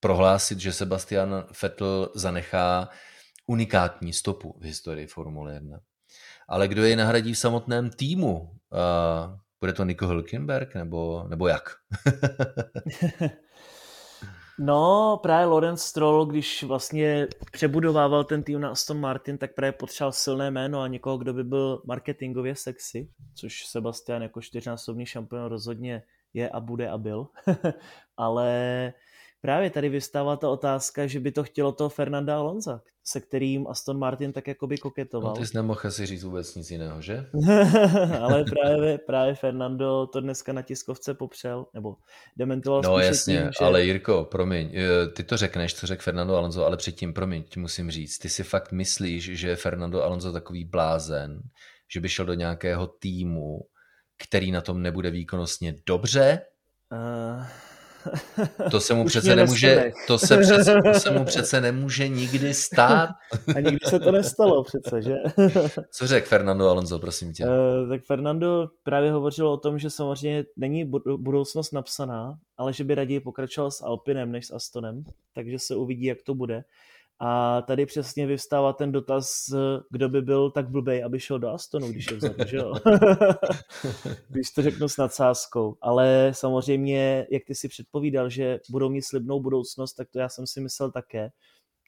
prohlásit, 0.00 0.60
že 0.60 0.72
Sebastian 0.72 1.44
Vettel 1.62 2.12
zanechá 2.14 2.88
unikátní 3.46 4.12
stopu 4.12 4.56
v 4.60 4.64
historii 4.64 5.06
Formule 5.06 5.54
1. 5.54 5.78
Ale 6.48 6.68
kdo 6.68 6.84
je 6.84 6.96
nahradí 6.96 7.32
v 7.32 7.38
samotném 7.38 7.90
týmu? 7.90 8.40
Uh, 8.40 9.38
bude 9.60 9.72
to 9.72 9.84
Nico 9.84 10.06
Hülkenberg 10.06 10.74
nebo, 10.74 11.24
nebo 11.28 11.48
jak? 11.48 11.62
no, 14.58 15.18
právě 15.22 15.46
Lorenz 15.46 15.82
Stroll, 15.82 16.26
když 16.26 16.62
vlastně 16.62 17.28
přebudovával 17.52 18.24
ten 18.24 18.42
tým 18.42 18.60
na 18.60 18.70
Aston 18.70 19.00
Martin, 19.00 19.38
tak 19.38 19.54
právě 19.54 19.72
potřeboval 19.72 20.12
silné 20.12 20.50
jméno 20.50 20.80
a 20.80 20.88
někoho, 20.88 21.18
kdo 21.18 21.32
by 21.32 21.44
byl 21.44 21.82
marketingově 21.86 22.56
sexy, 22.56 23.08
což 23.34 23.66
Sebastian 23.66 24.22
jako 24.22 24.40
čtyřnásobný 24.40 25.06
šampion 25.06 25.44
rozhodně 25.44 26.02
je 26.34 26.50
a 26.50 26.60
bude 26.60 26.88
a 26.88 26.98
byl. 26.98 27.26
Ale 28.16 28.92
právě 29.44 29.70
tady 29.70 29.88
vystává 29.88 30.36
ta 30.36 30.48
otázka, 30.48 31.06
že 31.06 31.20
by 31.20 31.32
to 31.32 31.44
chtělo 31.44 31.72
toho 31.72 31.90
Fernanda 31.90 32.36
Alonza, 32.36 32.80
se 33.04 33.20
kterým 33.20 33.66
Aston 33.68 33.98
Martin 33.98 34.32
tak 34.32 34.48
jako 34.48 34.66
by 34.66 34.78
koketoval. 34.78 35.34
No, 35.34 35.40
ty 35.40 35.46
jsi 35.46 35.56
nemohl 35.56 35.90
si 35.90 36.06
říct 36.06 36.24
vůbec 36.24 36.54
nic 36.54 36.70
jiného, 36.70 37.02
že? 37.02 37.26
Ale 38.20 38.44
právě, 38.44 38.98
právě 38.98 39.34
Fernando 39.34 40.06
to 40.06 40.20
dneska 40.20 40.52
na 40.52 40.62
tiskovce 40.62 41.14
popřel, 41.14 41.66
nebo 41.74 41.96
dementoval 42.36 42.82
No 42.84 42.98
jasně, 42.98 43.38
tím, 43.38 43.44
že... 43.44 43.64
ale 43.64 43.84
Jirko, 43.84 44.24
promiň, 44.24 44.72
eh, 44.76 45.08
ty 45.08 45.24
to 45.24 45.36
řekneš, 45.36 45.74
co 45.74 45.86
řekl 45.86 46.02
Fernando 46.02 46.36
Alonso, 46.36 46.66
ale 46.66 46.76
předtím, 46.76 47.14
promiň, 47.14 47.42
ti 47.42 47.60
musím 47.60 47.90
říct, 47.90 48.18
ty 48.18 48.28
si 48.28 48.44
fakt 48.44 48.72
myslíš, 48.72 49.24
že 49.24 49.48
je 49.48 49.56
Fernando 49.56 50.02
Alonso 50.02 50.32
takový 50.32 50.64
blázen, 50.64 51.40
že 51.92 52.00
by 52.00 52.08
šel 52.08 52.26
do 52.26 52.34
nějakého 52.34 52.86
týmu, 52.86 53.60
který 54.28 54.50
na 54.50 54.60
tom 54.60 54.82
nebude 54.82 55.10
výkonnostně 55.10 55.74
dobře? 55.86 56.40
Uh... 56.92 57.73
To 58.70 58.80
se 58.80 58.94
mu 58.94 59.04
přece 59.04 59.36
nemůže, 59.36 59.92
to 60.06 60.18
se, 60.18 60.38
přece, 60.38 60.74
to 60.92 60.94
se 61.00 61.10
mu 61.10 61.24
přece 61.24 61.60
nemůže 61.60 62.08
nikdy 62.08 62.54
stát. 62.54 63.10
A 63.56 63.60
nikdy 63.60 63.86
se 63.86 63.98
to 63.98 64.12
nestalo 64.12 64.64
přece, 64.64 65.02
že? 65.02 65.16
Co 65.90 66.06
řekl 66.06 66.28
Fernando 66.28 66.68
Alonso, 66.68 66.98
prosím 66.98 67.32
tě? 67.32 67.44
Uh, 67.44 67.88
tak 67.88 68.04
Fernando 68.04 68.68
právě 68.82 69.12
hovořil 69.12 69.48
o 69.48 69.56
tom, 69.56 69.78
že 69.78 69.90
samozřejmě 69.90 70.44
není 70.56 70.90
budoucnost 71.16 71.72
napsaná, 71.72 72.38
ale 72.56 72.72
že 72.72 72.84
by 72.84 72.94
raději 72.94 73.20
pokračoval 73.20 73.70
s 73.70 73.82
Alpinem 73.82 74.32
než 74.32 74.46
s 74.46 74.50
Astonem, 74.50 75.04
takže 75.34 75.58
se 75.58 75.76
uvidí, 75.76 76.04
jak 76.04 76.22
to 76.22 76.34
bude. 76.34 76.64
A 77.26 77.62
tady 77.62 77.86
přesně 77.86 78.26
vyvstává 78.26 78.72
ten 78.72 78.92
dotaz, 78.92 79.50
kdo 79.90 80.08
by 80.08 80.22
byl 80.22 80.50
tak 80.50 80.68
blbej, 80.68 81.04
aby 81.04 81.20
šel 81.20 81.38
do 81.38 81.48
Astonu, 81.48 81.88
když 81.88 82.10
je 82.10 82.16
vzadu, 82.16 82.44
že 82.46 82.56
jo? 82.56 82.74
když 84.28 84.50
to 84.50 84.62
řeknu 84.62 84.88
s 84.88 84.96
nadsázkou. 84.96 85.76
Ale 85.80 86.30
samozřejmě, 86.34 87.26
jak 87.30 87.44
ty 87.44 87.54
si 87.54 87.68
předpovídal, 87.68 88.28
že 88.28 88.60
budou 88.70 88.88
mít 88.88 89.02
slibnou 89.02 89.40
budoucnost, 89.40 89.94
tak 89.94 90.10
to 90.10 90.18
já 90.18 90.28
jsem 90.28 90.46
si 90.46 90.60
myslel 90.60 90.90
také. 90.90 91.30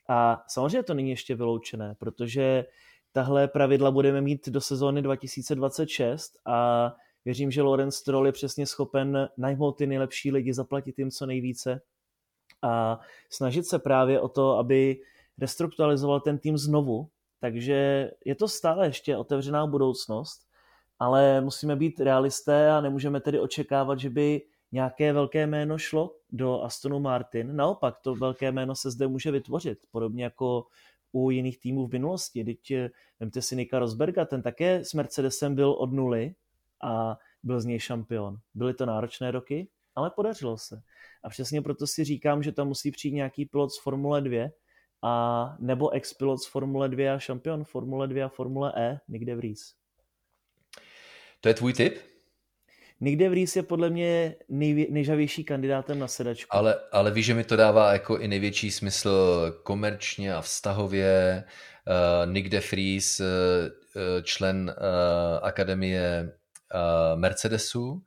A 0.09 0.43
samozřejmě 0.49 0.83
to 0.83 0.95
není 0.95 1.11
ještě 1.11 1.35
vyloučené, 1.35 1.95
protože 1.99 2.65
tahle 3.13 3.49
pravidla 3.49 3.91
budeme 3.91 4.21
mít 4.21 4.49
do 4.49 4.61
sezóny 4.61 5.03
2026 5.03 6.33
a 6.47 6.93
věřím, 7.25 7.51
že 7.51 7.63
Lorenz 7.63 7.97
Stroll 7.97 8.27
je 8.27 8.33
přesně 8.33 8.67
schopen 8.67 9.29
najmout 9.37 9.79
ty 9.79 9.87
nejlepší 9.87 10.33
lidi, 10.33 10.55
zaplatit 10.55 10.99
jim 10.99 11.11
co 11.11 11.27
nejvíce 11.27 11.81
a 12.63 13.01
snažit 13.31 13.67
se 13.67 13.79
právě 13.79 14.21
o 14.21 14.29
to, 14.29 14.59
aby 14.59 14.97
restrukturalizoval 15.39 16.21
ten 16.21 16.39
tým 16.39 16.59
znovu, 16.59 17.09
takže 17.41 18.11
je 18.25 18.35
to 18.35 18.49
stále 18.49 18.87
ještě 18.87 19.17
otevřená 19.17 19.67
budoucnost, 19.67 20.47
ale 20.99 21.41
musíme 21.41 21.77
být 21.77 22.01
realisté 22.01 22.71
a 22.71 22.81
nemůžeme 22.81 23.21
tedy 23.21 23.41
očekávat, 23.41 24.01
že 24.01 24.11
by 24.11 24.43
nějaké 24.73 25.13
velké 25.13 25.47
jméno 25.47 25.79
šlo 25.79 26.17
do 26.33 26.63
Astonu 26.63 27.01
Martin. 27.01 27.57
Naopak, 27.57 27.99
to 27.99 28.15
velké 28.15 28.53
jméno 28.53 28.75
se 28.75 28.91
zde 28.91 29.07
může 29.07 29.31
vytvořit, 29.31 29.79
podobně 29.91 30.25
jako 30.25 30.67
u 31.13 31.31
jiných 31.31 31.61
týmů 31.61 31.87
v 31.87 31.93
minulosti. 31.93 32.45
Teď 32.45 32.71
eh, 32.71 32.91
vemte 33.21 33.43
si 33.43 33.57
Nika 33.57 33.79
Rosberga, 33.79 34.25
ten 34.25 34.43
také 34.43 34.85
s 34.85 34.95
Mercedesem 34.95 35.55
byl 35.55 35.71
od 35.71 35.93
nuly 35.93 36.35
a 36.83 37.19
byl 37.43 37.61
z 37.61 37.65
něj 37.65 37.81
šampion. 37.81 38.37
Byly 38.55 38.75
to 38.75 38.87
náročné 38.87 39.31
roky, 39.31 39.69
ale 39.95 40.11
podařilo 40.11 40.59
se. 40.59 40.83
A 41.25 41.29
přesně 41.29 41.63
proto 41.63 41.87
si 41.87 42.05
říkám, 42.05 42.43
že 42.43 42.53
tam 42.53 42.69
musí 42.69 42.91
přijít 42.91 43.15
nějaký 43.15 43.47
pilot 43.47 43.73
z 43.73 43.83
Formule 43.83 44.21
2, 44.21 44.49
a 45.03 45.57
nebo 45.59 45.91
ex-pilot 45.91 46.43
z 46.43 46.47
Formule 46.47 46.89
2 46.89 47.15
a 47.15 47.19
šampion 47.19 47.65
Formule 47.65 48.09
2 48.09 48.27
a 48.27 48.29
Formule 48.29 48.73
E, 48.77 49.01
Nick 49.09 49.25
De 49.25 49.35
Vries. 49.35 49.75
To 51.41 51.49
je 51.49 51.55
tvůj 51.55 51.73
tip? 51.73 51.99
Nick 53.01 53.19
De 53.19 53.29
Vries 53.29 53.57
je 53.57 53.63
podle 53.63 53.91
mě 53.91 54.37
nejvě, 54.49 54.87
nejžavější 54.91 55.45
kandidátem 55.45 55.99
na 55.99 56.09
sedačku. 56.09 56.57
Ale, 56.57 56.81
ale 56.93 57.11
víš, 57.11 57.27
že 57.27 57.35
mi 57.35 57.45
to 57.45 57.57
dává 57.57 57.93
jako 57.93 58.19
i 58.19 58.29
největší 58.29 58.71
smysl 58.71 59.11
komerčně 59.63 60.35
a 60.35 60.41
vztahově. 60.41 61.45
Uh, 62.27 62.33
Nick 62.33 62.49
De 62.49 62.61
Vries, 62.61 63.21
uh, 63.21 63.27
člen 64.23 64.75
uh, 64.79 65.47
akademie 65.47 66.33
uh, 66.75 67.21
Mercedesu, 67.21 68.03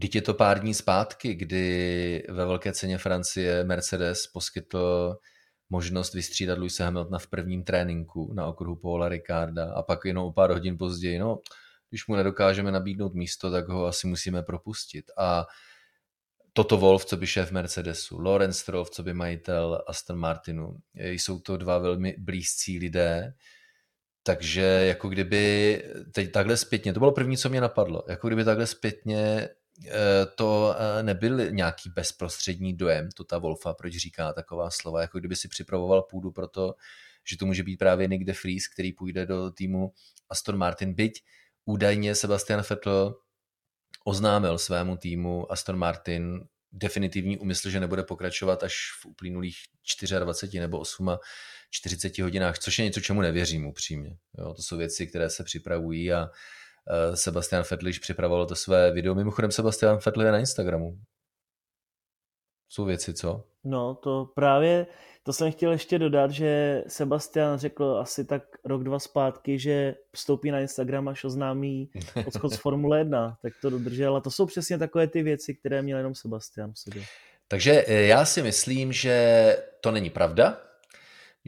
Teď 0.00 0.14
je 0.14 0.22
to 0.22 0.34
pár 0.34 0.60
dní 0.60 0.74
zpátky, 0.74 1.34
kdy 1.34 2.24
ve 2.28 2.46
velké 2.46 2.72
ceně 2.72 2.98
Francie 2.98 3.64
Mercedes 3.64 4.26
poskytl 4.26 5.16
možnost 5.70 6.14
vystřídat 6.14 6.58
Luisa 6.58 6.84
Hamiltona 6.84 7.18
v 7.18 7.26
prvním 7.26 7.64
tréninku 7.64 8.32
na 8.34 8.46
okruhu 8.46 8.76
Paula 8.76 9.08
Ricarda 9.08 9.72
a 9.72 9.82
pak 9.82 10.04
jenom 10.04 10.24
o 10.24 10.32
pár 10.32 10.50
hodin 10.50 10.78
později, 10.78 11.18
no, 11.18 11.38
když 11.90 12.06
mu 12.06 12.16
nedokážeme 12.16 12.72
nabídnout 12.72 13.14
místo, 13.14 13.50
tak 13.50 13.68
ho 13.68 13.86
asi 13.86 14.06
musíme 14.06 14.42
propustit. 14.42 15.04
A 15.18 15.46
Toto 16.52 16.76
Wolf, 16.76 17.04
co 17.04 17.16
by 17.16 17.26
šéf 17.26 17.50
Mercedesu, 17.50 18.18
Lorenz 18.20 18.58
Stroll, 18.58 18.84
co 18.84 19.02
by 19.02 19.14
majitel 19.14 19.84
Aston 19.86 20.18
Martinu. 20.18 20.76
Jsou 20.94 21.40
to 21.40 21.56
dva 21.56 21.78
velmi 21.78 22.16
blízcí 22.18 22.78
lidé, 22.78 23.34
takže 24.22 24.62
jako 24.62 25.08
kdyby 25.08 25.82
teď 26.12 26.32
takhle 26.32 26.56
zpětně, 26.56 26.92
to 26.92 27.00
bylo 27.00 27.12
první, 27.12 27.36
co 27.36 27.48
mě 27.48 27.60
napadlo, 27.60 28.02
jako 28.08 28.26
kdyby 28.26 28.44
takhle 28.44 28.66
zpětně 28.66 29.48
to 30.34 30.74
eh, 30.78 31.02
nebyl 31.02 31.50
nějaký 31.50 31.90
bezprostřední 31.90 32.76
dojem, 32.76 33.08
to 33.10 33.24
ta 33.24 33.38
Wolfa, 33.38 33.74
proč 33.74 33.96
říká 33.96 34.32
taková 34.32 34.70
slova, 34.70 35.00
jako 35.00 35.18
kdyby 35.18 35.36
si 35.36 35.48
připravoval 35.48 36.02
půdu 36.02 36.30
pro 36.30 36.48
to, 36.48 36.74
že 37.30 37.36
to 37.36 37.46
může 37.46 37.62
být 37.62 37.76
právě 37.76 38.08
Nick 38.08 38.24
de 38.24 38.32
Vries, 38.42 38.68
který 38.68 38.92
půjde 38.92 39.26
do 39.26 39.50
týmu 39.50 39.92
Aston 40.30 40.56
Martin, 40.56 40.94
byť 40.94 41.24
údajně 41.64 42.14
Sebastian 42.14 42.62
Vettel 42.70 43.16
oznámil 44.04 44.58
svému 44.58 44.96
týmu 44.96 45.52
Aston 45.52 45.76
Martin 45.76 46.40
definitivní 46.72 47.38
úmysl, 47.38 47.70
že 47.70 47.80
nebude 47.80 48.02
pokračovat 48.02 48.62
až 48.62 48.74
v 49.02 49.06
uplynulých 49.06 49.56
24 50.18 50.60
nebo 50.60 50.78
8 50.78 51.10
40 51.70 52.18
hodinách, 52.18 52.58
což 52.58 52.78
je 52.78 52.84
něco, 52.84 53.00
čemu 53.00 53.20
nevěřím 53.20 53.66
upřímně. 53.66 54.16
Jo, 54.38 54.54
to 54.54 54.62
jsou 54.62 54.76
věci, 54.76 55.06
které 55.06 55.30
se 55.30 55.44
připravují 55.44 56.12
a 56.12 56.22
Eh, 56.24 56.30
Sebastian 57.14 57.64
Vettel 57.70 57.86
již 57.86 57.98
připravoval 57.98 58.46
to 58.46 58.54
své 58.54 58.92
video. 58.92 59.14
Mimochodem 59.14 59.50
Sebastian 59.50 59.98
Vettel 60.06 60.22
je 60.22 60.32
na 60.32 60.38
Instagramu. 60.38 60.98
Jsou 62.68 62.84
věci, 62.84 63.14
co? 63.14 63.44
No, 63.64 63.94
to 63.94 64.26
právě, 64.34 64.86
to 65.22 65.32
jsem 65.32 65.52
chtěl 65.52 65.72
ještě 65.72 65.98
dodat, 65.98 66.30
že 66.30 66.82
Sebastian 66.88 67.58
řekl 67.58 67.98
asi 68.00 68.24
tak 68.24 68.42
rok, 68.64 68.84
dva 68.84 68.98
zpátky, 68.98 69.58
že 69.58 69.94
vstoupí 70.12 70.50
na 70.50 70.60
Instagram, 70.60 71.08
až 71.08 71.24
oznámí 71.24 71.90
odchod 72.26 72.52
z 72.52 72.56
Formule 72.60 72.98
1, 72.98 73.38
tak 73.42 73.52
to 73.62 73.70
dodržel. 73.70 74.16
A 74.16 74.20
to 74.20 74.30
jsou 74.30 74.46
přesně 74.46 74.78
takové 74.78 75.06
ty 75.06 75.22
věci, 75.22 75.54
které 75.54 75.82
měl 75.82 75.98
jenom 75.98 76.14
Sebastian 76.14 76.72
v 76.72 76.78
sobě. 76.78 77.02
Takže 77.48 77.84
eh, 77.86 78.02
já 78.02 78.24
si 78.24 78.42
myslím, 78.42 78.92
že 78.92 79.56
to 79.80 79.90
není 79.90 80.10
pravda, 80.10 80.60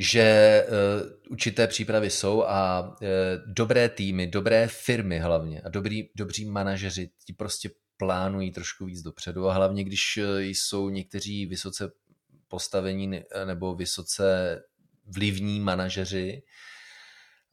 že 0.03 0.67
uh, 0.69 1.33
určité 1.33 1.67
přípravy 1.67 2.11
jsou 2.11 2.45
a 2.45 2.81
uh, 2.81 3.07
dobré 3.47 3.89
týmy, 3.89 4.27
dobré 4.27 4.69
firmy 4.69 5.19
hlavně 5.19 5.61
a 5.61 5.69
dobrý, 5.69 6.09
dobří 6.15 6.45
manažeři 6.45 7.11
ti 7.25 7.33
prostě 7.33 7.71
plánují 7.97 8.51
trošku 8.51 8.85
víc 8.85 9.03
dopředu 9.03 9.49
a 9.49 9.55
hlavně, 9.55 9.85
když 9.85 10.17
uh, 10.17 10.39
jsou 10.39 10.89
někteří 10.89 11.47
vysoce 11.47 11.93
postavení 12.49 13.23
nebo 13.45 13.75
vysoce 13.75 14.57
vlivní 15.07 15.61
manažeři 15.61 16.43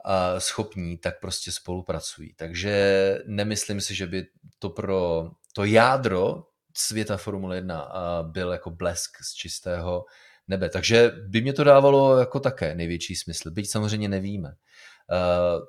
a 0.05 0.39
schopní, 0.39 0.97
tak 0.97 1.19
prostě 1.19 1.51
spolupracují. 1.51 2.33
Takže 2.33 3.19
nemyslím 3.25 3.81
si, 3.81 3.95
že 3.95 4.07
by 4.07 4.27
to 4.59 4.69
pro 4.69 5.31
to 5.53 5.65
jádro 5.65 6.43
světa 6.77 7.17
Formule 7.17 7.55
1 7.55 7.89
byl 8.23 8.51
jako 8.51 8.69
blesk 8.69 9.17
z 9.21 9.33
čistého 9.33 10.05
nebe. 10.47 10.69
Takže 10.69 11.11
by 11.27 11.41
mě 11.41 11.53
to 11.53 11.63
dávalo 11.63 12.17
jako 12.17 12.39
také 12.39 12.75
největší 12.75 13.15
smysl, 13.15 13.51
byť 13.51 13.69
samozřejmě 13.69 14.09
nevíme. 14.09 14.49
Uh, 14.49 15.65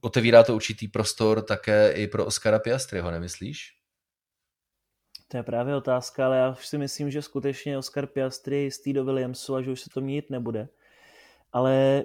otevírá 0.00 0.42
to 0.42 0.54
určitý 0.54 0.88
prostor 0.88 1.42
také 1.42 1.92
i 1.92 2.06
pro 2.06 2.26
Oscara 2.26 2.58
Piastriho, 2.58 3.10
nemyslíš? 3.10 3.78
To 5.28 5.36
je 5.36 5.42
právě 5.42 5.76
otázka, 5.76 6.26
ale 6.26 6.36
já 6.36 6.50
už 6.50 6.66
si 6.66 6.78
myslím, 6.78 7.10
že 7.10 7.22
skutečně 7.22 7.78
Oscar 7.78 8.06
Piastri 8.06 8.56
je 8.56 8.62
jistý 8.62 8.92
do 8.92 9.04
Williamsu 9.04 9.54
a 9.54 9.62
že 9.62 9.70
už 9.70 9.80
se 9.80 9.90
to 9.90 10.00
měnit 10.00 10.30
nebude. 10.30 10.68
Ale 11.52 12.04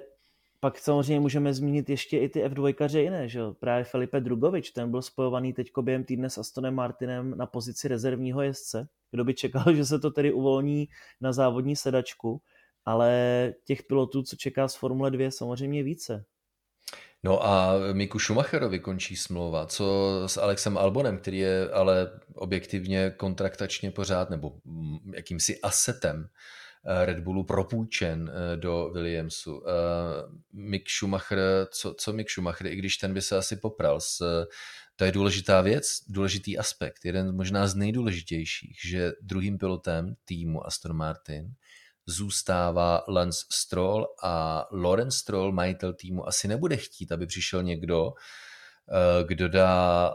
pak 0.60 0.78
samozřejmě 0.78 1.20
můžeme 1.20 1.54
zmínit 1.54 1.90
ještě 1.90 2.18
i 2.18 2.28
ty 2.28 2.44
F2 2.44 2.98
jiné, 2.98 3.28
že 3.28 3.38
jo? 3.38 3.54
Právě 3.54 3.84
Felipe 3.84 4.20
Drugovič, 4.20 4.70
ten 4.70 4.90
byl 4.90 5.02
spojovaný 5.02 5.52
teď 5.52 5.70
během 5.80 6.04
týdne 6.04 6.30
s 6.30 6.38
Astonem 6.38 6.74
Martinem 6.74 7.38
na 7.38 7.46
pozici 7.46 7.88
rezervního 7.88 8.42
jezdce. 8.42 8.88
Kdo 9.14 9.24
by 9.24 9.34
čekal, 9.34 9.64
že 9.74 9.84
se 9.84 9.98
to 9.98 10.10
tedy 10.10 10.32
uvolní 10.32 10.88
na 11.20 11.32
závodní 11.32 11.76
sedačku, 11.76 12.42
ale 12.84 13.52
těch 13.64 13.82
pilotů, 13.82 14.22
co 14.22 14.36
čeká 14.36 14.68
z 14.68 14.74
Formule 14.74 15.10
2, 15.10 15.30
samozřejmě 15.30 15.82
více. 15.82 16.24
No 17.22 17.46
a 17.46 17.72
Miku 17.92 18.18
Schumacherovi 18.18 18.78
končí 18.78 19.16
smlouva. 19.16 19.66
Co 19.66 20.22
s 20.26 20.36
Alexem 20.36 20.78
Albonem, 20.78 21.18
který 21.18 21.38
je 21.38 21.70
ale 21.70 22.20
objektivně 22.34 23.10
kontraktačně 23.16 23.90
pořád, 23.90 24.30
nebo 24.30 24.52
jakýmsi 25.14 25.60
asetem 25.60 26.28
Eh, 26.86 27.06
Red 27.06 27.18
Bullu 27.18 27.44
propůjčen 27.44 28.32
eh, 28.34 28.56
do 28.56 28.90
Williamsu. 28.94 29.62
Eh, 29.66 29.72
Mick 30.52 30.90
Schumacher, 30.90 31.38
co, 31.70 31.94
co 31.94 32.12
Mick 32.12 32.30
Schumacher, 32.30 32.66
i 32.66 32.76
když 32.76 32.96
ten 32.96 33.14
by 33.14 33.22
se 33.22 33.36
asi 33.36 33.56
popral 33.56 34.00
s 34.00 34.46
to 34.96 35.04
je 35.04 35.12
důležitá 35.12 35.60
věc, 35.60 35.86
důležitý 36.08 36.58
aspekt, 36.58 37.04
jeden 37.04 37.36
možná 37.36 37.66
z 37.66 37.74
nejdůležitějších, 37.74 38.80
že 38.84 39.12
druhým 39.22 39.58
pilotem 39.58 40.14
týmu 40.24 40.66
Aston 40.66 40.92
Martin 40.96 41.54
zůstává 42.06 43.04
Lance 43.08 43.46
Stroll 43.52 44.06
a 44.22 44.66
Lawrence 44.72 45.18
Stroll, 45.18 45.52
majitel 45.52 45.92
týmu, 45.92 46.28
asi 46.28 46.48
nebude 46.48 46.76
chtít, 46.76 47.12
aby 47.12 47.26
přišel 47.26 47.62
někdo, 47.62 48.12
kdo 49.26 49.48
dá 49.48 50.10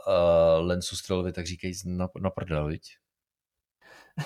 Lance 0.60 0.96
Strollovi, 0.96 1.34
tak 1.34 1.48
říkají, 1.48 1.74
na, 1.86 2.08
na 2.22 2.30
prdel, 2.30 2.68
viď? 2.68 2.82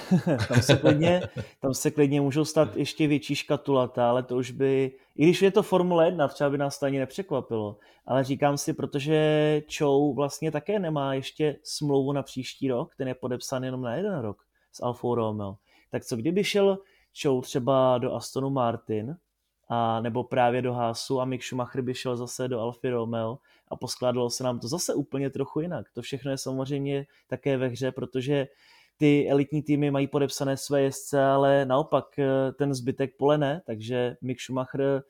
tam, 0.48 0.62
se 0.62 0.76
klidně, 0.76 1.22
tam 1.62 1.74
se 1.74 1.92
klidně 1.92 2.22
můžou 2.22 2.46
stát 2.46 2.76
ještě 2.76 3.08
větší 3.08 3.36
škatulata, 3.36 4.10
ale 4.10 4.24
to 4.24 4.36
už 4.36 4.52
by, 4.52 4.92
i 5.16 5.24
když 5.24 5.42
je 5.42 5.52
to 5.52 5.64
Formule 5.64 6.06
1, 6.06 6.28
třeba 6.28 6.50
by 6.50 6.58
nás 6.58 6.80
to 6.80 6.86
ani 6.86 7.00
nepřekvapilo, 7.00 7.78
ale 8.06 8.24
říkám 8.24 8.58
si, 8.58 8.74
protože 8.74 9.62
Chou 9.78 10.14
vlastně 10.14 10.52
také 10.52 10.80
nemá 10.80 11.14
ještě 11.14 11.56
smlouvu 11.64 12.12
na 12.12 12.24
příští 12.24 12.68
rok, 12.68 12.96
ten 12.96 13.08
je 13.08 13.16
podepsán 13.16 13.64
jenom 13.64 13.82
na 13.82 13.96
jeden 13.96 14.20
rok. 14.20 14.44
s 14.72 14.84
Alfou 14.84 15.16
Romeo. 15.16 15.56
Tak 15.92 16.06
co 16.06 16.16
kdyby 16.16 16.44
šel 16.44 16.78
Show 17.22 17.42
třeba 17.42 17.98
do 17.98 18.14
Astonu 18.14 18.50
Martin, 18.50 19.16
a 19.70 20.02
nebo 20.02 20.24
právě 20.24 20.62
do 20.62 20.74
Hásu 20.74 21.22
a 21.22 21.26
Mick 21.26 21.44
Schumacher 21.44 21.82
by 21.82 21.94
šel 21.94 22.18
zase 22.18 22.48
do 22.48 22.60
Alfy 22.60 22.90
Romeo 22.90 23.38
a 23.68 23.76
poskládalo 23.76 24.30
se 24.30 24.44
nám 24.44 24.60
to 24.60 24.68
zase 24.68 24.94
úplně 24.94 25.30
trochu 25.30 25.60
jinak. 25.60 25.86
To 25.94 26.02
všechno 26.02 26.32
je 26.32 26.38
samozřejmě 26.38 27.06
také 27.28 27.58
ve 27.58 27.68
hře, 27.68 27.92
protože 27.92 28.48
ty 28.98 29.30
elitní 29.30 29.64
týmy 29.64 29.92
mají 29.92 30.08
podepsané 30.08 30.58
své 30.58 30.82
jezdce, 30.82 31.24
ale 31.24 31.66
naopak 31.66 32.20
eh, 32.20 32.52
ten 32.52 32.74
zbytek 32.74 33.18
pole 33.18 33.38
ne, 33.38 33.62
takže 33.66 34.16
Mick 34.22 34.42
Schumacher 34.42 35.04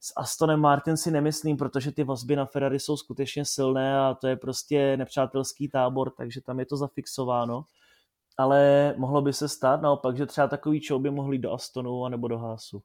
s 0.00 0.12
Astonem 0.16 0.60
Martin 0.60 0.96
si 0.96 1.10
nemyslím, 1.10 1.56
protože 1.56 1.92
ty 1.92 2.04
vazby 2.04 2.36
na 2.36 2.46
Ferrari 2.46 2.80
jsou 2.80 2.96
skutečně 2.96 3.44
silné 3.44 3.98
a 3.98 4.14
to 4.14 4.26
je 4.26 4.36
prostě 4.36 4.96
nepřátelský 4.96 5.68
tábor, 5.68 6.10
takže 6.10 6.40
tam 6.40 6.60
je 6.60 6.66
to 6.66 6.76
zafixováno. 6.76 7.64
Ale 8.38 8.94
mohlo 8.98 9.22
by 9.22 9.32
se 9.32 9.48
stát 9.48 9.82
naopak, 9.82 10.16
že 10.16 10.26
třeba 10.26 10.48
takový 10.48 10.80
show 10.86 11.02
by 11.02 11.10
mohli 11.10 11.38
do 11.38 11.52
Astonu 11.52 12.04
anebo 12.04 12.28
do 12.28 12.38
Hásu. 12.38 12.82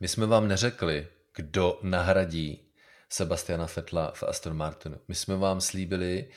My 0.00 0.08
jsme 0.08 0.26
vám 0.26 0.48
neřekli, 0.48 1.06
kdo 1.36 1.78
nahradí 1.82 2.68
Sebastiana 3.08 3.66
Fetla 3.66 4.12
v 4.14 4.22
Aston 4.22 4.56
Martinu. 4.56 4.96
My 5.08 5.14
jsme 5.14 5.36
vám 5.36 5.60
slíbili, 5.60 6.28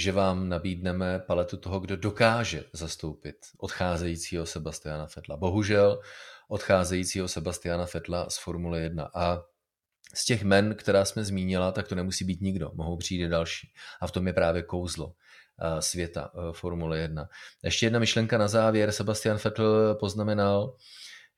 že 0.00 0.12
vám 0.12 0.48
nabídneme 0.48 1.18
paletu 1.18 1.56
toho, 1.56 1.80
kdo 1.80 1.96
dokáže 1.96 2.64
zastoupit 2.72 3.36
odcházejícího 3.58 4.46
Sebastiana 4.46 5.06
Fetla. 5.06 5.36
Bohužel 5.36 6.00
odcházejícího 6.48 7.28
Sebastiana 7.28 7.86
Fetla 7.86 8.30
z 8.30 8.38
Formule 8.38 8.80
1. 8.80 9.10
A 9.14 9.42
z 10.14 10.24
těch 10.24 10.42
men, 10.42 10.74
která 10.74 11.04
jsme 11.04 11.24
zmínila, 11.24 11.72
tak 11.72 11.88
to 11.88 11.94
nemusí 11.94 12.24
být 12.24 12.40
nikdo, 12.40 12.70
mohou 12.74 12.96
přijít 12.96 13.28
další. 13.28 13.72
A 14.00 14.06
v 14.06 14.12
tom 14.12 14.26
je 14.26 14.32
právě 14.32 14.62
kouzlo 14.62 15.12
eh, 15.12 15.82
světa 15.82 16.30
eh, 16.34 16.52
Formule 16.52 16.98
1. 16.98 17.28
Ještě 17.64 17.86
jedna 17.86 17.98
myšlenka 17.98 18.38
na 18.38 18.48
závěr. 18.48 18.92
Sebastian 18.92 19.38
Vettel 19.44 19.94
poznamenal, 19.94 20.76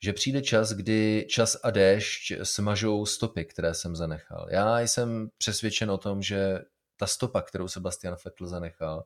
že 0.03 0.13
přijde 0.13 0.43
čas, 0.43 0.73
kdy 0.73 1.27
čas 1.29 1.57
a 1.63 1.71
déšť 1.71 2.33
smažou 2.43 3.07
stopy, 3.07 3.45
které 3.45 3.75
jsem 3.75 3.97
zanechal. 3.97 4.47
Já 4.51 4.81
jsem 4.81 5.29
přesvědčen 5.39 5.91
o 5.91 5.99
tom, 5.99 6.23
že 6.23 6.59
ta 7.03 7.07
stopa, 7.07 7.43
kterou 7.43 7.69
Sebastian 7.69 8.17
Vettel 8.25 8.47
zanechal, 8.47 9.05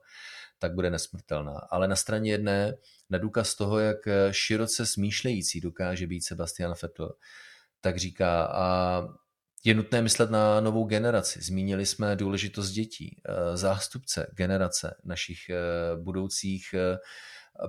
tak 0.59 0.73
bude 0.73 0.89
nesmrtelná. 0.89 1.57
Ale 1.69 1.87
na 1.87 1.95
straně 1.95 2.31
jedné, 2.31 2.73
na 3.09 3.17
důkaz 3.17 3.55
toho, 3.55 3.79
jak 3.79 3.97
široce 4.31 4.85
smýšlející 4.85 5.61
dokáže 5.61 6.07
být 6.07 6.21
Sebastian 6.21 6.73
Vettel, 6.81 7.13
tak 7.81 7.97
říká, 7.97 8.45
a 8.45 9.01
je 9.63 9.73
nutné 9.73 10.01
myslet 10.01 10.31
na 10.31 10.61
novou 10.61 10.85
generaci. 10.85 11.41
Zmínili 11.41 11.85
jsme 11.85 12.15
důležitost 12.15 12.71
dětí, 12.71 13.21
zástupce 13.53 14.27
generace 14.33 14.95
našich 15.03 15.49
eh, 15.49 15.55
budoucích 15.95 16.73
eh, 16.73 16.97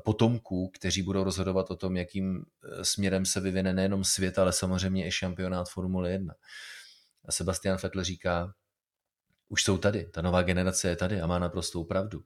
potomků, 0.05 0.71
kteří 0.75 1.03
budou 1.03 1.25
rozhodovat 1.25 1.71
o 1.71 1.77
tom, 1.77 1.97
jakým 1.97 2.45
eh, 2.45 2.85
směrem 2.85 3.25
se 3.25 3.41
vyvine 3.41 3.73
nejenom 3.73 4.05
svět, 4.05 4.39
ale 4.39 4.53
samozřejmě 4.53 5.07
i 5.07 5.13
šampionát 5.13 5.69
Formule 5.69 6.11
1. 6.11 6.35
A 7.25 7.33
Sebastian 7.33 7.79
Vettel 7.83 8.05
říká, 8.05 8.55
už 9.49 9.63
jsou 9.63 9.79
tady, 9.79 10.05
ta 10.05 10.23
nová 10.23 10.43
generace 10.43 10.89
je 10.89 10.97
tady 10.97 11.21
a 11.21 11.27
má 11.27 11.39
naprostou 11.39 11.85
pravdu. 11.85 12.21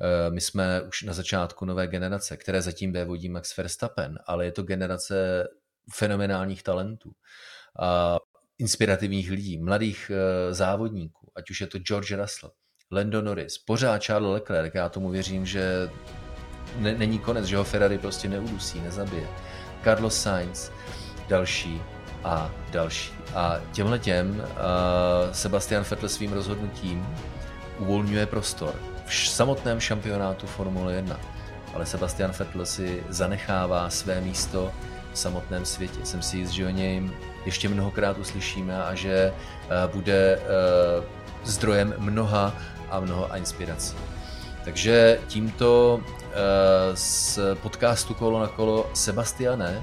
Eh, 0.00 0.30
my 0.30 0.40
jsme 0.40 0.82
už 0.82 1.02
na 1.02 1.12
začátku 1.12 1.64
nové 1.64 1.86
generace, 1.86 2.36
které 2.36 2.62
zatím 2.62 2.92
vévodí 2.92 3.28
Max 3.28 3.56
Verstappen, 3.56 4.18
ale 4.26 4.44
je 4.44 4.52
to 4.52 4.62
generace 4.62 5.48
fenomenálních 5.94 6.62
talentů, 6.62 7.12
a 7.80 8.16
inspirativních 8.58 9.30
lidí, 9.30 9.58
mladých 9.58 10.10
eh, 10.14 10.54
závodníků, 10.54 11.32
ať 11.36 11.50
už 11.50 11.60
je 11.60 11.66
to 11.66 11.78
George 11.78 12.12
Russell, 12.12 12.52
Lando 12.92 13.22
Norris, 13.22 13.58
pořád 13.58 14.02
Charles 14.02 14.32
Leclerc, 14.32 14.74
já 14.74 14.88
tomu 14.88 15.10
věřím, 15.10 15.46
že 15.46 15.90
ne, 16.76 16.94
není 16.94 17.18
konec, 17.18 17.44
že 17.44 17.56
ho 17.56 17.64
Ferrari 17.64 17.98
prostě 17.98 18.28
neudusí, 18.28 18.80
nezabije. 18.80 19.28
Carlos 19.84 20.22
Sainz, 20.22 20.70
další 21.28 21.82
a 22.24 22.50
další. 22.70 23.12
A 23.34 23.56
těmhle 23.72 23.98
těm 23.98 24.40
uh, 24.40 24.46
Sebastian 25.32 25.84
Vettel 25.90 26.08
svým 26.08 26.32
rozhodnutím 26.32 27.06
uvolňuje 27.78 28.26
prostor 28.26 28.74
v 29.06 29.14
samotném 29.14 29.80
šampionátu 29.80 30.46
Formule 30.46 30.92
1. 30.94 31.20
Ale 31.74 31.86
Sebastian 31.86 32.30
Vettel 32.38 32.66
si 32.66 33.02
zanechává 33.08 33.90
své 33.90 34.20
místo 34.20 34.72
v 35.12 35.18
samotném 35.18 35.64
světě. 35.64 36.00
Jsem 36.04 36.22
si 36.22 36.38
jist, 36.38 36.50
že 36.50 36.66
o 36.66 36.70
něm 36.70 37.12
ještě 37.44 37.68
mnohokrát 37.68 38.18
uslyšíme 38.18 38.82
a 38.82 38.94
že 38.94 39.32
uh, 39.32 39.94
bude 39.94 40.38
uh, 40.38 41.04
zdrojem 41.44 41.94
mnoha 41.98 42.52
a 42.90 43.00
mnoha 43.00 43.36
inspirací. 43.36 43.96
Takže 44.64 45.18
tímto 45.26 46.00
z 46.94 47.38
podcastu 47.62 48.14
Kolo 48.14 48.40
na 48.40 48.46
kolo 48.46 48.90
Sebastiane 48.94 49.82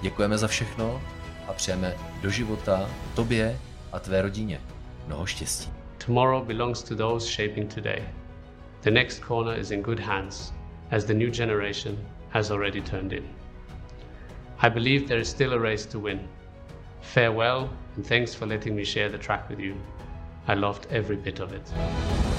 děkujeme 0.00 0.38
za 0.38 0.48
všechno 0.48 1.02
a 1.48 1.52
přejeme 1.52 1.94
do 2.22 2.30
života 2.30 2.90
tobě 3.14 3.58
a 3.92 3.98
tvé 3.98 4.22
rodině 4.22 4.60
mnoho 5.06 5.26
štěstí. 5.26 5.70
Tomorrow 6.06 6.44
belongs 6.46 6.82
to 6.82 6.96
those 6.96 7.30
shaping 7.30 7.74
today. 7.74 8.02
The 8.80 8.90
next 8.90 9.24
corner 9.24 9.58
is 9.58 9.70
in 9.70 9.82
good 9.82 10.00
hands, 10.00 10.52
as 10.90 11.04
the 11.04 11.14
new 11.14 11.30
generation 11.30 11.96
has 12.28 12.50
already 12.50 12.80
turned 12.80 13.12
in. 13.12 13.24
I 14.58 14.68
believe 14.68 15.06
there 15.06 15.20
is 15.20 15.28
still 15.28 15.52
a 15.52 15.58
race 15.58 15.86
to 15.86 15.98
win. 15.98 16.28
Farewell, 17.00 17.70
and 17.96 18.06
thanks 18.06 18.34
for 18.34 18.46
letting 18.46 18.76
me 18.76 18.84
share 18.84 19.08
the 19.08 19.18
track 19.18 19.48
with 19.48 19.60
you. 19.60 19.74
I 20.48 20.54
loved 20.54 20.86
every 20.90 21.16
bit 21.16 21.40
of 21.40 21.52
it. 21.52 22.33